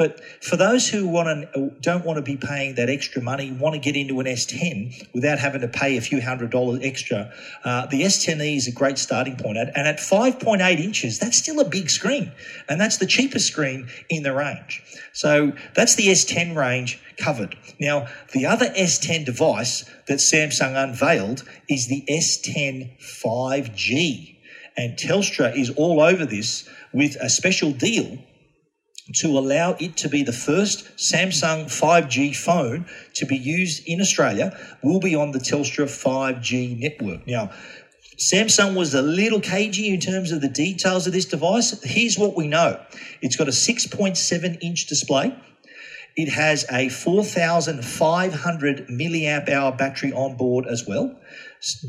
But 0.00 0.24
for 0.42 0.56
those 0.56 0.88
who 0.88 1.06
want 1.06 1.52
to, 1.52 1.74
don't 1.82 2.06
want 2.06 2.16
to 2.16 2.22
be 2.22 2.38
paying 2.38 2.76
that 2.76 2.88
extra 2.88 3.20
money, 3.20 3.52
want 3.52 3.74
to 3.74 3.78
get 3.78 3.96
into 3.96 4.18
an 4.18 4.24
S10 4.24 5.12
without 5.12 5.38
having 5.38 5.60
to 5.60 5.68
pay 5.68 5.98
a 5.98 6.00
few 6.00 6.22
hundred 6.22 6.48
dollars 6.48 6.80
extra, 6.82 7.30
uh, 7.64 7.84
the 7.84 8.00
S10e 8.00 8.56
is 8.56 8.66
a 8.66 8.72
great 8.72 8.96
starting 8.96 9.36
point. 9.36 9.58
And 9.58 9.76
at 9.76 9.98
5.8 9.98 10.80
inches, 10.80 11.18
that's 11.18 11.36
still 11.36 11.60
a 11.60 11.68
big 11.68 11.90
screen. 11.90 12.32
And 12.66 12.80
that's 12.80 12.96
the 12.96 13.04
cheapest 13.04 13.48
screen 13.48 13.88
in 14.08 14.22
the 14.22 14.32
range. 14.32 14.82
So 15.12 15.52
that's 15.74 15.96
the 15.96 16.06
S10 16.06 16.56
range 16.56 16.98
covered. 17.18 17.58
Now, 17.78 18.08
the 18.32 18.46
other 18.46 18.70
S10 18.70 19.26
device 19.26 19.84
that 20.08 20.20
Samsung 20.20 20.82
unveiled 20.82 21.44
is 21.68 21.88
the 21.88 22.06
S10 22.08 22.98
5G. 22.98 24.36
And 24.78 24.96
Telstra 24.96 25.54
is 25.54 25.68
all 25.68 26.00
over 26.00 26.24
this 26.24 26.66
with 26.90 27.16
a 27.16 27.28
special 27.28 27.72
deal 27.72 28.18
to 29.14 29.38
allow 29.38 29.76
it 29.78 29.96
to 29.98 30.08
be 30.08 30.22
the 30.22 30.32
first 30.32 30.96
Samsung 30.96 31.66
5G 31.66 32.36
phone 32.36 32.86
to 33.14 33.26
be 33.26 33.36
used 33.36 33.86
in 33.86 34.00
Australia 34.00 34.56
will 34.82 35.00
be 35.00 35.14
on 35.14 35.32
the 35.32 35.38
Telstra 35.38 35.86
5G 35.86 36.78
network. 36.78 37.26
Now, 37.26 37.50
Samsung 38.16 38.76
was 38.76 38.94
a 38.94 39.02
little 39.02 39.40
cagey 39.40 39.92
in 39.92 40.00
terms 40.00 40.30
of 40.30 40.40
the 40.40 40.48
details 40.48 41.06
of 41.06 41.12
this 41.12 41.24
device. 41.24 41.82
Here's 41.82 42.18
what 42.18 42.36
we 42.36 42.48
know 42.48 42.80
it's 43.22 43.36
got 43.36 43.48
a 43.48 43.52
6.7 43.52 44.58
inch 44.62 44.86
display. 44.86 45.34
It 46.16 46.28
has 46.28 46.66
a 46.70 46.88
4,500 46.88 48.88
milliamp 48.88 49.48
hour 49.48 49.72
battery 49.72 50.12
on 50.12 50.36
board 50.36 50.66
as 50.66 50.86
well 50.86 51.16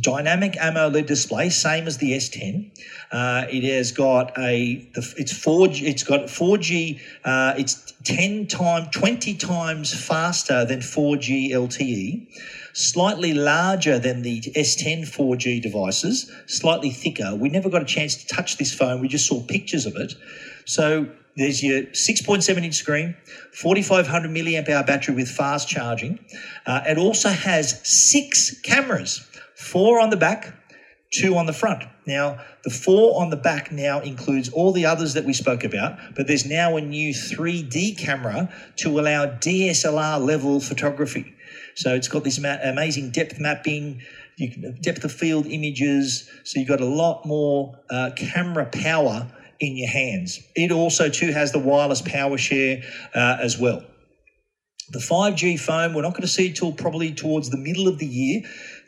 dynamic 0.01 0.57
AMOLED 0.57 1.05
display, 1.05 1.49
same 1.49 1.87
as 1.87 1.97
the 1.97 2.11
S10. 2.11 2.71
Uh, 3.11 3.45
it 3.49 3.63
has 3.63 3.91
got 3.91 4.37
a 4.37 4.89
it's 4.95 5.31
four 5.31 5.67
it's 5.71 6.03
got 6.03 6.21
4G. 6.21 6.99
Uh, 7.23 7.53
it's 7.57 7.93
10 8.03 8.47
times 8.47 8.89
20 8.91 9.35
times 9.35 9.93
faster 9.93 10.65
than 10.65 10.79
4G 10.79 11.51
LTE. 11.51 12.27
Slightly 12.73 13.33
larger 13.33 13.99
than 13.99 14.21
the 14.21 14.41
S10 14.41 15.01
4G 15.01 15.61
devices, 15.61 16.31
slightly 16.47 16.89
thicker. 16.89 17.35
We 17.35 17.49
never 17.49 17.69
got 17.69 17.81
a 17.81 17.85
chance 17.85 18.15
to 18.15 18.27
touch 18.27 18.57
this 18.57 18.73
phone. 18.73 19.01
We 19.01 19.09
just 19.09 19.27
saw 19.27 19.41
pictures 19.41 19.85
of 19.85 19.95
it. 19.97 20.13
So 20.65 21.09
there's 21.35 21.63
your 21.63 21.83
6.7 21.83 22.63
inch 22.63 22.75
screen, 22.75 23.15
4500 23.53 24.31
milliamp 24.31 24.69
hour 24.69 24.83
battery 24.83 25.15
with 25.15 25.29
fast 25.29 25.67
charging. 25.67 26.19
Uh, 26.65 26.81
it 26.85 26.97
also 26.97 27.29
has 27.29 27.81
six 27.87 28.59
cameras 28.61 29.27
four 29.61 29.99
on 29.99 30.09
the 30.09 30.17
back, 30.17 30.53
two 31.13 31.37
on 31.37 31.45
the 31.45 31.53
front. 31.53 31.83
Now, 32.07 32.39
the 32.63 32.69
four 32.69 33.21
on 33.21 33.29
the 33.29 33.37
back 33.37 33.71
now 33.71 33.99
includes 33.99 34.49
all 34.49 34.71
the 34.71 34.85
others 34.85 35.13
that 35.13 35.25
we 35.25 35.33
spoke 35.33 35.63
about, 35.63 35.97
but 36.15 36.27
there's 36.27 36.45
now 36.45 36.77
a 36.77 36.81
new 36.81 37.13
3D 37.13 37.97
camera 37.97 38.53
to 38.77 38.99
allow 38.99 39.25
DSLR 39.27 40.25
level 40.25 40.59
photography. 40.59 41.33
So 41.75 41.93
it's 41.93 42.07
got 42.07 42.23
this 42.23 42.37
amazing 42.37 43.11
depth 43.11 43.39
mapping, 43.39 44.01
depth 44.81 45.03
of 45.03 45.11
field 45.11 45.45
images. 45.45 46.29
So 46.43 46.59
you've 46.59 46.69
got 46.69 46.81
a 46.81 46.85
lot 46.85 47.25
more 47.25 47.79
uh, 47.89 48.11
camera 48.15 48.65
power 48.65 49.31
in 49.59 49.77
your 49.77 49.89
hands. 49.89 50.39
It 50.55 50.71
also 50.71 51.09
too 51.09 51.31
has 51.31 51.51
the 51.51 51.59
wireless 51.59 52.01
power 52.01 52.37
share 52.37 52.81
uh, 53.13 53.37
as 53.39 53.59
well. 53.59 53.83
The 54.91 54.99
5G 54.99 55.57
phone, 55.57 55.93
we're 55.93 56.01
not 56.01 56.11
going 56.11 56.23
to 56.23 56.27
see 56.27 56.51
till 56.51 56.73
probably 56.73 57.13
towards 57.13 57.49
the 57.49 57.57
middle 57.57 57.87
of 57.87 57.97
the 57.97 58.05
year. 58.05 58.41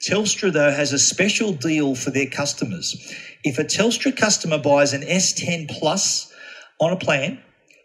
Telstra, 0.07 0.51
though, 0.51 0.71
has 0.71 0.91
a 0.91 0.99
special 0.99 1.53
deal 1.53 1.95
for 1.95 2.11
their 2.11 2.27
customers. 2.27 2.95
If 3.43 3.57
a 3.57 3.63
Telstra 3.63 4.15
customer 4.15 4.57
buys 4.57 4.93
an 4.93 5.01
S10 5.01 5.69
Plus 5.69 6.31
on 6.79 6.91
a 6.91 6.97
plan, 6.97 7.41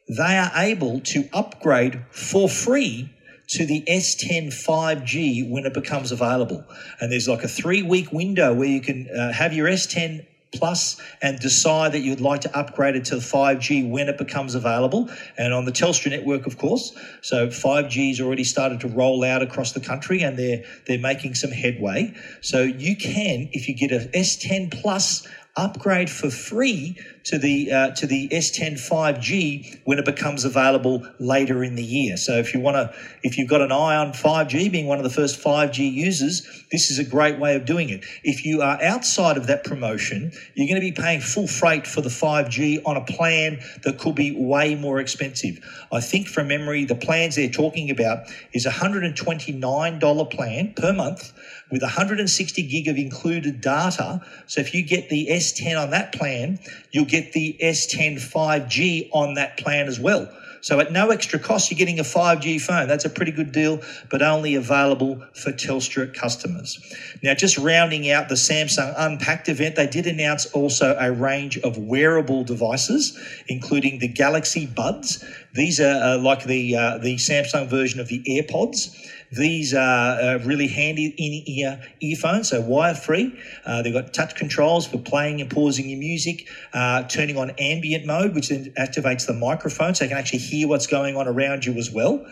they 0.09 0.39
are 0.39 0.51
able 0.57 1.01
to 1.01 1.29
upgrade 1.33 2.05
for 2.11 2.49
free 2.49 3.11
to 3.49 3.64
the 3.64 3.83
S10 3.89 4.49
5G 4.49 5.49
when 5.49 5.64
it 5.64 5.75
becomes 5.75 6.12
available. 6.12 6.64
And 7.01 7.12
there's 7.12 7.29
like 7.29 7.45
a 7.45 7.49
three 7.49 7.83
week 7.83 8.12
window 8.12 8.53
where 8.53 8.69
you 8.69 8.81
can 8.81 9.09
uh, 9.09 9.33
have 9.33 9.53
your 9.53 9.69
S10 9.69 10.27
Plus 10.53 11.01
and 11.20 11.38
decide 11.38 11.92
that 11.92 12.01
you'd 12.01 12.20
like 12.20 12.40
to 12.42 12.59
upgrade 12.59 12.96
it 12.96 13.05
to 13.07 13.16
5G 13.16 13.88
when 13.88 14.09
it 14.09 14.16
becomes 14.16 14.55
available. 14.55 15.11
And 15.36 15.53
on 15.53 15.66
the 15.66 15.72
Telstra 15.72 16.11
network, 16.11 16.46
of 16.46 16.57
course. 16.57 16.92
So 17.20 17.49
5G's 17.49 18.20
already 18.20 18.44
started 18.44 18.80
to 18.80 18.88
roll 18.88 19.24
out 19.24 19.42
across 19.42 19.72
the 19.72 19.80
country 19.80 20.22
and 20.22 20.38
they're, 20.38 20.64
they're 20.86 20.99
making 20.99 21.34
some 21.34 21.51
headway. 21.51 22.14
So 22.40 22.62
you 22.62 22.96
can, 22.96 23.51
if 23.53 23.68
you 23.68 23.74
get 23.74 23.92
a 23.92 24.09
S10 24.09 24.72
Plus 24.80 25.26
upgrade 25.59 26.09
for 26.09 26.31
free 26.31 26.97
to 27.25 27.39
the 27.39 27.71
uh, 27.71 27.91
to 27.91 28.07
the 28.07 28.29
S10 28.29 28.75
5G 28.75 29.81
when 29.85 29.99
it 29.99 30.05
becomes 30.05 30.45
available 30.45 31.07
later 31.19 31.63
in 31.63 31.75
the 31.75 31.83
year. 31.83 32.17
So 32.17 32.39
if 32.39 32.55
you 32.55 32.61
want 32.61 32.77
to, 32.77 32.95
if 33.23 33.37
you've 33.37 33.51
got 33.51 33.61
an 33.61 33.73
eye 33.73 33.97
on 33.97 34.13
5G, 34.13 34.71
being 34.73 34.87
one 34.87 34.99
of 34.99 35.05
the 35.05 35.11
first 35.11 35.43
5G 35.43 35.93
users, 35.93 36.65
this 36.71 36.91
is 36.91 36.99
a 36.99 37.05
great 37.05 37.39
way 37.39 37.57
of 37.57 37.67
doing 37.67 37.91
it. 37.91 38.05
If 38.25 38.47
you 38.47 38.63
are 38.63 38.83
outside 38.83 39.37
of 39.37 39.49
that 39.49 39.65
promotion, 39.65 40.33
you're 40.55 40.69
going 40.69 40.81
to 40.81 40.81
be 40.81 40.93
paying 40.93 41.21
full 41.21 41.49
freight 41.49 41.87
for 41.87 42.01
the 42.01 42.09
5G 42.09 42.83
on 42.87 42.97
a 42.97 43.05
plan 43.05 43.61
that 43.83 43.99
could 43.99 44.15
be 44.15 44.35
way 44.35 44.75
more 44.75 45.01
expensive. 45.01 45.59
I 45.93 46.01
think 46.01 46.29
from 46.29 46.49
memory, 46.49 46.85
the 46.85 46.95
plans 46.95 47.37
they're 47.37 47.51
talking 47.51 47.91
about 47.91 48.29
is 48.53 48.65
a 48.65 48.71
$129 48.71 50.31
plan 50.31 50.73
per 50.75 50.93
month 50.93 51.33
with 51.71 51.83
160 51.83 52.62
gig 52.62 52.89
of 52.89 52.97
included 52.97 53.61
data. 53.61 54.21
So 54.47 54.61
if 54.61 54.75
you 54.75 54.83
get 54.83 55.09
the 55.09 55.29
S10 55.31 55.81
on 55.81 55.91
that 55.91 56.12
plan, 56.12 56.59
you'll 56.91 57.05
get 57.05 57.33
the 57.33 57.57
S10 57.62 58.16
5G 58.16 59.11
on 59.12 59.35
that 59.35 59.59
plan 59.59 59.87
as 59.87 60.01
well. 60.01 60.29
So 60.61 60.81
at 60.81 60.93
no 60.93 61.11
extra 61.11 61.39
cost, 61.39 61.71
you're 61.71 61.79
getting 61.79 62.01
a 62.01 62.05
5G 62.05 62.61
phone. 62.61 62.89
That's 62.89 63.05
a 63.05 63.11
pretty 63.11 63.33
good 63.33 63.53
deal, 63.53 63.81
but 64.11 64.23
only 64.23 64.55
available 64.55 65.23
for 65.35 65.53
Telstra 65.53 66.12
customers. 66.12 66.79
Now, 67.23 67.35
just 67.35 67.59
rounding 67.59 68.11
out 68.11 68.29
the 68.29 68.35
Samsung 68.35 68.93
Unpacked 68.97 69.49
event, 69.49 69.77
they 69.77 69.87
did 69.87 70.07
announce 70.07 70.47
also 70.47 70.97
a 70.99 71.12
range 71.12 71.59
of 71.59 71.79
wearable 71.79 72.45
devices, 72.45 73.19
including 73.47 73.99
the 73.99 74.09
Galaxy 74.09 74.66
Buds. 74.66 75.25
These 75.59 75.81
are 75.81 76.01
uh, 76.09 76.19
like 76.19 76.45
the 76.45 76.77
uh, 76.77 76.99
the 76.99 77.17
Samsung 77.17 77.67
version 77.67 77.99
of 77.99 78.07
the 78.07 78.23
AirPods. 78.23 78.95
These 79.33 79.75
are 79.75 80.21
uh, 80.21 80.39
really 80.45 80.69
handy 80.69 81.07
in-ear 81.07 81.83
earphones, 82.01 82.51
so 82.51 82.61
wire-free. 82.61 83.37
Uh, 83.67 83.83
they've 83.83 83.93
got 83.93 84.15
touch 84.15 84.37
controls 84.37 84.87
for 84.87 84.99
playing 84.99 85.41
and 85.41 85.51
pausing 85.51 85.89
your 85.89 85.99
music, 85.99 86.49
uh, 86.73 87.03
turning 87.09 87.37
on 87.37 87.51
ambient 87.59 88.07
mode, 88.07 88.37
which 88.37 88.51
then 88.51 88.73
activates 88.79 89.27
the 89.27 89.35
microphone, 89.35 89.97
so 89.97 90.05
you 90.05 90.11
can 90.11 90.19
actually 90.19 90.39
hear 90.39 90.69
what's 90.69 90.87
going 90.87 91.17
on 91.17 91.27
around 91.27 91.67
you 91.67 91.75
as 91.75 91.91
well. 91.91 92.25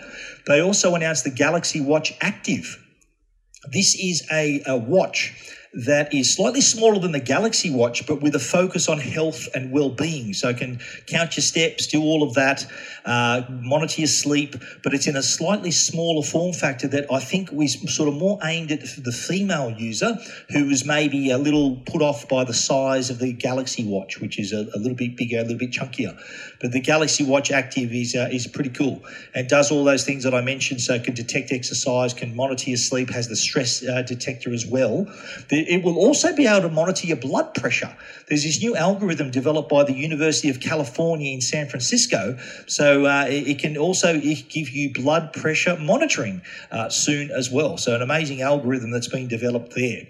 They 0.47 0.63
also 0.63 0.95
announced 0.95 1.25
the 1.25 1.31
Galaxy 1.31 1.81
Watch 1.81 2.15
Active. 2.21 2.79
This 3.73 3.97
is 3.97 4.25
a, 4.31 4.63
a 4.67 4.77
watch 4.77 5.35
that 5.77 6.15
is 6.15 6.35
slightly 6.35 6.63
smaller 6.63 6.99
than 6.99 7.13
the 7.13 7.21
Galaxy 7.21 7.71
Watch, 7.71 8.07
but 8.07 8.23
with 8.23 8.35
a 8.35 8.39
focus 8.39 8.89
on 8.89 8.99
health 8.99 9.47
and 9.55 9.71
well-being. 9.71 10.33
So 10.33 10.49
it 10.49 10.57
can 10.57 10.81
count 11.07 11.37
your 11.37 11.43
steps, 11.43 11.87
do 11.87 12.03
all 12.03 12.23
of 12.23 12.35
that, 12.35 12.67
uh, 13.05 13.43
monitor 13.49 14.01
your 14.01 14.09
sleep, 14.09 14.57
but 14.83 14.95
it's 14.95 15.07
in 15.07 15.17
a 15.17 15.23
slightly 15.23 15.71
smaller 15.71 16.23
form 16.23 16.55
factor 16.55 16.89
that 16.89 17.13
I 17.13 17.21
think 17.21 17.53
was 17.53 17.95
sort 17.95 18.09
of 18.09 18.15
more 18.15 18.39
aimed 18.43 18.73
at 18.73 18.81
the 18.81 19.13
female 19.13 19.71
user 19.71 20.19
who 20.51 20.67
was 20.67 20.87
maybe 20.87 21.31
a 21.31 21.39
little 21.39 21.77
put 21.87 22.01
off 22.01 22.27
by 22.27 22.45
the 22.45 22.55
size 22.55 23.11
of 23.11 23.19
the 23.19 23.33
Galaxy 23.33 23.87
Watch, 23.87 24.19
which 24.21 24.39
is 24.39 24.53
a, 24.53 24.67
a 24.75 24.79
little 24.79 24.97
bit 24.97 25.17
bigger, 25.17 25.39
a 25.39 25.43
little 25.43 25.59
bit 25.59 25.73
chunkier. 25.73 26.19
But 26.67 26.73
the 26.73 26.81
Galaxy 26.81 27.23
Watch 27.23 27.53
Active 27.53 27.93
is 27.93 28.17
uh, 28.17 28.29
is 28.33 28.49
pretty 28.49 28.71
cool 28.71 29.01
and 29.37 29.49
does 29.49 29.71
all 29.71 29.85
those 29.85 30.03
things 30.03 30.25
that 30.25 30.35
I 30.35 30.41
mentioned. 30.41 30.81
So 30.81 30.95
it 30.95 31.05
can 31.05 31.15
detect 31.15 31.53
exercise, 31.53 32.13
can 32.13 32.35
monitor 32.35 32.71
your 32.71 32.77
sleep, 32.77 33.09
has 33.11 33.29
the 33.29 33.37
stress 33.37 33.87
uh, 33.87 34.03
detector 34.03 34.53
as 34.53 34.67
well. 34.67 35.07
It 35.49 35.85
will 35.85 35.97
also 35.97 36.35
be 36.35 36.45
able 36.49 36.69
to 36.69 36.75
monitor 36.75 37.07
your 37.07 37.19
blood 37.19 37.55
pressure. 37.55 37.97
There's 38.29 38.43
this 38.43 38.61
new 38.61 38.75
algorithm 38.75 39.31
developed 39.31 39.69
by 39.69 39.85
the 39.85 39.93
University 39.93 40.51
of 40.51 40.59
California 40.59 41.33
in 41.33 41.41
San 41.41 41.69
Francisco. 41.69 42.37
So 42.67 43.07
uh, 43.07 43.27
it, 43.29 43.61
can 43.61 43.77
also 43.77 44.19
give 44.19 44.71
you 44.71 44.93
blood 44.93 45.33
pressure 45.35 45.79
monitoring 45.79 46.43
uh, 46.73 46.89
soon 46.89 47.31
as 47.31 47.49
well. 47.49 47.79
So 47.79 47.95
an 47.95 48.03
amazing 48.03 48.43
algorithm 48.43 48.91
that's 48.91 49.07
been 49.07 49.29
developed 49.29 49.77
there. 49.77 50.09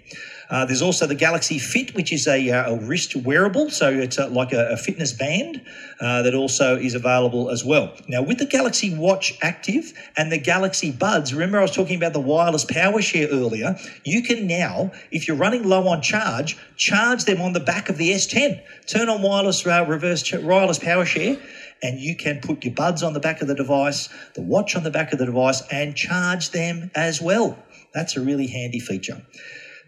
Uh, 0.49 0.65
there's 0.65 0.81
also 0.81 1.05
the 1.05 1.15
Galaxy 1.15 1.59
Fit, 1.59 1.93
which 1.93 2.13
is 2.13 2.27
a, 2.27 2.49
uh, 2.49 2.73
a 2.73 2.79
wrist 2.79 3.15
wearable, 3.15 3.69
so 3.69 3.91
it's 3.91 4.17
a, 4.17 4.27
like 4.27 4.53
a, 4.53 4.69
a, 4.69 4.77
fitness 4.77 5.11
band 5.11 5.61
uh, 5.99 6.21
that 6.21 6.33
also 6.33 6.77
is 6.77 6.95
available 6.95 7.49
as 7.49 7.65
well. 7.65 7.93
Now, 8.07 8.21
with 8.21 8.37
the 8.37 8.45
Galaxy 8.45 8.95
Watch 8.95 9.37
Active 9.41 9.91
and 10.15 10.31
the 10.31 10.37
Galaxy 10.37 10.91
Buds, 10.91 11.33
remember 11.33 11.59
I 11.59 11.63
was 11.63 11.75
talking 11.75 11.97
about 11.97 12.13
the 12.13 12.21
wireless 12.21 12.63
power 12.63 13.01
share 13.01 13.27
earlier. 13.27 13.75
You 14.05 14.23
can 14.23 14.47
now, 14.47 14.91
if 15.11 15.27
you're 15.27 15.37
running 15.37 15.67
low 15.67 15.87
on 15.87 16.01
charge, 16.01 16.57
charge 16.77 17.25
them 17.25 17.41
on 17.41 17.53
the 17.53 17.59
back 17.59 17.89
of 17.89 17.97
the 17.97 18.11
S10. 18.11 18.61
Turn 18.87 19.09
on 19.09 19.21
wireless 19.21 19.65
uh, 19.67 19.85
reverse 19.87 20.31
wireless 20.33 20.79
power 20.79 21.05
share 21.05 21.37
and 21.83 21.99
you 21.99 22.15
can 22.15 22.39
put 22.41 22.63
your 22.63 22.73
buds 22.73 23.03
on 23.03 23.13
the 23.13 23.19
back 23.19 23.41
of 23.41 23.47
the 23.47 23.55
device, 23.55 24.09
the 24.33 24.41
watch 24.41 24.75
on 24.75 24.83
the 24.83 24.91
back 24.91 25.13
of 25.13 25.19
the 25.19 25.25
device, 25.25 25.61
and 25.71 25.95
charge 25.95 26.51
them 26.51 26.89
as 26.95 27.21
well. 27.21 27.57
That's 27.93 28.17
a 28.17 28.21
really 28.21 28.47
handy 28.47 28.79
feature. 28.79 29.21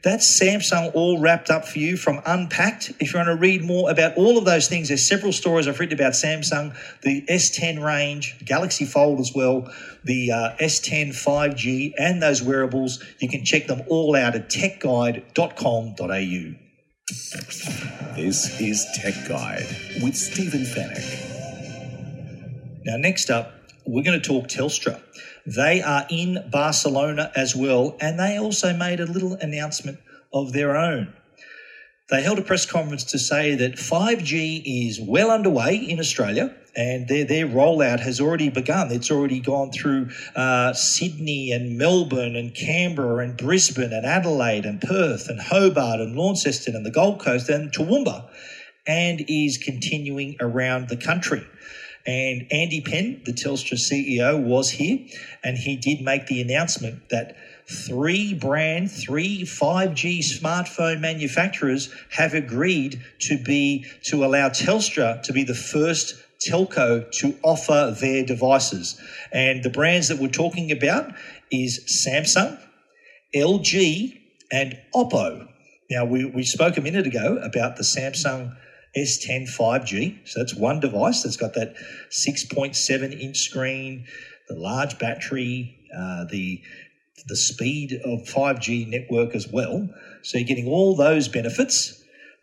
That's 0.01 0.39
Samsung 0.39 0.93
all 0.93 1.19
wrapped 1.19 1.49
up 1.49 1.65
for 1.65 1.79
you 1.79 1.97
from 1.97 2.21
Unpacked. 2.25 2.93
If 2.99 3.13
you 3.13 3.19
want 3.19 3.27
to 3.27 3.35
read 3.35 3.63
more 3.63 3.91
about 3.91 4.15
all 4.15 4.37
of 4.37 4.45
those 4.45 4.69
things, 4.69 4.87
there's 4.87 5.05
several 5.05 5.33
stories 5.33 5.67
I've 5.67 5.77
written 5.79 5.95
about 5.95 6.13
Samsung, 6.13 6.73
the 7.01 7.25
S10 7.29 7.83
range, 7.83 8.37
Galaxy 8.45 8.85
Fold 8.85 9.19
as 9.19 9.33
well, 9.35 9.69
the 10.05 10.31
uh, 10.31 10.55
S10 10.61 11.09
5G, 11.09 11.93
and 11.97 12.21
those 12.21 12.41
wearables. 12.41 13.03
You 13.19 13.27
can 13.27 13.43
check 13.43 13.67
them 13.67 13.81
all 13.89 14.15
out 14.15 14.35
at 14.35 14.49
techguide.com.au. 14.49 16.53
This 18.15 18.61
is 18.61 18.85
Tech 18.95 19.15
Guide 19.27 19.67
with 20.01 20.15
Stephen 20.15 20.61
Fenech. 20.61 21.25
Now, 22.85 22.95
next 22.97 23.29
up, 23.29 23.51
we're 23.85 24.03
going 24.03 24.21
to 24.21 24.25
talk 24.25 24.47
Telstra. 24.47 25.01
They 25.55 25.81
are 25.81 26.05
in 26.09 26.49
Barcelona 26.51 27.31
as 27.35 27.55
well, 27.55 27.97
and 27.99 28.19
they 28.19 28.37
also 28.37 28.73
made 28.73 28.99
a 28.99 29.05
little 29.05 29.33
announcement 29.33 29.99
of 30.31 30.53
their 30.53 30.75
own. 30.75 31.13
They 32.09 32.23
held 32.23 32.39
a 32.39 32.43
press 32.43 32.65
conference 32.65 33.03
to 33.05 33.19
say 33.19 33.55
that 33.55 33.73
5G 33.75 34.63
is 34.65 34.99
well 34.99 35.29
underway 35.29 35.75
in 35.75 35.99
Australia 35.99 36.55
and 36.75 37.07
their, 37.07 37.23
their 37.25 37.45
rollout 37.45 37.99
has 37.99 38.19
already 38.19 38.49
begun. 38.49 38.91
It's 38.91 39.11
already 39.11 39.39
gone 39.39 39.71
through 39.71 40.09
uh, 40.35 40.73
Sydney 40.73 41.51
and 41.51 41.77
Melbourne 41.77 42.35
and 42.35 42.53
Canberra 42.55 43.23
and 43.23 43.37
Brisbane 43.37 43.93
and 43.93 44.05
Adelaide 44.05 44.65
and 44.65 44.81
Perth 44.81 45.29
and 45.29 45.39
Hobart 45.39 45.99
and 45.99 46.15
Launceston 46.15 46.75
and 46.75 46.85
the 46.85 46.91
Gold 46.91 47.19
Coast 47.19 47.49
and 47.49 47.71
Toowoomba 47.71 48.27
and 48.87 49.23
is 49.27 49.57
continuing 49.57 50.35
around 50.39 50.89
the 50.89 50.97
country. 50.97 51.45
And 52.09 52.47
Andy 52.51 52.81
Penn, 52.81 53.21
the 53.23 53.33
Telstra 53.33 53.77
CEO, 53.77 54.41
was 54.43 54.71
here 54.71 54.97
and 55.43 55.55
he 55.55 55.75
did 55.75 56.01
make 56.01 56.25
the 56.25 56.41
announcement 56.41 57.07
that 57.09 57.35
three 57.67 58.33
brand, 58.33 58.89
three 58.89 59.43
5G 59.43 60.21
smartphone 60.21 61.01
manufacturers 61.01 61.93
have 62.09 62.33
agreed 62.33 62.99
to 63.19 63.37
be 63.37 63.85
to 64.05 64.25
allow 64.25 64.49
Telstra 64.49 65.21
to 65.21 65.31
be 65.31 65.43
the 65.43 65.53
first 65.53 66.15
telco 66.43 67.11
to 67.19 67.37
offer 67.43 67.95
their 68.01 68.25
devices. 68.25 68.99
And 69.31 69.61
the 69.61 69.69
brands 69.69 70.07
that 70.07 70.17
we're 70.17 70.29
talking 70.29 70.71
about 70.71 71.13
is 71.51 71.79
Samsung, 72.07 72.57
LG, 73.35 74.19
and 74.51 74.79
Oppo. 74.95 75.47
Now, 75.91 76.05
we, 76.05 76.25
we 76.25 76.43
spoke 76.43 76.75
a 76.77 76.81
minute 76.81 77.05
ago 77.05 77.37
about 77.43 77.77
the 77.77 77.83
Samsung 77.83 78.55
S10 78.97 79.47
5G. 79.49 80.27
So 80.27 80.39
that's 80.39 80.55
one 80.55 80.79
device 80.79 81.23
that's 81.23 81.37
got 81.37 81.53
that 81.53 81.75
6.7 82.11 83.19
inch 83.19 83.37
screen, 83.37 84.05
the 84.47 84.55
large 84.55 84.97
battery, 84.99 85.77
uh, 85.95 86.25
the 86.25 86.61
the 87.27 87.35
speed 87.35 87.93
of 88.05 88.21
5G 88.21 88.87
network 88.87 89.35
as 89.35 89.47
well. 89.47 89.89
So 90.23 90.37
you're 90.37 90.47
getting 90.47 90.67
all 90.67 90.95
those 90.95 91.27
benefits. 91.27 92.01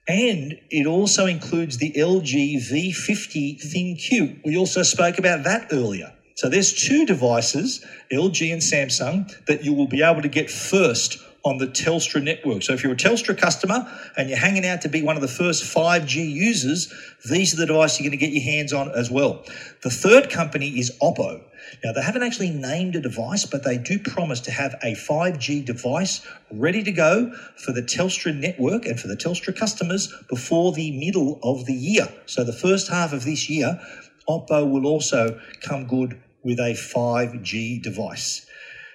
And 0.08 0.60
it 0.70 0.86
also 0.86 1.26
includes 1.26 1.78
the 1.78 1.92
LG 1.92 2.56
V50 2.70 3.60
ThinQ. 3.60 4.40
We 4.44 4.56
also 4.56 4.82
spoke 4.82 5.18
about 5.18 5.44
that 5.44 5.68
earlier. 5.72 6.12
So 6.36 6.48
there's 6.48 6.72
two 6.72 7.06
devices, 7.06 7.84
LG 8.12 8.52
and 8.52 8.62
Samsung, 8.62 9.46
that 9.46 9.64
you 9.64 9.72
will 9.72 9.88
be 9.88 10.02
able 10.02 10.22
to 10.22 10.28
get 10.28 10.50
first 10.50 11.18
on 11.46 11.58
the 11.58 11.68
Telstra 11.68 12.20
network. 12.20 12.64
So 12.64 12.72
if 12.72 12.82
you're 12.82 12.92
a 12.92 12.96
Telstra 12.96 13.38
customer 13.38 13.86
and 14.16 14.28
you're 14.28 14.36
hanging 14.36 14.66
out 14.66 14.82
to 14.82 14.88
be 14.88 15.00
one 15.00 15.14
of 15.14 15.22
the 15.22 15.28
first 15.28 15.62
5G 15.62 16.28
users, 16.28 16.92
these 17.30 17.54
are 17.54 17.56
the 17.56 17.66
devices 17.66 18.00
you're 18.00 18.10
going 18.10 18.18
to 18.18 18.26
get 18.26 18.32
your 18.32 18.42
hands 18.42 18.72
on 18.72 18.90
as 18.90 19.12
well. 19.12 19.44
The 19.84 19.90
third 19.90 20.28
company 20.28 20.70
is 20.70 20.90
Oppo. 21.00 21.44
Now, 21.84 21.92
they 21.92 22.02
haven't 22.02 22.24
actually 22.24 22.50
named 22.50 22.96
a 22.96 23.00
device, 23.00 23.46
but 23.46 23.62
they 23.62 23.78
do 23.78 24.00
promise 24.00 24.40
to 24.40 24.50
have 24.50 24.74
a 24.82 24.94
5G 24.94 25.64
device 25.64 26.26
ready 26.50 26.82
to 26.82 26.90
go 26.90 27.32
for 27.56 27.70
the 27.70 27.82
Telstra 27.82 28.36
network 28.36 28.84
and 28.84 28.98
for 28.98 29.06
the 29.06 29.16
Telstra 29.16 29.56
customers 29.56 30.12
before 30.28 30.72
the 30.72 30.98
middle 30.98 31.38
of 31.44 31.66
the 31.66 31.74
year. 31.74 32.08
So, 32.26 32.42
the 32.42 32.52
first 32.52 32.88
half 32.88 33.12
of 33.12 33.24
this 33.24 33.48
year, 33.48 33.80
Oppo 34.28 34.68
will 34.68 34.86
also 34.86 35.40
come 35.60 35.86
good 35.86 36.20
with 36.42 36.58
a 36.58 36.74
5G 36.74 37.82
device. 37.82 38.45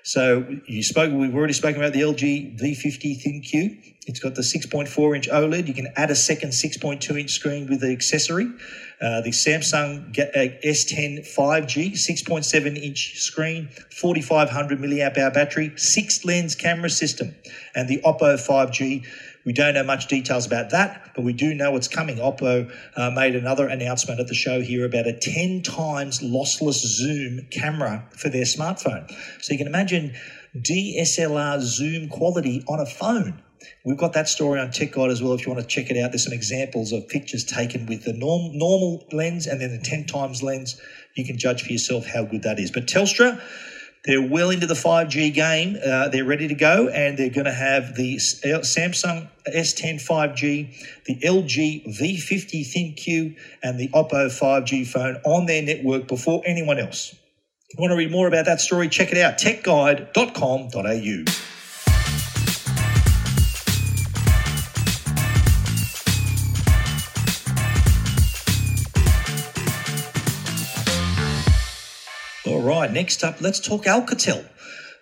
So 0.04 0.58
you 0.66 0.84
spoke. 0.84 1.12
We've 1.12 1.36
already 1.36 1.54
spoken 1.54 1.82
about 1.82 1.94
the 1.94 2.02
LG 2.02 2.60
V50 2.60 3.24
ThinQ. 3.24 3.96
It's 4.08 4.20
got 4.20 4.34
the 4.34 4.42
6.4 4.42 5.16
inch 5.16 5.30
OLED. 5.30 5.68
You 5.68 5.74
can 5.76 5.94
add 5.96 6.10
a 6.10 6.16
second 6.16 6.50
6.2 6.50 7.20
inch 7.20 7.32
screen 7.32 7.68
with 7.68 7.82
the 7.82 7.92
accessory. 7.92 8.48
Uh, 9.00 9.22
the 9.22 9.30
Samsung 9.30 10.14
S10 10.14 11.20
5G 11.22 11.94
6.7 11.94 12.84
inch 12.84 13.20
screen, 13.20 13.68
4500 13.90 14.80
milliamp 14.80 15.18
hour 15.18 15.32
battery, 15.32 15.72
six 15.76 16.24
lens 16.24 16.54
camera 16.54 16.90
system, 16.90 17.34
and 17.74 17.88
the 17.88 18.00
Oppo 18.06 18.38
5G 18.38 19.06
We 19.46 19.54
don't 19.54 19.74
know 19.74 19.84
much 19.84 20.08
details 20.08 20.46
about 20.46 20.70
that, 20.70 21.12
but 21.16 21.24
we 21.24 21.34
do 21.34 21.54
know 21.54 21.76
it's 21.76 21.88
coming. 21.88 22.18
Oppo 22.18 22.72
uh, 22.96 23.12
made 23.12 23.36
another 23.36 23.68
announcement 23.68 24.20
at 24.20 24.28
the 24.28 24.36
show 24.36 24.62
here 24.62 24.86
about 24.86 25.08
a 25.08 25.14
10 25.14 25.64
times 25.64 26.22
lossless 26.22 26.86
zoom 26.86 27.48
camera 27.50 28.08
for 28.12 28.30
their 28.30 28.44
smartphone. 28.44 29.10
So 29.42 29.54
you 29.54 29.58
can 29.58 29.68
imagine 29.68 30.14
DSLR 30.56 31.60
zoom 31.62 32.10
quality 32.10 32.64
on 32.68 32.80
a 32.80 32.86
phone. 32.86 33.42
We've 33.86 33.98
got 33.98 34.14
that 34.14 34.28
story 34.28 34.60
on 34.60 34.72
Tech 34.72 34.92
Guide 34.92 35.12
as 35.12 35.22
well. 35.22 35.34
If 35.34 35.46
you 35.46 35.52
want 35.52 35.62
to 35.62 35.68
check 35.68 35.90
it 35.90 35.98
out, 35.98 36.12
there's 36.12 36.24
some 36.24 36.34
examples 36.34 36.92
of 36.92 37.08
pictures 37.08 37.44
taken 37.44 37.86
with 37.86 38.04
the 38.04 38.14
norm, 38.14 38.58
normal 38.58 39.06
lens 39.12 39.48
and 39.48 39.62
then 39.62 39.72
the 39.72 39.84
10 39.84 40.06
times 40.06 40.44
lens. 40.44 40.80
You 41.16 41.26
can 41.26 41.38
judge 41.38 41.64
for 41.64 41.72
yourself 41.72 42.06
how 42.06 42.24
good 42.24 42.44
that 42.44 42.60
is. 42.60 42.72
But 42.72 42.88
Telstra, 42.88 43.42
they're 44.04 44.22
well 44.22 44.50
into 44.50 44.66
the 44.66 44.74
5G 44.74 45.34
game. 45.34 45.78
Uh, 45.86 46.10
they're 46.10 46.26
ready 46.26 46.48
to 46.48 46.56
go, 46.56 46.88
and 46.88 47.18
they're 47.18 47.30
going 47.30 47.46
to 47.46 47.54
have 47.54 47.96
the 47.96 48.18
Samsung 48.18 49.30
S10 49.48 50.02
5G, 50.02 51.04
the 51.06 51.16
LG 51.18 52.00
V50 52.00 52.66
ThinQ, 52.66 53.36
and 53.62 53.80
the 53.80 53.90
Oppo 53.90 54.28
5G 54.28 54.88
phone 54.88 55.18
on 55.24 55.46
their 55.46 55.62
network 55.62 56.08
before 56.08 56.42
anyone 56.46 56.80
else. 56.80 57.14
If 57.70 57.78
you 57.78 57.82
want 57.82 57.92
to 57.92 57.98
read 57.98 58.12
more 58.12 58.28
about 58.28 58.46
that 58.46 58.60
story, 58.60 58.90
check 58.90 59.12
it 59.12 59.18
out 59.18 59.38
techguide.com.au. 59.38 61.61
Right, 72.82 72.92
next 72.92 73.24
up, 73.24 73.42
let's 73.42 73.60
talk 73.60 73.84
Alcatel. 73.84 74.44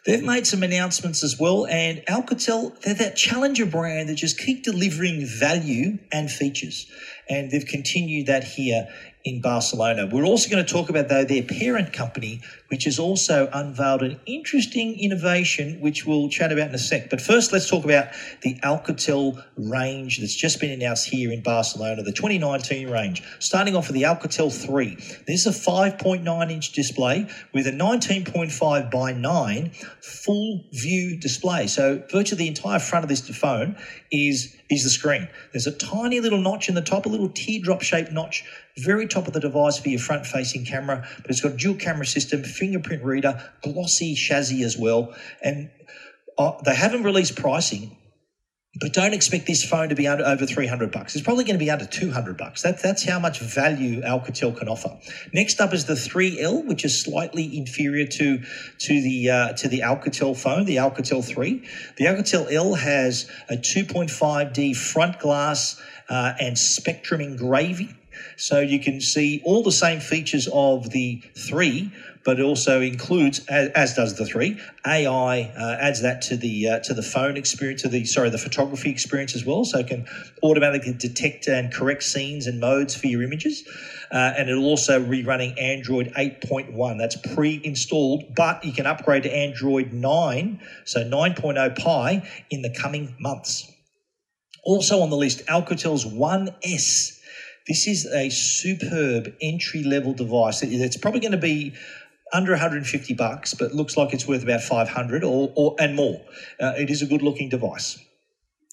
They've 0.06 0.22
made 0.22 0.46
some 0.46 0.64
announcements 0.64 1.24
as 1.24 1.40
well, 1.40 1.66
and 1.66 2.00
Alcatel, 2.10 2.78
they're 2.82 2.94
that 2.96 3.16
challenger 3.16 3.66
brand 3.66 4.10
that 4.10 4.16
just 4.16 4.38
keep 4.38 4.66
delivering 4.66 5.26
value 5.26 5.98
and 6.12 6.30
features. 6.30 6.92
And 7.30 7.50
they've 7.50 7.66
continued 7.66 8.28
that 8.28 8.44
here 8.44 8.90
in 9.24 9.40
Barcelona. 9.40 10.10
We're 10.12 10.26
also 10.26 10.50
going 10.50 10.66
to 10.66 10.70
talk 10.70 10.90
about, 10.90 11.08
though, 11.08 11.24
their 11.24 11.44
parent 11.44 11.94
company, 11.94 12.42
which 12.70 12.86
has 12.86 13.00
also 13.00 13.50
unveiled 13.52 14.02
an 14.04 14.20
interesting 14.26 15.00
innovation, 15.00 15.80
which 15.82 16.06
we'll 16.06 16.30
chat 16.30 16.52
about 16.52 16.70
in 16.70 16.76
a 16.76 16.80
sec. 16.80 17.10
But 17.10 17.22
first, 17.22 17.52
let's 17.52 17.70
talk 17.70 17.84
about 17.84 18.08
the 18.42 18.56
Alcatel 18.62 19.44
range 19.58 20.20
that's 20.20 20.36
just 20.36 20.60
been 20.60 20.72
announced 20.72 21.10
here 21.10 21.32
in 21.32 21.42
Barcelona, 21.42 22.04
the 22.04 22.12
2019 22.12 22.90
range. 22.90 23.24
Starting 23.40 23.76
off 23.76 23.88
with 23.88 23.96
the 23.96 24.04
Alcatel 24.04 24.52
3. 24.52 24.96
This 25.28 25.46
is 25.46 25.48
a 25.48 25.72
5.9 25.72 26.52
inch 26.52 26.72
display 26.72 27.28
with 27.54 27.68
a 27.68 27.72
19.5 27.72 28.92
by 28.92 29.14
9 29.14 29.72
full 30.02 30.64
view 30.72 31.20
display. 31.20 31.68
So, 31.68 32.04
virtually 32.12 32.38
the 32.38 32.48
entire 32.48 32.80
front 32.80 33.04
of 33.04 33.10
this 33.10 33.28
phone 33.30 33.76
is 34.12 34.56
is 34.70 34.84
the 34.84 34.90
screen. 34.90 35.28
There's 35.52 35.66
a 35.66 35.72
tiny 35.72 36.20
little 36.20 36.40
notch 36.40 36.70
in 36.70 36.76
the 36.76 36.82
top, 36.82 37.06
a 37.08 37.10
little 37.10 37.30
teardrop 37.30 37.82
shaped 37.82 38.12
notch, 38.12 38.44
very 38.78 39.08
top 39.08 39.28
of 39.28 39.34
the 39.34 39.40
device 39.40 39.80
for 39.80 39.90
your 39.90 40.00
front 40.00 40.26
facing 40.26 40.64
camera, 40.64 41.08
but 41.22 41.32
it's 41.32 41.42
got 41.42 41.54
a 41.54 41.58
dual 41.58 41.76
camera 41.76 42.06
system, 42.06 42.44
fingerprint 42.60 43.04
reader, 43.04 43.42
glossy 43.64 44.14
chassis 44.14 44.64
as 44.64 44.78
well. 44.78 45.16
And 45.42 45.72
uh, 46.38 46.54
they 46.64 46.76
haven't 46.76 47.04
released 47.04 47.36
pricing, 47.36 47.96
but 48.80 48.94
don't 48.94 49.14
expect 49.14 49.48
this 49.48 49.64
phone 49.64 49.90
to 49.90 49.96
be 49.96 50.08
under 50.08 50.24
over 50.26 50.46
300 50.46 50.92
bucks. 50.92 51.16
It's 51.16 51.24
probably 51.24 51.44
going 51.44 51.56
to 51.56 51.64
be 51.64 51.72
under 51.72 51.86
200 51.86 52.38
bucks. 52.38 52.62
That, 52.62 52.82
that's 52.82 53.04
how 53.04 53.20
much 53.20 53.40
value 53.40 54.02
Alcatel 54.02 54.58
can 54.58 54.70
offer. 54.70 54.98
Next 55.34 55.60
up 55.60 55.74
is 55.74 55.86
the 55.86 55.96
3L, 55.96 56.66
which 56.66 56.86
is 56.86 57.02
slightly 57.02 57.58
inferior 57.58 58.06
to 58.08 58.38
to 58.38 59.02
the 59.02 59.30
uh, 59.30 59.54
to 59.54 59.68
the 59.68 59.80
Alcatel 59.80 60.38
phone, 60.38 60.66
the 60.66 60.78
Alcatel 60.78 61.26
3. 61.26 61.66
The 61.98 62.06
Alcatel 62.06 62.52
L 62.52 62.76
has 62.76 63.30
a 63.50 63.56
2.5D 63.56 64.76
front 64.76 65.20
glass 65.20 65.82
uh, 66.08 66.34
and 66.40 66.58
spectrum 66.58 67.22
engraving. 67.22 67.96
So 68.38 68.60
you 68.60 68.80
can 68.80 69.02
see 69.02 69.42
all 69.46 69.64
the 69.64 69.72
same 69.72 70.00
features 70.00 70.48
of 70.52 70.90
the 70.92 71.22
3 71.38 71.92
but 72.26 72.40
it 72.40 72.44
also 72.44 72.82
includes, 72.82 73.46
as, 73.48 73.94
does 73.96 74.16
the 74.16 74.26
three, 74.26 74.60
AI 74.86 75.52
uh, 75.58 75.78
adds 75.80 76.02
that 76.02 76.22
to 76.24 76.38
the 76.38 76.68
uh, 76.68 76.80
to 76.82 76.94
the 76.94 77.02
phone 77.02 77.38
experience, 77.38 77.82
to 77.84 77.90
the 77.90 78.06
sorry, 78.06 78.30
the 78.30 78.38
photography 78.38 78.90
experience 78.90 79.36
as 79.36 79.46
well. 79.46 79.64
So 79.64 79.80
it 79.80 79.88
can 79.88 80.06
automatically 80.44 80.94
detect 80.94 81.48
and 81.48 81.74
correct 81.74 82.04
scenes 82.04 82.46
and 82.46 82.60
modes 82.60 82.96
for 82.96 83.08
your 83.08 83.24
images. 83.24 83.68
Uh, 84.12 84.34
and 84.38 84.50
it'll 84.50 84.66
also 84.66 85.04
be 85.04 85.24
running 85.24 85.58
Android 85.58 86.14
8.1. 86.16 86.98
That's 86.98 87.16
pre-installed, 87.34 88.36
but 88.36 88.64
you 88.66 88.74
can 88.74 88.86
upgrade 88.86 89.24
to 89.24 89.36
Android 89.36 89.94
9, 89.94 90.62
so 90.86 91.04
9.0 91.04 91.78
Pie 91.78 92.30
in 92.50 92.62
the 92.62 92.70
coming 92.72 93.16
months. 93.20 93.72
Also 94.64 95.00
on 95.02 95.10
the 95.10 95.18
list, 95.18 95.46
Alcatel's 95.46 96.06
One 96.06 96.50
S. 96.64 97.19
This 97.70 97.86
is 97.86 98.08
a 98.08 98.32
superb 98.32 99.32
entry 99.44 99.84
level 99.84 100.14
device. 100.14 100.64
It's 100.64 100.98
probably 100.98 101.20
going 101.20 101.34
to 101.34 101.38
be 101.38 101.74
under 102.34 102.52
150 102.52 103.14
bucks, 103.14 103.54
but 103.54 103.74
looks 103.76 103.96
like 103.96 104.12
it's 104.12 104.28
worth 104.28 104.42
about 104.42 104.64
500 104.64 105.24
or, 105.24 105.54
or 105.56 105.76
and 105.80 105.96
more. 105.96 106.20
Uh, 106.60 106.74
it 106.80 106.90
is 106.90 107.04
a 107.04 107.06
good 107.06 107.22
looking 107.22 107.48
device. 107.48 108.04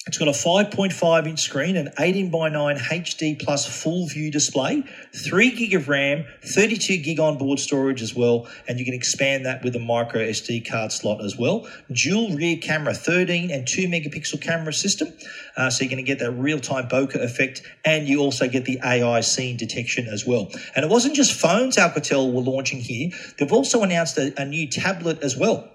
It's 0.06 0.18
got 0.18 0.28
a 0.28 0.30
5.5 0.30 1.26
inch 1.26 1.40
screen, 1.40 1.76
an 1.76 1.88
18 1.98 2.30
by 2.30 2.48
9 2.48 2.76
HD 2.76 3.36
plus 3.42 3.66
full 3.66 4.06
view 4.06 4.30
display, 4.30 4.84
3 5.12 5.50
gig 5.50 5.74
of 5.74 5.88
RAM, 5.88 6.24
32 6.44 6.98
gig 6.98 7.18
onboard 7.18 7.58
storage 7.58 8.00
as 8.02 8.14
well, 8.14 8.46
and 8.68 8.78
you 8.78 8.84
can 8.84 8.94
expand 8.94 9.46
that 9.46 9.64
with 9.64 9.74
a 9.74 9.80
micro 9.80 10.20
SD 10.20 10.70
card 10.70 10.92
slot 10.92 11.24
as 11.24 11.36
well. 11.36 11.68
Dual 11.90 12.36
rear 12.36 12.56
camera, 12.56 12.94
13 12.94 13.50
and 13.50 13.66
2 13.66 13.88
megapixel 13.88 14.40
camera 14.40 14.72
system, 14.72 15.12
uh, 15.56 15.70
so 15.70 15.82
you're 15.82 15.90
going 15.90 16.04
to 16.04 16.08
get 16.08 16.20
that 16.20 16.30
real 16.30 16.60
time 16.60 16.86
bokeh 16.86 17.16
effect, 17.16 17.62
and 17.84 18.06
you 18.06 18.20
also 18.20 18.46
get 18.46 18.64
the 18.64 18.78
AI 18.84 19.18
scene 19.22 19.56
detection 19.56 20.06
as 20.06 20.24
well. 20.24 20.52
And 20.76 20.84
it 20.84 20.88
wasn't 20.88 21.16
just 21.16 21.32
phones 21.32 21.78
Alcatel 21.78 22.32
were 22.32 22.42
launching 22.42 22.78
here, 22.78 23.10
they've 23.38 23.52
also 23.52 23.82
announced 23.82 24.16
a, 24.18 24.32
a 24.40 24.44
new 24.44 24.68
tablet 24.68 25.24
as 25.24 25.36
well. 25.36 25.68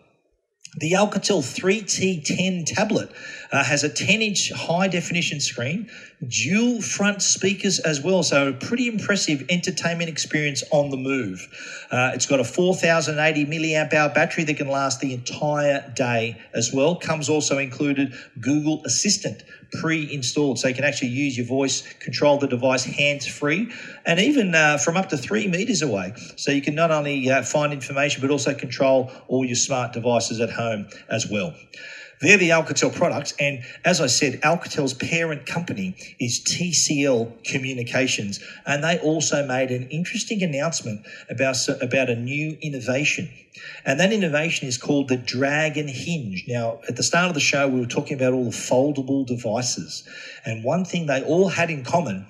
The 0.78 0.93
Alcatel 0.93 1.41
3T10 1.41 2.65
tablet 2.65 3.11
uh, 3.51 3.61
has 3.61 3.84
a 3.84 3.89
10 3.89 4.22
inch 4.22 4.53
high 4.53 4.88
definition 4.88 5.41
screen, 5.41 5.89
dual 6.26 6.82
front 6.82 7.22
speakers 7.22 7.80
as 7.80 7.99
well. 7.99 8.24
So, 8.24 8.49
a 8.49 8.53
pretty 8.53 8.88
impressive 8.88 9.43
entertainment 9.49 10.09
experience 10.09 10.63
on 10.72 10.89
the 10.89 10.95
move. 10.95 11.45
Uh, 11.91 12.11
it's 12.13 12.26
got 12.26 12.39
a 12.39 12.45
4080 12.45 13.47
milliamp 13.47 13.93
hour 13.93 14.13
battery 14.13 14.45
that 14.45 14.55
can 14.55 14.69
last 14.69 15.01
the 15.01 15.13
entire 15.13 15.91
day 15.93 16.38
as 16.53 16.72
well. 16.72 16.95
Comes 16.95 17.28
also 17.28 17.57
included 17.57 18.13
Google 18.39 18.82
Assistant 18.86 19.43
pre-installed, 19.72 20.59
so 20.59 20.67
you 20.67 20.74
can 20.74 20.84
actually 20.84 21.09
use 21.09 21.38
your 21.38 21.45
voice, 21.45 21.82
control 21.99 22.38
the 22.38 22.47
device 22.47 22.84
hands-free, 22.84 23.72
and 24.05 24.19
even 24.19 24.53
uh, 24.53 24.78
from 24.78 24.97
up 24.97 25.09
to 25.09 25.17
three 25.17 25.47
meters 25.47 25.82
away. 25.82 26.13
So 26.36 26.51
you 26.51 26.61
can 26.61 26.76
not 26.76 26.91
only 26.91 27.30
uh, 27.30 27.43
find 27.43 27.74
information 27.74 28.22
but 28.22 28.32
also 28.32 28.53
control 28.53 29.11
all 29.28 29.45
your 29.45 29.55
smart 29.55 29.93
devices 29.93 30.39
at 30.39 30.51
home 30.51 30.88
as 31.09 31.28
well. 31.28 31.53
They're 32.22 32.38
the 32.38 32.49
Alcatel 32.49 32.93
products. 32.93 33.34
And 33.39 33.63
as 33.84 33.99
I 33.99 34.07
said, 34.07 34.41
Alcatel's 34.41 34.93
parent 34.93 35.45
company 35.45 35.95
is 36.19 36.39
TCL 36.39 37.43
Communications. 37.43 38.39
And 38.65 38.84
they 38.84 38.99
also 38.99 39.45
made 39.45 39.72
an 39.72 39.89
interesting 39.89 40.43
announcement 40.43 41.05
about, 41.30 41.57
about 41.82 42.09
a 42.09 42.15
new 42.15 42.57
innovation. 42.61 43.30
And 43.86 43.99
that 43.99 44.13
innovation 44.13 44.67
is 44.67 44.78
called 44.78 45.09
the 45.09 45.17
Dragon 45.17 45.88
Hinge. 45.88 46.45
Now, 46.47 46.80
at 46.88 46.95
the 46.95 47.03
start 47.03 47.30
of 47.30 47.34
the 47.34 47.39
show, 47.39 47.67
we 47.67 47.80
were 47.80 47.88
talking 47.88 48.15
about 48.15 48.34
all 48.34 48.45
the 48.45 48.51
foldable 48.51 49.26
devices. 49.26 50.07
And 50.45 50.63
one 50.63 50.86
thing 50.86 51.07
they 51.07 51.24
all 51.24 51.49
had 51.49 51.69
in 51.69 51.84
common 51.84 52.28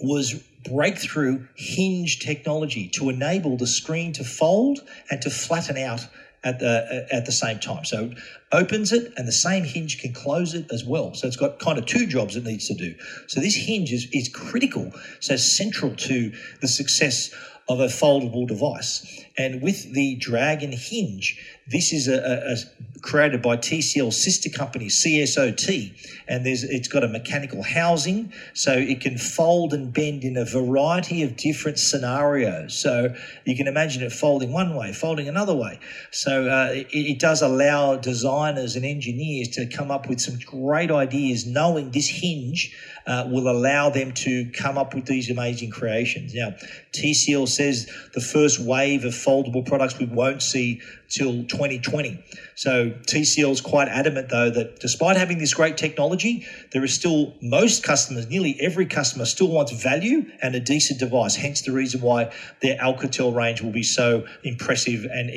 was 0.00 0.42
breakthrough 0.64 1.46
hinge 1.56 2.20
technology 2.20 2.88
to 2.88 3.10
enable 3.10 3.56
the 3.56 3.66
screen 3.66 4.12
to 4.14 4.24
fold 4.24 4.80
and 5.10 5.20
to 5.20 5.30
flatten 5.30 5.76
out 5.76 6.06
at 6.44 6.60
the 6.60 7.06
at 7.10 7.26
the 7.26 7.32
same 7.32 7.58
time. 7.58 7.84
So 7.84 8.12
opens 8.52 8.92
it, 8.92 9.12
and 9.16 9.26
the 9.26 9.32
same 9.32 9.64
hinge 9.64 10.00
can 10.00 10.12
close 10.12 10.54
it 10.54 10.70
as 10.70 10.84
well. 10.84 11.14
So 11.14 11.26
it's 11.26 11.36
got 11.36 11.58
kind 11.58 11.78
of 11.78 11.86
two 11.86 12.06
jobs 12.06 12.36
it 12.36 12.44
needs 12.44 12.68
to 12.68 12.74
do. 12.74 12.94
So 13.26 13.40
this 13.40 13.56
hinge 13.56 13.92
is, 13.92 14.06
is 14.12 14.28
critical, 14.28 14.92
so 15.20 15.36
central 15.36 15.96
to 15.96 16.32
the 16.60 16.68
success 16.68 17.34
of 17.68 17.80
a 17.80 17.86
foldable 17.86 18.46
device. 18.46 19.24
And 19.38 19.62
with 19.62 19.94
the 19.94 20.16
Dragon 20.16 20.70
hinge, 20.72 21.40
this 21.66 21.92
is 21.92 22.08
a, 22.08 22.18
a, 22.18 22.52
a 22.52 22.56
created 23.00 23.42
by 23.42 23.56
TCL 23.56 24.12
sister 24.12 24.48
company 24.48 24.86
CSOT, 24.86 25.92
and 26.28 26.46
it's 26.46 26.88
got 26.88 27.04
a 27.04 27.08
mechanical 27.08 27.62
housing, 27.62 28.32
so 28.52 28.72
it 28.72 29.00
can 29.00 29.18
fold 29.18 29.74
and 29.74 29.92
bend 29.92 30.24
in 30.24 30.36
a 30.36 30.44
variety 30.44 31.22
of 31.22 31.36
different 31.36 31.78
scenarios. 31.78 32.78
So 32.78 33.14
you 33.44 33.56
can 33.56 33.66
imagine 33.66 34.02
it 34.02 34.12
folding 34.12 34.52
one 34.52 34.74
way, 34.74 34.92
folding 34.92 35.28
another 35.28 35.54
way. 35.54 35.78
So 36.10 36.48
uh, 36.48 36.70
it, 36.72 36.86
it 36.92 37.18
does 37.18 37.42
allow 37.42 37.96
designers 37.96 38.76
and 38.76 38.84
engineers 38.84 39.48
to 39.48 39.66
come 39.66 39.90
up 39.90 40.08
with 40.08 40.20
some 40.20 40.38
great 40.38 40.90
ideas, 40.90 41.46
knowing 41.46 41.90
this 41.90 42.08
hinge 42.08 42.74
uh, 43.06 43.28
will 43.30 43.48
allow 43.48 43.90
them 43.90 44.12
to 44.12 44.50
come 44.52 44.78
up 44.78 44.94
with 44.94 45.06
these 45.06 45.30
amazing 45.30 45.70
creations. 45.70 46.34
Now, 46.34 46.54
TCL 46.92 47.48
says 47.48 47.90
the 48.14 48.20
first 48.20 48.58
wave 48.60 49.04
of 49.04 49.12
foldable 49.12 49.66
products 49.66 49.98
we 49.98 50.06
won't 50.06 50.42
see 50.42 50.80
till 51.08 51.44
2020. 51.44 52.22
So 52.56 52.90
TCL 52.90 53.50
is 53.50 53.60
quite 53.60 53.88
adamant, 53.88 54.28
though, 54.28 54.50
that 54.50 54.80
despite 54.80 55.16
having 55.16 55.38
this 55.38 55.54
great 55.54 55.76
technology, 55.76 56.46
there 56.72 56.84
is 56.84 56.94
still 56.94 57.34
most 57.42 57.82
customers, 57.82 58.28
nearly 58.28 58.56
every 58.60 58.86
customer, 58.86 59.24
still 59.24 59.48
wants 59.48 59.72
value 59.72 60.30
and 60.42 60.54
a 60.54 60.60
decent 60.60 61.00
device. 61.00 61.34
Hence 61.36 61.62
the 61.62 61.72
reason 61.72 62.00
why 62.00 62.32
their 62.62 62.76
Alcatel 62.78 63.34
range 63.34 63.62
will 63.62 63.72
be 63.72 63.82
so 63.82 64.26
impressive 64.42 65.04
and 65.04 65.30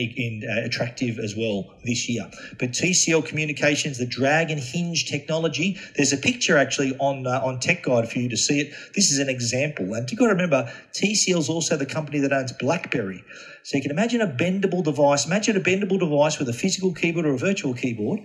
uh, 0.43 0.65
attractive 0.65 1.19
as 1.19 1.35
well 1.35 1.73
this 1.83 2.07
year. 2.07 2.29
But 2.59 2.71
TCL 2.71 3.25
Communications, 3.25 3.97
the 3.97 4.05
Dragon 4.05 4.57
Hinge 4.57 5.09
technology, 5.09 5.77
there's 5.95 6.13
a 6.13 6.17
picture 6.17 6.57
actually 6.57 6.95
on 6.99 7.25
uh, 7.25 7.41
on 7.43 7.59
Tech 7.59 7.83
Guide 7.83 8.09
for 8.09 8.19
you 8.19 8.29
to 8.29 8.37
see 8.37 8.59
it. 8.59 8.73
This 8.95 9.11
is 9.11 9.19
an 9.19 9.29
example, 9.29 9.93
and 9.93 10.09
you've 10.09 10.19
got 10.19 10.27
to 10.27 10.31
remember, 10.31 10.71
TCL 10.93 11.39
is 11.39 11.49
also 11.49 11.77
the 11.77 11.85
company 11.85 12.19
that 12.19 12.33
owns 12.33 12.51
BlackBerry. 12.51 13.23
So 13.67 13.75
you 13.75 13.81
can 13.81 13.91
imagine 13.91 14.21
a 14.21 14.27
bendable 14.27 14.81
device. 14.81 15.25
Imagine 15.25 15.57
a 15.57 15.59
bendable 15.59 15.99
device 15.99 16.39
with 16.39 16.47
a 16.47 16.53
physical 16.53 16.93
keyboard 16.93 17.25
or 17.25 17.33
a 17.33 17.37
virtual 17.37 17.73
keyboard, 17.73 18.21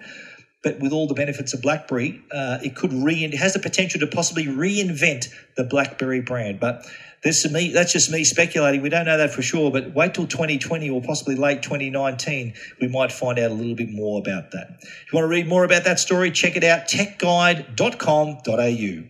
but 0.62 0.78
with 0.78 0.92
all 0.92 1.08
the 1.08 1.14
benefits 1.14 1.52
of 1.52 1.62
BlackBerry, 1.62 2.22
uh, 2.30 2.58
it 2.62 2.76
could 2.76 2.92
re 2.92 3.24
it 3.24 3.34
has 3.34 3.52
the 3.52 3.58
potential 3.58 3.98
to 3.98 4.06
possibly 4.06 4.44
reinvent 4.44 5.30
the 5.56 5.64
BlackBerry 5.64 6.20
brand. 6.20 6.60
But 6.60 6.86
there's 7.24 7.44
me, 7.50 7.72
that's 7.72 7.92
just 7.92 8.08
me 8.08 8.22
speculating. 8.22 8.82
We 8.82 8.88
don't 8.88 9.04
know 9.04 9.18
that 9.18 9.32
for 9.32 9.42
sure, 9.42 9.72
but 9.72 9.92
wait 9.92 10.14
till 10.14 10.28
2020 10.28 10.88
or 10.90 11.02
possibly 11.02 11.34
late 11.34 11.64
2019, 11.64 12.54
we 12.80 12.86
might 12.86 13.10
find 13.10 13.36
out 13.40 13.50
a 13.50 13.54
little 13.54 13.74
bit 13.74 13.90
more 13.90 14.20
about 14.20 14.52
that. 14.52 14.76
If 14.80 15.12
you 15.12 15.16
want 15.16 15.24
to 15.24 15.28
read 15.28 15.48
more 15.48 15.64
about 15.64 15.82
that 15.82 15.98
story, 15.98 16.30
check 16.30 16.54
it 16.54 16.62
out 16.62 16.86
techguide.com.au. 16.86 19.08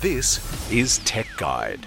This 0.00 0.72
is 0.72 0.98
Tech 1.04 1.28
Guide. 1.36 1.86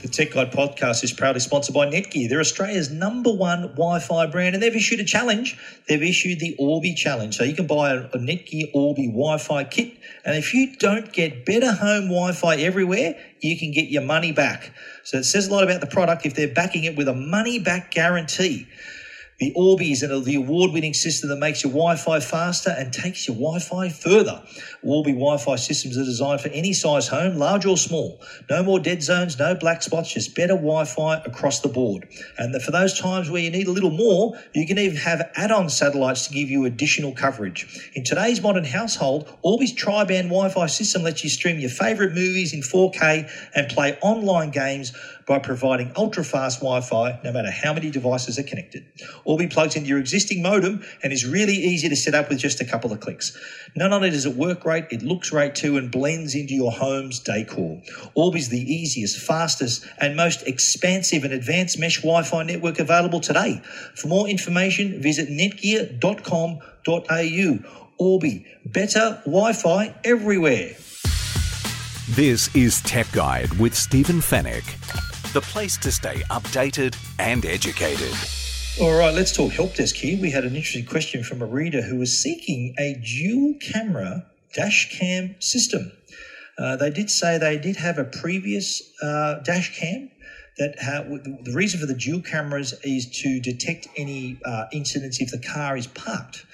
The 0.00 0.06
Tech 0.06 0.30
Guide 0.30 0.52
podcast 0.52 1.02
is 1.02 1.12
proudly 1.12 1.40
sponsored 1.40 1.74
by 1.74 1.90
Netgear. 1.90 2.28
They're 2.28 2.38
Australia's 2.38 2.88
number 2.88 3.32
one 3.32 3.62
Wi 3.62 3.98
Fi 3.98 4.26
brand, 4.26 4.54
and 4.54 4.62
they've 4.62 4.76
issued 4.76 5.00
a 5.00 5.04
challenge. 5.04 5.58
They've 5.88 6.00
issued 6.00 6.38
the 6.38 6.54
Orbi 6.56 6.94
Challenge. 6.94 7.36
So 7.36 7.42
you 7.42 7.52
can 7.52 7.66
buy 7.66 7.90
a, 7.90 8.04
a 8.04 8.18
Netgear 8.18 8.70
Orbi 8.72 9.08
Wi 9.08 9.38
Fi 9.38 9.64
kit, 9.64 9.98
and 10.24 10.36
if 10.36 10.54
you 10.54 10.76
don't 10.76 11.12
get 11.12 11.44
better 11.44 11.72
home 11.72 12.04
Wi 12.04 12.30
Fi 12.30 12.54
everywhere, 12.58 13.18
you 13.40 13.58
can 13.58 13.72
get 13.72 13.88
your 13.88 14.02
money 14.02 14.30
back. 14.30 14.70
So 15.02 15.16
it 15.18 15.24
says 15.24 15.48
a 15.48 15.50
lot 15.50 15.64
about 15.64 15.80
the 15.80 15.88
product 15.88 16.24
if 16.24 16.34
they're 16.34 16.46
backing 16.46 16.84
it 16.84 16.96
with 16.96 17.08
a 17.08 17.14
money 17.14 17.58
back 17.58 17.90
guarantee. 17.90 18.68
The 19.38 19.52
Orbi 19.54 19.92
is 19.92 20.00
the 20.00 20.34
award 20.34 20.72
winning 20.72 20.94
system 20.94 21.28
that 21.28 21.36
makes 21.36 21.62
your 21.62 21.70
Wi 21.70 21.94
Fi 21.94 22.18
faster 22.18 22.74
and 22.76 22.92
takes 22.92 23.28
your 23.28 23.36
Wi 23.36 23.60
Fi 23.60 23.88
further. 23.88 24.42
Orbi 24.82 25.12
Wi 25.12 25.36
Fi 25.36 25.54
systems 25.54 25.96
are 25.96 26.04
designed 26.04 26.40
for 26.40 26.48
any 26.48 26.72
size 26.72 27.06
home, 27.06 27.36
large 27.36 27.64
or 27.64 27.76
small. 27.76 28.20
No 28.50 28.64
more 28.64 28.80
dead 28.80 29.00
zones, 29.00 29.38
no 29.38 29.54
black 29.54 29.82
spots, 29.82 30.12
just 30.12 30.34
better 30.34 30.54
Wi 30.54 30.84
Fi 30.86 31.22
across 31.24 31.60
the 31.60 31.68
board. 31.68 32.08
And 32.36 32.60
for 32.60 32.72
those 32.72 32.98
times 32.98 33.30
where 33.30 33.40
you 33.40 33.50
need 33.50 33.68
a 33.68 33.70
little 33.70 33.92
more, 33.92 34.36
you 34.54 34.66
can 34.66 34.76
even 34.76 34.96
have 34.96 35.30
add 35.36 35.52
on 35.52 35.68
satellites 35.68 36.26
to 36.26 36.34
give 36.34 36.50
you 36.50 36.64
additional 36.64 37.12
coverage. 37.12 37.92
In 37.94 38.02
today's 38.02 38.42
modern 38.42 38.64
household, 38.64 39.32
Orbi's 39.42 39.72
tri 39.72 40.02
band 40.02 40.30
Wi 40.30 40.48
Fi 40.48 40.66
system 40.66 41.04
lets 41.04 41.22
you 41.22 41.30
stream 41.30 41.60
your 41.60 41.70
favourite 41.70 42.12
movies 42.12 42.52
in 42.52 42.60
4K 42.62 43.30
and 43.54 43.68
play 43.68 43.96
online 44.02 44.50
games 44.50 44.92
by 45.28 45.38
providing 45.38 45.92
ultra 45.94 46.24
fast 46.24 46.60
Wi 46.60 46.80
Fi 46.80 47.20
no 47.22 47.30
matter 47.30 47.50
how 47.50 47.74
many 47.74 47.90
devices 47.90 48.38
are 48.38 48.42
connected. 48.42 48.86
Orbi 49.24 49.46
plugs 49.46 49.76
into 49.76 49.88
your 49.88 49.98
existing 49.98 50.40
modem 50.42 50.82
and 51.02 51.12
is 51.12 51.26
really 51.26 51.52
easy 51.52 51.88
to 51.90 51.96
set 51.96 52.14
up 52.14 52.30
with 52.30 52.38
just 52.38 52.62
a 52.62 52.64
couple 52.64 52.90
of 52.90 53.00
clicks. 53.00 53.36
Not 53.76 53.92
only 53.92 54.08
does 54.08 54.24
it 54.24 54.34
work 54.34 54.60
great, 54.60 54.86
it 54.90 55.02
looks 55.02 55.28
great 55.30 55.54
too 55.54 55.76
and 55.76 55.90
blends 55.90 56.34
into 56.34 56.54
your 56.54 56.72
home's 56.72 57.20
decor. 57.20 57.82
Orbi 58.14 58.38
is 58.38 58.48
the 58.48 58.58
easiest, 58.60 59.18
fastest, 59.18 59.84
and 59.98 60.16
most 60.16 60.48
expansive 60.48 61.24
and 61.24 61.34
advanced 61.34 61.78
mesh 61.78 61.98
Wi 61.98 62.22
Fi 62.22 62.42
network 62.44 62.78
available 62.78 63.20
today. 63.20 63.60
For 63.94 64.08
more 64.08 64.26
information, 64.26 65.02
visit 65.02 65.28
netgear.com.au. 65.28 65.98
Orbi, 67.98 68.46
better 68.64 69.20
Wi 69.26 69.52
Fi 69.52 69.94
everywhere. 70.04 70.70
This 72.10 72.48
is 72.54 72.80
Tech 72.82 73.12
Guide 73.12 73.52
with 73.58 73.74
Stephen 73.74 74.20
Fenech 74.20 75.17
the 75.38 75.46
place 75.52 75.76
to 75.76 75.92
stay 75.92 76.16
updated 76.30 76.96
and 77.20 77.46
educated. 77.46 78.12
All 78.80 78.98
right, 78.98 79.14
let's 79.14 79.32
talk 79.32 79.52
help 79.52 79.72
desk 79.76 79.94
here. 79.94 80.20
We 80.20 80.32
had 80.32 80.42
an 80.42 80.56
interesting 80.56 80.84
question 80.84 81.22
from 81.22 81.42
a 81.42 81.46
reader 81.46 81.80
who 81.80 81.96
was 81.96 82.20
seeking 82.20 82.74
a 82.76 82.94
dual 82.94 83.54
camera 83.60 84.26
dash 84.52 84.98
cam 84.98 85.36
system. 85.38 85.92
Uh, 86.58 86.74
they 86.74 86.90
did 86.90 87.08
say 87.08 87.38
they 87.38 87.56
did 87.56 87.76
have 87.76 87.98
a 87.98 88.04
previous 88.04 88.82
uh, 89.00 89.34
dash 89.44 89.78
cam 89.78 90.10
that 90.56 90.74
ha- 90.82 91.04
the 91.04 91.52
reason 91.54 91.78
for 91.78 91.86
the 91.86 91.94
dual 91.94 92.20
cameras 92.20 92.74
is 92.82 93.08
to 93.22 93.38
detect 93.38 93.86
any 93.96 94.40
uh, 94.44 94.64
incidents 94.72 95.20
if 95.20 95.30
the 95.30 95.38
car 95.38 95.76
is 95.76 95.86
parked. 95.86 96.44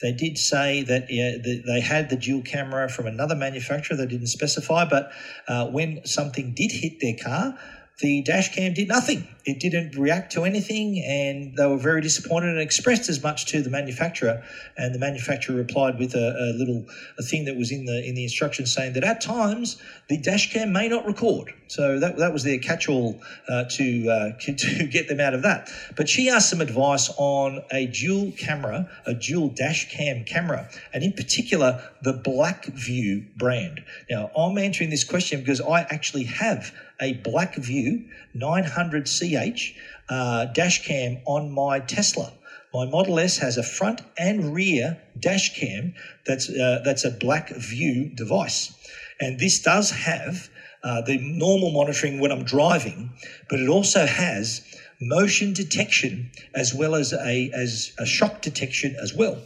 They 0.00 0.12
did 0.12 0.38
say 0.38 0.84
that 0.84 1.08
the, 1.08 1.62
they 1.66 1.80
had 1.80 2.08
the 2.08 2.14
dual 2.14 2.42
camera 2.42 2.88
from 2.88 3.08
another 3.08 3.34
manufacturer. 3.34 3.96
They 3.96 4.06
didn't 4.06 4.28
specify, 4.28 4.84
but 4.84 5.10
uh, 5.48 5.66
when 5.66 6.06
something 6.06 6.54
did 6.54 6.70
hit 6.70 7.00
their 7.00 7.16
car, 7.20 7.58
the 7.98 8.22
dash 8.22 8.54
cam 8.54 8.74
did 8.74 8.86
nothing. 8.86 9.26
It 9.44 9.58
didn't 9.58 9.96
react 9.96 10.32
to 10.32 10.44
anything, 10.44 11.02
and 11.04 11.56
they 11.56 11.66
were 11.66 11.78
very 11.78 12.00
disappointed 12.00 12.50
and 12.50 12.60
expressed 12.60 13.08
as 13.08 13.22
much 13.22 13.46
to 13.46 13.62
the 13.62 13.70
manufacturer. 13.70 14.44
And 14.76 14.94
the 14.94 14.98
manufacturer 14.98 15.56
replied 15.56 15.98
with 15.98 16.14
a, 16.14 16.18
a 16.18 16.56
little 16.56 16.86
a 17.18 17.22
thing 17.22 17.46
that 17.46 17.56
was 17.56 17.72
in 17.72 17.86
the 17.86 18.06
in 18.06 18.14
the 18.14 18.22
instructions 18.22 18.72
saying 18.72 18.92
that 18.92 19.04
at 19.04 19.20
times 19.20 19.82
the 20.08 20.18
dash 20.18 20.52
cam 20.52 20.72
may 20.72 20.88
not 20.88 21.06
record. 21.06 21.52
So 21.66 21.98
that, 21.98 22.16
that 22.18 22.32
was 22.32 22.44
their 22.44 22.58
catch-all 22.58 23.20
uh, 23.48 23.64
to 23.70 24.08
uh, 24.08 24.32
to 24.40 24.86
get 24.86 25.08
them 25.08 25.18
out 25.18 25.34
of 25.34 25.42
that. 25.42 25.70
But 25.96 26.08
she 26.08 26.28
asked 26.28 26.50
some 26.50 26.60
advice 26.60 27.10
on 27.16 27.62
a 27.72 27.86
dual 27.86 28.32
camera, 28.32 28.88
a 29.06 29.14
dual 29.14 29.48
dash 29.48 29.90
cam 29.90 30.24
camera, 30.24 30.68
and 30.92 31.02
in 31.02 31.14
particular 31.14 31.82
the 32.02 32.12
BlackVue 32.12 33.34
brand. 33.36 33.82
Now 34.08 34.30
I'm 34.36 34.56
answering 34.58 34.90
this 34.90 35.04
question 35.04 35.40
because 35.40 35.60
I 35.60 35.80
actually 35.80 36.24
have 36.24 36.72
a 37.00 37.14
BlackVue 37.14 38.08
900CH 38.36 39.74
uh, 40.08 40.46
dash 40.46 40.84
cam 40.86 41.18
on 41.26 41.50
my 41.50 41.80
Tesla. 41.80 42.32
My 42.74 42.84
Model 42.84 43.18
S 43.18 43.38
has 43.38 43.56
a 43.56 43.62
front 43.62 44.02
and 44.18 44.54
rear 44.54 45.00
dash 45.18 45.58
cam 45.58 45.94
that's 46.26 46.50
uh, 46.50 46.82
that's 46.84 47.04
a 47.04 47.10
BlackVue 47.10 48.14
device, 48.14 48.72
and 49.20 49.38
this 49.38 49.62
does 49.62 49.90
have 49.90 50.50
uh, 50.84 51.00
the 51.02 51.18
normal 51.18 51.72
monitoring 51.72 52.20
when 52.20 52.30
I'm 52.30 52.44
driving, 52.44 53.10
but 53.48 53.58
it 53.58 53.68
also 53.68 54.06
has 54.06 54.62
motion 55.00 55.52
detection 55.52 56.30
as 56.54 56.74
well 56.74 56.94
as 56.94 57.12
a 57.12 57.50
as 57.54 57.92
a 57.98 58.04
shock 58.04 58.42
detection 58.42 58.96
as 59.00 59.14
well. 59.14 59.38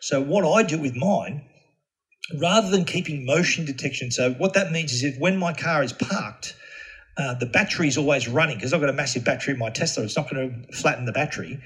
So 0.00 0.22
what 0.22 0.44
I 0.44 0.62
do 0.62 0.78
with 0.80 0.96
mine, 0.96 1.42
rather 2.40 2.70
than 2.70 2.86
keeping 2.86 3.26
motion 3.26 3.66
detection, 3.66 4.10
so 4.10 4.32
what 4.32 4.54
that 4.54 4.72
means 4.72 4.92
is 4.92 5.04
if 5.04 5.18
when 5.18 5.36
my 5.36 5.52
car 5.52 5.82
is 5.82 5.92
parked 5.92 6.54
uh, 7.20 7.34
the 7.34 7.46
battery 7.46 7.86
is 7.86 7.98
always 7.98 8.26
running 8.28 8.56
because 8.56 8.72
I've 8.72 8.80
got 8.80 8.88
a 8.88 8.94
massive 8.94 9.24
battery 9.24 9.52
in 9.52 9.58
my 9.58 9.68
Tesla. 9.70 10.04
It's 10.04 10.16
not 10.16 10.30
going 10.30 10.64
to 10.66 10.72
flatten 10.76 11.04
the 11.04 11.12
battery. 11.12 11.60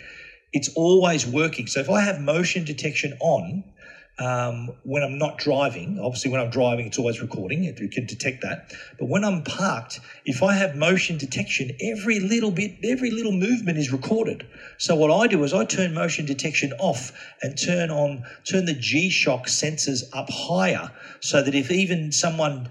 It's 0.53 0.69
always 0.75 1.27
working. 1.27 1.69
So 1.69 1.81
if 1.81 1.89
I 1.89 2.01
have 2.01 2.21
motion 2.21 2.65
detection 2.65 3.17
on 3.21 3.63
um, 4.19 4.71
when 4.85 5.03
I'm 5.03 5.19
not 5.19 5.39
driving, 5.39 5.99
obviously 6.01 6.31
when 6.31 6.41
I'm 6.41 6.51
driving, 6.51 6.87
it's 6.87 6.99
always 6.99 7.21
recording. 7.21 7.65
It, 7.65 7.81
it 7.81 7.93
can 7.93 8.07
detect 8.07 8.43
that. 8.43 8.73
But 8.99 9.09
when 9.09 9.25
I'm 9.25 9.43
parked, 9.43 10.01
if 10.25 10.43
I 10.43 10.55
have 10.55 10.77
motion 10.77 11.19
detection, 11.19 11.73
every 11.81 12.21
little 12.21 12.53
bit, 12.53 12.77
every 12.85 13.11
little 13.11 13.33
movement 13.33 13.79
is 13.79 13.93
recorded. 13.93 14.47
So 14.79 14.95
what 14.95 15.11
I 15.11 15.27
do 15.27 15.43
is 15.45 15.53
I 15.53 15.65
turn 15.65 15.95
motion 15.95 16.27
detection 16.27 16.73
off 16.79 17.13
and 17.43 17.57
turn 17.57 17.91
on, 17.91 18.25
turn 18.45 18.67
the 18.67 18.75
G-Shock 18.75 19.47
sensors 19.47 20.03
up 20.13 20.29
higher 20.31 20.91
so 21.21 21.43
that 21.43 21.55
if 21.55 21.71
even 21.71 22.13
someone 22.13 22.71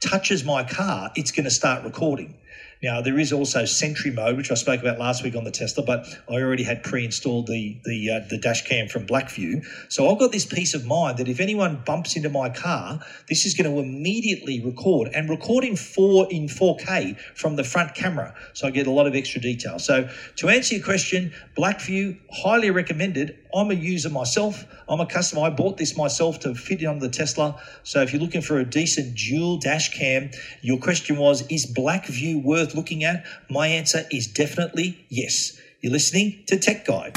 touches 0.00 0.44
my 0.44 0.64
car, 0.64 1.10
it's 1.14 1.30
going 1.30 1.44
to 1.44 1.50
start 1.50 1.84
recording. 1.84 2.34
Now 2.82 3.02
there 3.02 3.18
is 3.18 3.32
also 3.32 3.66
Sentry 3.66 4.10
mode, 4.10 4.38
which 4.38 4.50
I 4.50 4.54
spoke 4.54 4.80
about 4.80 4.98
last 4.98 5.22
week 5.22 5.36
on 5.36 5.44
the 5.44 5.50
Tesla, 5.50 5.84
but 5.84 6.06
I 6.30 6.34
already 6.34 6.62
had 6.62 6.82
pre-installed 6.82 7.46
the 7.46 7.78
the 7.84 8.10
uh, 8.10 8.20
the 8.30 8.38
dash 8.38 8.64
cam 8.64 8.88
from 8.88 9.06
BlackVue, 9.06 9.64
so 9.90 10.10
I've 10.10 10.18
got 10.18 10.32
this 10.32 10.46
peace 10.46 10.72
of 10.72 10.86
mind 10.86 11.18
that 11.18 11.28
if 11.28 11.40
anyone 11.40 11.82
bumps 11.84 12.16
into 12.16 12.30
my 12.30 12.48
car, 12.48 13.00
this 13.28 13.44
is 13.44 13.54
going 13.54 13.70
to 13.70 13.80
immediately 13.80 14.62
record 14.64 15.10
and 15.14 15.28
record 15.28 15.64
in 15.64 15.76
four 15.76 16.26
in 16.30 16.46
4K 16.46 17.18
from 17.36 17.56
the 17.56 17.64
front 17.64 17.94
camera, 17.94 18.34
so 18.54 18.66
I 18.66 18.70
get 18.70 18.86
a 18.86 18.90
lot 18.90 19.06
of 19.06 19.14
extra 19.14 19.42
detail. 19.42 19.78
So 19.78 20.08
to 20.36 20.48
answer 20.48 20.76
your 20.76 20.84
question, 20.84 21.34
BlackVue 21.58 22.18
highly 22.32 22.70
recommended. 22.70 23.36
I'm 23.54 23.70
a 23.70 23.74
user 23.74 24.10
myself. 24.10 24.64
I'm 24.88 25.00
a 25.00 25.06
customer. 25.06 25.42
I 25.42 25.50
bought 25.50 25.76
this 25.76 25.96
myself 25.96 26.40
to 26.40 26.54
fit 26.54 26.82
it 26.82 26.86
on 26.86 26.98
the 26.98 27.08
Tesla. 27.08 27.60
So 27.82 28.00
if 28.02 28.12
you're 28.12 28.22
looking 28.22 28.42
for 28.42 28.58
a 28.58 28.64
decent 28.64 29.16
dual 29.16 29.58
dash 29.58 29.92
cam, 29.96 30.30
your 30.62 30.78
question 30.78 31.16
was, 31.16 31.46
is 31.48 31.66
BlackVue 31.66 32.42
worth 32.42 32.74
looking 32.74 33.04
at? 33.04 33.24
My 33.48 33.66
answer 33.66 34.04
is 34.10 34.26
definitely 34.26 35.04
yes. 35.08 35.60
You're 35.80 35.92
listening 35.92 36.44
to 36.46 36.58
Tech 36.58 36.86
Guide. 36.86 37.16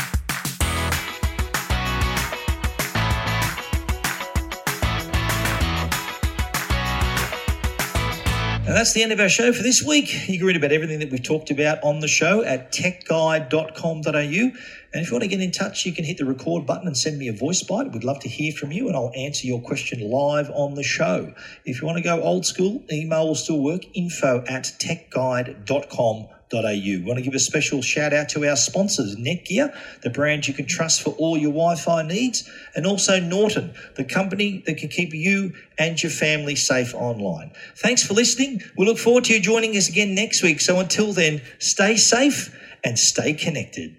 And 8.66 8.80
that's 8.80 8.94
the 8.94 9.04
end 9.04 9.12
of 9.12 9.20
our 9.20 9.30
show 9.30 9.54
for 9.54 9.62
this 9.62 9.84
week. 9.84 10.28
You 10.28 10.40
can 10.40 10.48
read 10.48 10.56
about 10.56 10.72
everything 10.72 10.98
that 11.00 11.12
we've 11.12 11.22
talked 11.22 11.52
about 11.52 11.84
on 11.84 12.00
the 12.00 12.08
show 12.08 12.44
at 12.44 12.72
techguide.com.au. 12.72 14.58
And 14.94 15.02
if 15.02 15.10
you 15.10 15.16
want 15.16 15.24
to 15.24 15.28
get 15.30 15.42
in 15.42 15.52
touch, 15.52 15.86
you 15.88 15.92
can 15.92 16.06
hit 16.06 16.18
the 16.20 16.26
record 16.26 16.68
button 16.68 16.86
and 16.86 16.96
send 16.96 17.18
me 17.18 17.28
a 17.28 17.34
voice 17.34 17.64
bite. 17.64 17.92
We'd 17.92 18.04
love 18.04 18.20
to 18.20 18.30
hear 18.30 18.54
from 18.54 18.72
you, 18.72 18.88
and 18.88 18.96
I'll 18.96 19.12
answer 19.16 19.48
your 19.48 19.60
question 19.60 20.00
live 20.02 20.52
on 20.52 20.76
the 20.76 20.84
show. 20.84 21.34
If 21.66 21.82
you 21.82 21.88
want 21.88 21.98
to 21.98 22.04
go 22.04 22.22
old 22.22 22.46
school, 22.46 22.84
email 22.92 23.28
will 23.28 23.36
still 23.36 23.60
work 23.60 23.82
info 23.96 24.44
at 24.48 24.72
techguide.com.au. 24.80 26.28
We 26.54 27.04
want 27.04 27.18
to 27.18 27.24
give 27.24 27.34
a 27.34 27.40
special 27.40 27.82
shout 27.82 28.14
out 28.14 28.30
to 28.30 28.48
our 28.48 28.56
sponsors, 28.56 29.16
Netgear, 29.16 29.76
the 30.02 30.12
brand 30.12 30.48
you 30.48 30.54
can 30.54 30.68
trust 30.68 31.02
for 31.02 31.10
all 31.12 31.36
your 31.36 31.52
Wi 31.52 31.76
Fi 31.76 32.04
needs, 32.04 32.48
and 32.76 32.86
also 32.86 33.20
Norton, 33.20 33.74
the 33.96 34.04
company 34.04 34.62
that 34.68 34.78
can 34.78 34.90
keep 34.90 35.12
you 35.16 35.54
and 35.80 36.02
your 36.04 36.12
family 36.12 36.56
safe 36.56 36.94
online. 36.94 37.52
Thanks 37.78 38.06
for 38.06 38.14
listening. 38.14 38.62
We 38.78 38.86
look 38.86 39.00
forward 39.00 39.24
to 39.24 39.34
you 39.34 39.40
joining 39.40 39.76
us 39.76 39.90
again 39.90 40.14
next 40.14 40.44
week. 40.44 40.62
So 40.62 40.80
until 40.80 41.14
then, 41.14 41.42
stay 41.58 41.98
safe 41.98 42.56
and 42.84 43.00
stay 43.00 43.34
connected. 43.34 43.96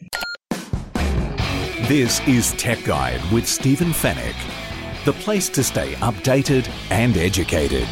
This 1.88 2.26
is 2.26 2.52
Tech 2.52 2.82
Guide 2.82 3.20
with 3.30 3.46
Stephen 3.46 3.88
Fenech, 3.88 4.34
the 5.04 5.12
place 5.12 5.50
to 5.50 5.62
stay 5.62 5.92
updated 5.96 6.66
and 6.90 7.14
educated. 7.18 7.86